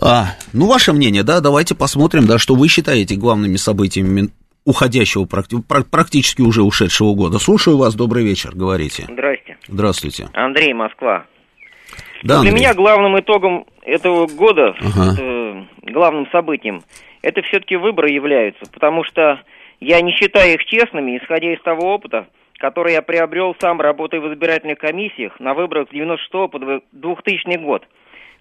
[0.00, 4.28] А, ну, ваше мнение, да, давайте посмотрим, да, что вы считаете главными событиями
[4.64, 7.38] уходящего, практически уже ушедшего года.
[7.38, 9.06] Слушаю вас, добрый вечер, говорите.
[9.10, 9.56] Здрасте.
[9.66, 10.28] Здравствуйте.
[10.34, 11.24] Андрей, Москва.
[12.22, 12.54] Да, Для Андрей.
[12.54, 15.16] меня главным итогом этого года, Ага.
[15.20, 16.82] э, главным событием,
[17.22, 19.40] это все-таки выборы являются, потому что
[19.80, 22.26] я не считаю их честными, исходя из того опыта,
[22.58, 26.58] который я приобрел сам, работая в избирательных комиссиях на выборах с 96 по
[26.92, 27.86] 2000 год.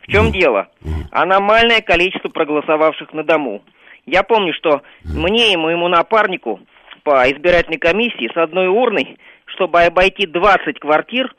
[0.01, 0.69] В чем дело?
[1.11, 3.61] Аномальное количество проголосовавших на дому.
[4.05, 6.61] Я помню, что мне и моему напарнику
[7.03, 11.35] по избирательной комиссии с одной урной, чтобы обойти 20 квартир,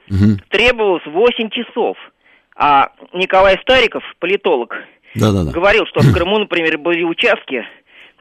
[0.50, 1.96] требовалось 8 часов.
[2.56, 4.74] А Николай Стариков, политолог,
[5.14, 5.52] Да-да-да.
[5.52, 7.66] говорил, что в Крыму, например, были участки,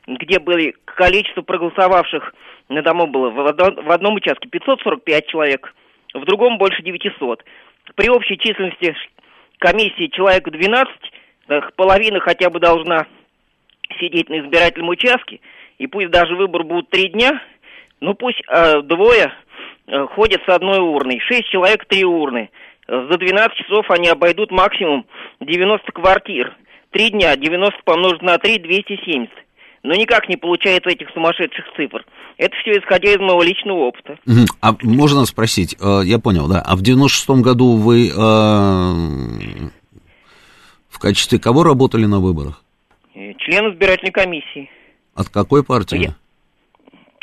[0.08, 2.34] где были количество проголосовавших
[2.70, 5.74] на дому было в одно- в одном участке 545 человек,
[6.14, 7.44] в другом больше 900.
[7.96, 8.96] При общей численности
[9.60, 10.90] комиссии человек 12,
[11.50, 13.06] э, половина хотя бы должна
[14.00, 15.40] сидеть на избирательном участке,
[15.78, 17.42] и пусть даже выбор будут три дня,
[18.02, 19.32] ну пусть э, двое
[19.88, 22.50] э, ходят с одной урной, шесть человек три урны.
[22.88, 25.06] Э, За 12 часов они обойдут максимум
[25.40, 26.54] 90 квартир.
[26.98, 29.30] Три дня, 90 помножить на 3, 270.
[29.84, 32.04] Но никак не получается этих сумасшедших цифр.
[32.38, 34.18] Это все исходя из моего личного опыта.
[34.62, 38.12] А можно спросить, э, я понял, да, а в 96-м году вы э,
[40.90, 42.64] в качестве кого работали на выборах?
[43.14, 44.68] член избирательной комиссии.
[45.14, 46.00] От какой партии?
[46.00, 46.16] Я-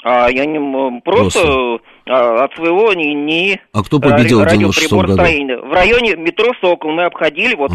[0.05, 4.72] А я не просто, а, от своего не, не А кто победил в 96-м году?
[4.72, 5.59] радиоприборостроения.
[5.59, 7.70] В районе метро Сокол мы обходили вот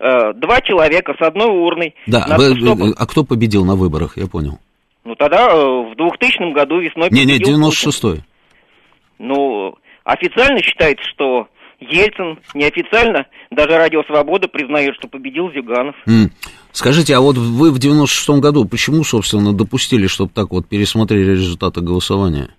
[0.00, 1.94] э, два человека с одной урной.
[2.06, 4.58] Да, вы- чтобы- а кто победил на выборах, я понял.
[5.04, 8.00] Ну тогда э, в 2000 году весной Не-не, победил 96-й.
[8.10, 8.24] Путин.
[9.18, 11.48] Ну, официально считается, что
[11.80, 15.96] Ельцин, неофициально, даже Радио Свобода признает, что победил Зюганов.
[16.06, 16.30] М.
[16.70, 21.80] Скажите, а вот вы в 96-м году почему, собственно, допустили, чтобы так вот пересмотрели результаты
[21.80, 22.50] голосования?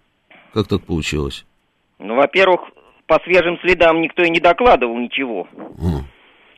[0.54, 1.46] Как так получилось?
[2.00, 2.62] Ну, во-первых,
[3.08, 5.48] по свежим следам никто и не докладывал ничего.
[5.58, 6.04] А.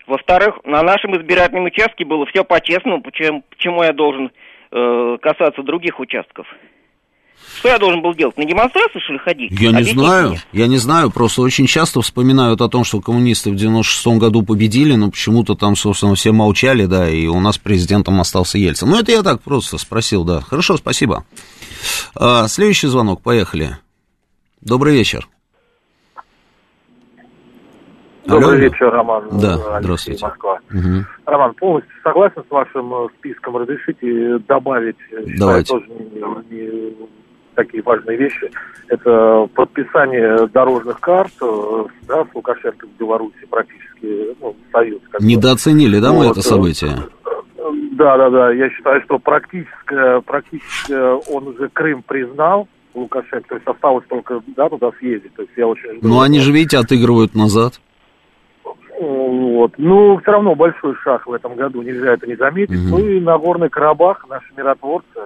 [0.08, 4.32] Во-вторых, на нашем избирательном участке было все по-честному, почему, почему я должен
[4.72, 6.46] э, касаться других участков.
[7.60, 8.38] Что я должен был делать?
[8.38, 9.52] На демонстрацию, что ли, ходить?
[9.52, 10.40] Я не Объясните знаю, мне.
[10.54, 14.96] я не знаю, просто очень часто вспоминают о том, что коммунисты в 96-м году победили,
[14.96, 18.90] но почему-то там, собственно, все молчали, да, и у нас президентом остался Ельцин.
[18.90, 20.42] Ну, это я так просто спросил, да.
[20.42, 21.26] Хорошо, спасибо.
[22.16, 23.78] А, следующий звонок, поехали.
[24.66, 25.28] Добрый вечер.
[28.26, 28.58] Добрый Алло.
[28.58, 29.30] вечер, Роман.
[29.40, 30.26] Да, Алексей, здравствуйте.
[30.26, 30.60] Москва.
[30.72, 31.06] Мгм.
[31.28, 33.58] Роман, полностью согласен с вашим э, списком.
[33.58, 35.74] Разрешите добавить, э, считаю, Давайте.
[35.74, 36.96] тоже не, не
[37.54, 38.50] такие важные вещи.
[38.88, 45.00] Это подписание дорожных карт э, да, с Лукашенко в Беларуси практически ну, союз.
[45.20, 46.96] Недооценили, да, мы Вот, это э, событие?
[47.92, 48.52] Да, да, да.
[48.52, 52.68] Я считаю, что практически, практически он уже Крым признал.
[52.96, 55.34] Лукашенко, то есть осталось только да, туда съездить.
[55.36, 57.80] То есть я очень Ну, они же, видите, отыгрывают назад.
[59.00, 59.74] Вот.
[59.78, 62.80] Ну, все равно большой шаг в этом году, нельзя это не заметить.
[62.80, 62.90] Мгм.
[62.90, 65.20] Ну и Нагорный Карабах, наши миротворцы,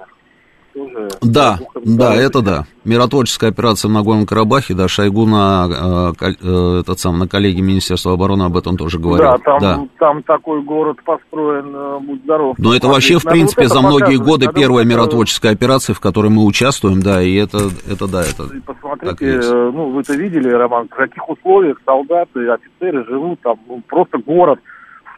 [0.73, 1.09] тоже...
[1.21, 2.65] Да, да, это да.
[2.85, 8.13] Миротворческая операция в Нагорном Карабахе, да, Шойгу на, э, э, этот сам, на коллеге Министерства
[8.13, 9.31] обороны об этом тоже говорил.
[9.31, 9.87] Да, там, да.
[9.99, 12.55] там такой город построен, э, будь здоров.
[12.57, 15.93] Но это вообще, в принципе, вот это за многие годы надо первая это- миротворческая операция,
[15.93, 18.43] в которой мы участвуем, да, и это, это да, это...
[18.55, 23.81] И посмотрите, э, ну, вы-то видели, Роман, в каких условиях солдаты, офицеры живут там, ну,
[23.87, 24.59] просто город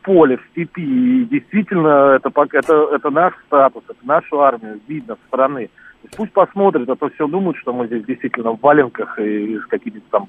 [0.02, 0.82] в поле, в степи.
[0.82, 5.70] И действительно, это, это, это наш статус, это нашу армию, видно со стороны.
[6.16, 10.06] Пусть посмотрят, а то все думают, что мы здесь действительно в валенках и с какими-то
[10.10, 10.28] там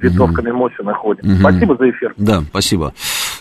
[0.00, 1.28] винтовками Моси находим.
[1.28, 1.38] Мгм.
[1.40, 2.14] Спасибо за эфир.
[2.16, 2.92] Да, спасибо.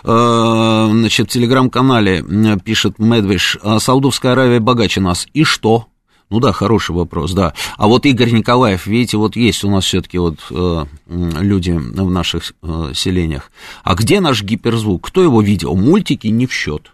[0.06, 2.22] Э, Значит, в телеграм-канале
[2.64, 5.28] пишет Медвиш, «А Саудовская Аравия богаче нас.
[5.34, 5.88] И что?
[6.34, 7.53] Ну да, хороший вопрос, да.
[7.77, 12.53] А вот Игорь Николаев, видите, вот есть у нас все-таки вот э, люди в наших
[12.64, 13.51] э, селениях.
[13.84, 15.05] А где наш гиперзвук?
[15.05, 15.76] Кто его видел?
[15.76, 16.91] Мультики не в счет.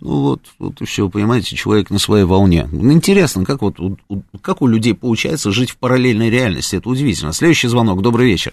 [0.00, 2.68] Ну вот, вот и все, понимаете, человек на своей волне.
[2.72, 3.96] Интересно, как вот у-
[4.40, 7.32] как у людей получается жить в параллельной реальности, это удивительно.
[7.32, 8.52] Следующий звонок, добрый вечер.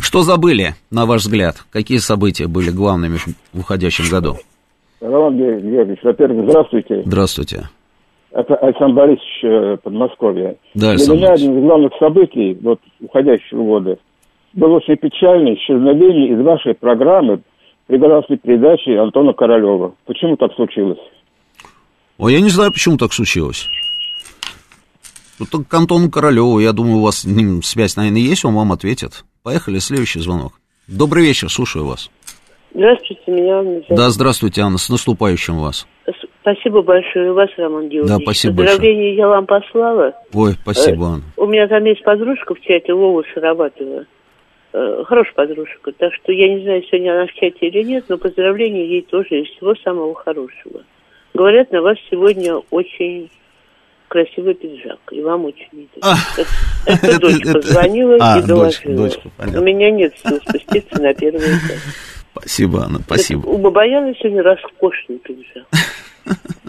[0.00, 1.64] Что забыли, на ваш взгляд?
[1.70, 4.36] Какие события были главными в в уходящем году?
[5.00, 7.02] Роман Георгиевич, во-первых, здравствуйте.
[7.06, 7.68] Здравствуйте.
[8.36, 10.58] Это Александр Борисович, э, Подмосковье.
[10.74, 13.98] Да, Для меня один из главных событий вот, уходящего года
[14.52, 17.40] было очень печальное исчезновение из вашей программы
[17.86, 19.94] при гражданской передаче Антона Королева.
[20.04, 20.98] Почему так случилось?
[22.18, 23.68] Ой, я не знаю, почему так случилось.
[25.40, 28.54] Ну, так к Антону Королеву, я думаю, у вас с ним связь, наверное, есть, он
[28.54, 29.24] вам ответит.
[29.44, 30.60] Поехали, следующий звонок.
[30.88, 32.10] Добрый вечер, слушаю вас.
[32.74, 33.82] Здравствуйте, меня.
[33.88, 35.86] Да, здравствуйте, Анна, с наступающим вас.
[36.46, 38.08] Спасибо большое, и вас, Роман Георгиевич.
[38.08, 40.14] Да, спасибо Поздравления я вам послала.
[40.32, 41.22] Ой, спасибо, Э, Анна.
[41.36, 44.04] У меня там есть подружка в чате, Вова Сарабатова.
[44.72, 45.90] Э, Хорошая подружка.
[45.98, 49.40] Так что я не знаю, сегодня она в чате или нет, но поздравления ей тоже
[49.40, 50.82] и всего самого хорошего.
[51.34, 53.28] Говорят, на вас сегодня очень
[54.06, 56.04] красивый пиджак, и вам очень идет.
[56.36, 56.48] Это,
[56.86, 58.96] это это- дочка это- звонила А, и дочка, доложила.
[59.08, 59.60] дочка, понятно.
[59.60, 61.80] У меня нет сил спуститься на первый этаж.
[62.36, 63.46] Спасибо, Анна, спасибо.
[63.48, 65.66] У Бабаяна сегодня роскошный пиджак.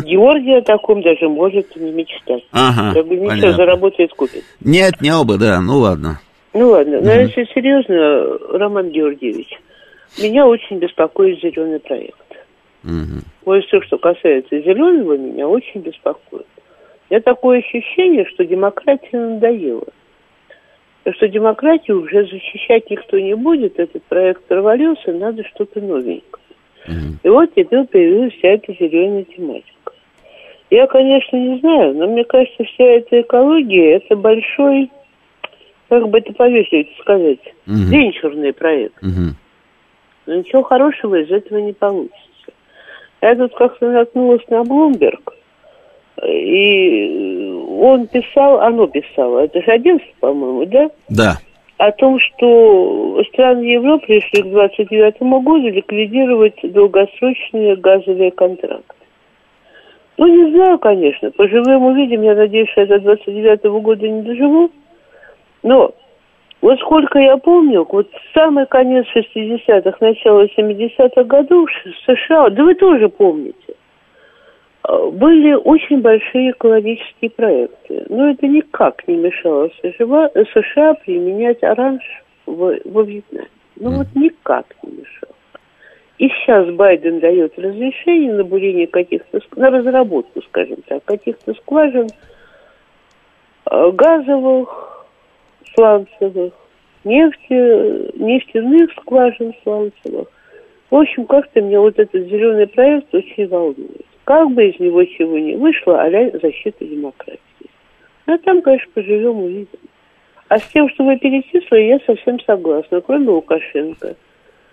[0.03, 2.43] Георгий о таком даже может не мечтать.
[2.51, 3.53] Ага, как бы ничего, понятно.
[3.55, 4.43] заработает, купит.
[4.61, 6.19] Не отнял бы, да, ну ладно.
[6.53, 7.21] Ну ладно, но Мгм.
[7.21, 9.49] если серьезно, Роман Георгиевич,
[10.19, 12.15] меня очень беспокоит зеленый проект.
[12.83, 13.21] Мгм.
[13.45, 16.45] Вот все, что касается зеленого, меня очень беспокоит.
[17.09, 19.87] У меня такое ощущение, что демократия надоела.
[21.15, 26.36] Что демократию уже защищать никто не будет, этот проект провалился, надо что-то новенькое.
[27.23, 29.93] И вот теперь появилась вся эта зеленая тематика.
[30.69, 34.89] Я, конечно, не знаю, но мне кажется, вся эта экология– это большой,
[35.87, 37.89] как бы это повесить сказать, Мгм.
[37.89, 39.01] венчурный проект.
[39.01, 39.35] Мгм.
[40.25, 42.17] Но ничего хорошего из этого не получится.
[43.21, 45.33] Я тут как-то наткнулась на Блумберг,
[46.25, 50.89] и он писал, оно писало, это же агентство, по-моему, да?
[51.09, 51.37] Да.
[51.77, 58.95] О том, что страны Европы решили к 29 году ликвидировать долгосрочные газовые контракты.
[60.17, 61.29] Ну, не знаю, конечно.
[61.31, 62.23] Поживем, увидим.
[62.23, 64.71] Я надеюсь, что я до 29-го года не доживу.
[65.61, 65.93] Но
[66.61, 71.69] вот сколько я помню, вот самый конец 60-х, начало 70-х годов
[72.05, 73.66] США, да вы тоже помните,
[74.87, 78.05] были очень большие экологические проекты.
[78.09, 82.03] Но это никак не мешало США, США применять оранж
[82.45, 83.49] в, во Вьетнаме.
[83.75, 85.33] Ну вот никак не мешало.
[86.17, 92.07] И сейчас Байден дает разрешение на бурение каких-то, на разработку, скажем так, каких-то скважин
[93.65, 95.05] а, газовых,
[95.75, 96.53] сланцевых,
[97.03, 100.27] нефти, нефтяных скважин сланцевых.
[100.89, 104.06] В общем, как-то меня вот этот зеленый проект очень волнует.
[104.27, 107.39] Как бы из него чего не вышло, а защита демократии.
[108.25, 109.79] А там, конечно, поживем, увидим.
[110.49, 114.17] А с тем, чтобы перейти свои, я совсем согласна, кроме Лукашенко.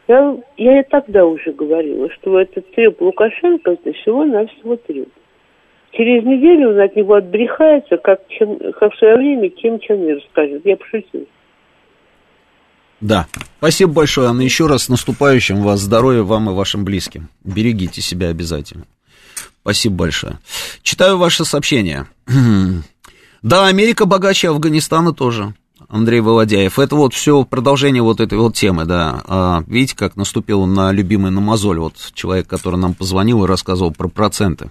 [0.08, 5.08] Я, я и тогда уже говорила, что этот треп Лукашенко это всего-навсего треп.
[5.92, 10.20] Через неделю он от него отбрехается, как, чем, как в свое время Ким Чен Ир
[10.32, 10.62] скажет.
[10.66, 11.26] Я пошутила.
[13.00, 13.28] Да.
[13.58, 14.40] Спасибо большое, Анна.
[14.40, 17.28] Еще раз с наступающим вас здоровья вам и вашим близким.
[17.44, 18.86] Берегите себя обязательно.
[19.64, 20.38] Спасибо большое.
[20.82, 22.06] Читаю ваше сообщение.
[23.42, 25.52] Да, Америка богаче Афганистана тоже.
[25.90, 26.78] Андрей Володяев.
[26.78, 29.22] Это вот все продолжение вот этой вот темы, да.
[29.26, 33.92] А, видите, как наступил на любимый на мозоль вот человек, который нам позвонил и рассказывал
[33.92, 34.70] про проценты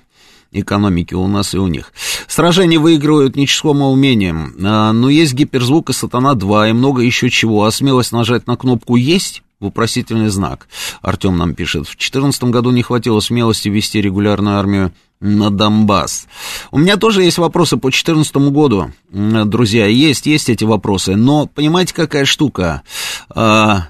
[0.54, 1.92] экономики у нас и у них.
[2.28, 4.56] Сражения выигрывают не числом, а умением.
[4.64, 7.66] А, но есть гиперзвук и сатана 2 и много еще чего.
[7.66, 10.68] А смелость нажать на кнопку «Есть» вопросительный знак.
[11.02, 11.84] Артем нам пишет.
[11.84, 16.28] В 2014 году не хватило смелости вести регулярную армию на Донбасс.
[16.72, 19.88] У меня тоже есть вопросы по 2014 году, друзья.
[19.88, 21.16] Есть, есть эти вопросы.
[21.16, 22.82] Но понимаете, какая штука?
[23.30, 23.88] А,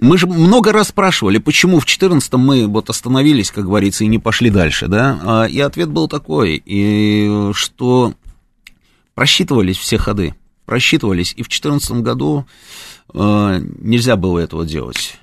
[0.00, 4.18] Мы же много раз спрашивали, почему в 14-м мы вот остановились, как говорится, и не
[4.18, 5.20] пошли дальше, да?
[5.24, 8.14] А, и ответ был такой, и что
[9.14, 10.34] просчитывались все ходы,
[10.66, 12.46] просчитывались, и в 14 году
[13.12, 15.16] э, нельзя было этого делать.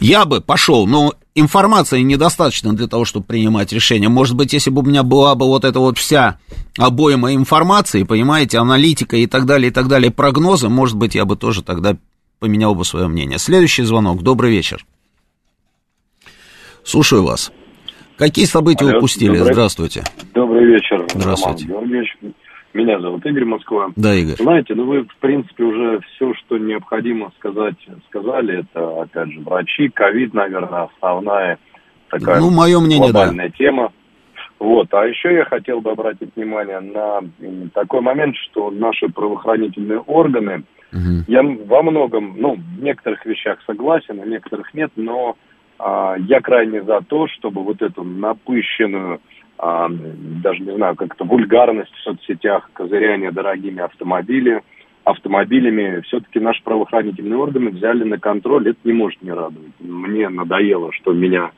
[0.00, 4.08] Я бы пошел, но информации недостаточно для того, чтобы принимать решение.
[4.08, 6.38] Может быть, если бы у меня была бы вот эта вот вся
[6.78, 11.36] обойма информации, понимаете, аналитика и так далее, и так далее, прогнозы, может быть, я бы
[11.36, 11.96] тоже тогда
[12.44, 13.38] поменял бы свое мнение.
[13.38, 14.22] Следующий звонок.
[14.22, 14.84] Добрый вечер.
[16.82, 17.50] Слушаю вас.
[18.18, 19.38] Какие события Алло, упустили?
[19.38, 20.04] Добрый, Здравствуйте.
[20.34, 21.06] Добрый вечер.
[21.14, 21.66] Здравствуйте.
[21.68, 22.16] Роман Георгиевич.
[22.74, 23.88] Меня зовут Игорь Москва.
[23.96, 24.36] Да, Игорь.
[24.36, 27.76] Знаете, ну вы, в принципе, уже все, что необходимо сказать,
[28.10, 28.60] сказали.
[28.60, 31.58] Это, опять же, врачи, ковид, наверное, основная
[32.10, 33.54] такая ну, мое мнение, глобальная да.
[33.56, 33.92] тема.
[34.64, 34.94] Вот.
[34.94, 37.20] А еще я хотел бы обратить внимание на
[37.74, 41.24] такой момент, что наши правоохранительные органы, Угу.
[41.26, 45.34] Я во многом, ну, в некоторых вещах согласен, в некоторых нет, но
[45.76, 49.20] а, я крайне за то, чтобы вот эту напыщенную,
[49.58, 54.62] а, даже не знаю, как-то вульгарность в соцсетях, козыряние дорогими автомобилями,
[55.02, 59.72] автомобилями, все-таки наши правоохранительные органы взяли на контроль, это не может не радовать.
[59.80, 61.50] Мне надоело, что меня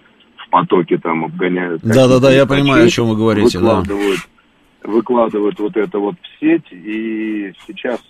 [0.46, 1.82] в потоке там обгоняют.
[1.82, 3.58] Да-да-да, я понимаю, о чем вы говорите.
[3.58, 4.20] Выкладывают,
[4.82, 4.90] да.
[4.90, 8.00] выкладывают вот это вот в сеть, и сейчас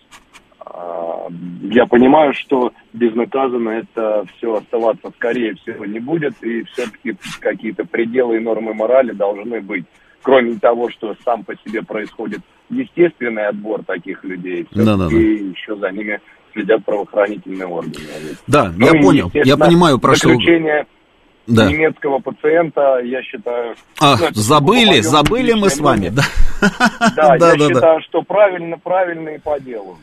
[0.60, 1.28] а,
[1.62, 8.36] я понимаю, что безнаказанно это все оставаться, скорее всего, не будет, и все-таки какие-то пределы
[8.36, 9.84] и нормы морали должны быть.
[10.22, 15.16] Кроме того, что сам по себе происходит естественный отбор таких людей, все-таки да, да, да.
[15.16, 16.20] еще за ними
[16.52, 17.94] следят правоохранительные органы.
[18.48, 20.30] Да, ну, я понял, я понимаю, про что...
[21.46, 21.70] да.
[21.70, 23.74] немецкого пациента, я считаю...
[24.00, 26.22] Ах, ну, забыли, забыли мы с вами, да?
[27.16, 29.96] Да, я считаю, что правильно, правильно и по делу.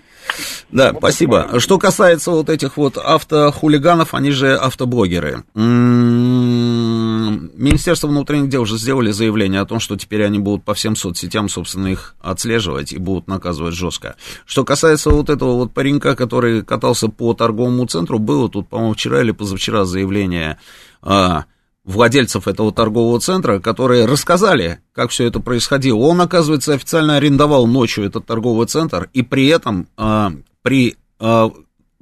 [0.71, 1.59] Да, вот спасибо.
[1.59, 5.43] Что касается вот этих вот автохулиганов, они же автоблогеры.
[5.53, 10.95] М-м-м, Министерство внутренних дел уже сделали заявление о том, что теперь они будут по всем
[10.95, 14.15] соцсетям, собственно, их отслеживать и будут наказывать жестко.
[14.45, 19.21] Что касается вот этого вот паренька, который катался по торговому центру, было тут, по-моему, вчера
[19.21, 20.57] или позавчера заявление а,
[21.83, 25.97] владельцев этого торгового центра, которые рассказали, как все это происходило.
[25.97, 30.31] Он, оказывается, официально арендовал ночью этот торговый центр, и при этом а,
[30.61, 31.51] при а,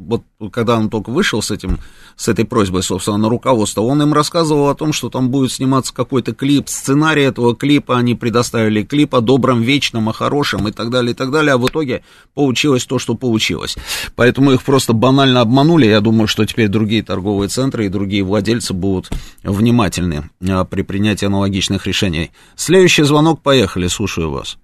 [0.07, 1.79] вот когда он только вышел с этим,
[2.15, 5.93] с этой просьбой, собственно, на руководство, он им рассказывал о том, что там будет сниматься
[5.93, 10.89] какой-то клип, сценарий этого клипа, они предоставили клип о добром, вечном, о хорошем и так
[10.89, 12.03] далее, и так далее, а в итоге
[12.33, 13.77] получилось то, что получилось.
[14.15, 18.73] Поэтому их просто банально обманули, я думаю, что теперь другие торговые центры и другие владельцы
[18.73, 19.09] будут
[19.43, 22.31] внимательны а, при принятии аналогичных решений.
[22.55, 24.57] Следующий звонок, поехали, слушаю вас.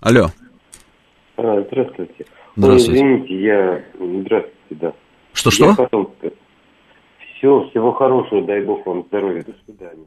[0.00, 0.30] Алло.
[1.36, 2.26] А, здравствуйте.
[2.56, 3.02] Здравствуйте.
[3.02, 3.84] Ой, извините, я...
[3.94, 4.92] Здравствуйте, да.
[5.32, 5.74] Что-что?
[5.74, 6.10] Потом...
[7.36, 10.06] Все, всего хорошего, дай бог вам здоровья, до свидания.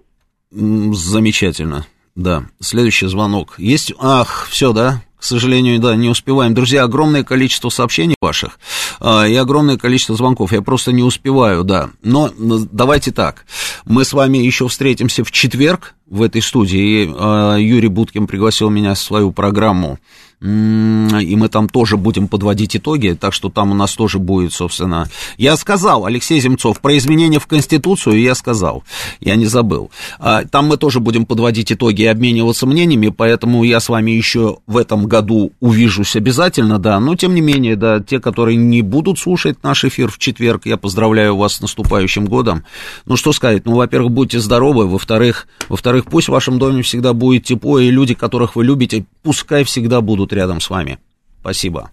[0.96, 2.44] Замечательно, да.
[2.60, 3.56] Следующий звонок.
[3.58, 3.94] Есть...
[4.00, 5.04] Ах, все, да?
[5.18, 6.54] К сожалению, да, не успеваем.
[6.54, 8.60] Друзья, огромное количество сообщений ваших
[9.00, 10.52] а, и огромное количество звонков.
[10.52, 11.90] Я просто не успеваю, да.
[12.04, 13.46] Но давайте так.
[13.86, 17.04] Мы с вами еще встретимся в четверг в этой студии.
[17.04, 19.98] И, а, Юрий Будкин пригласил меня в свою программу
[20.40, 25.10] и мы там тоже будем подводить итоги, так что там у нас тоже будет, собственно...
[25.38, 28.84] Я сказал, Алексей Земцов, про изменения в Конституцию я сказал,
[29.20, 29.90] я не забыл.
[30.20, 34.58] А, там мы тоже будем подводить итоги и обмениваться мнениями, поэтому я с вами еще
[34.68, 39.18] в этом году увижусь обязательно, да, но тем не менее, да, те, которые не будут
[39.18, 42.64] слушать наш эфир в четверг, я поздравляю вас с наступающим годом.
[43.06, 47.46] Ну, что сказать, ну, во-первых, будьте здоровы, во-вторых, во-вторых, пусть в вашем доме всегда будет
[47.46, 51.00] тепло, и люди, которых вы любите, пускай всегда будут рядом с вами.
[51.42, 51.90] Спасибо.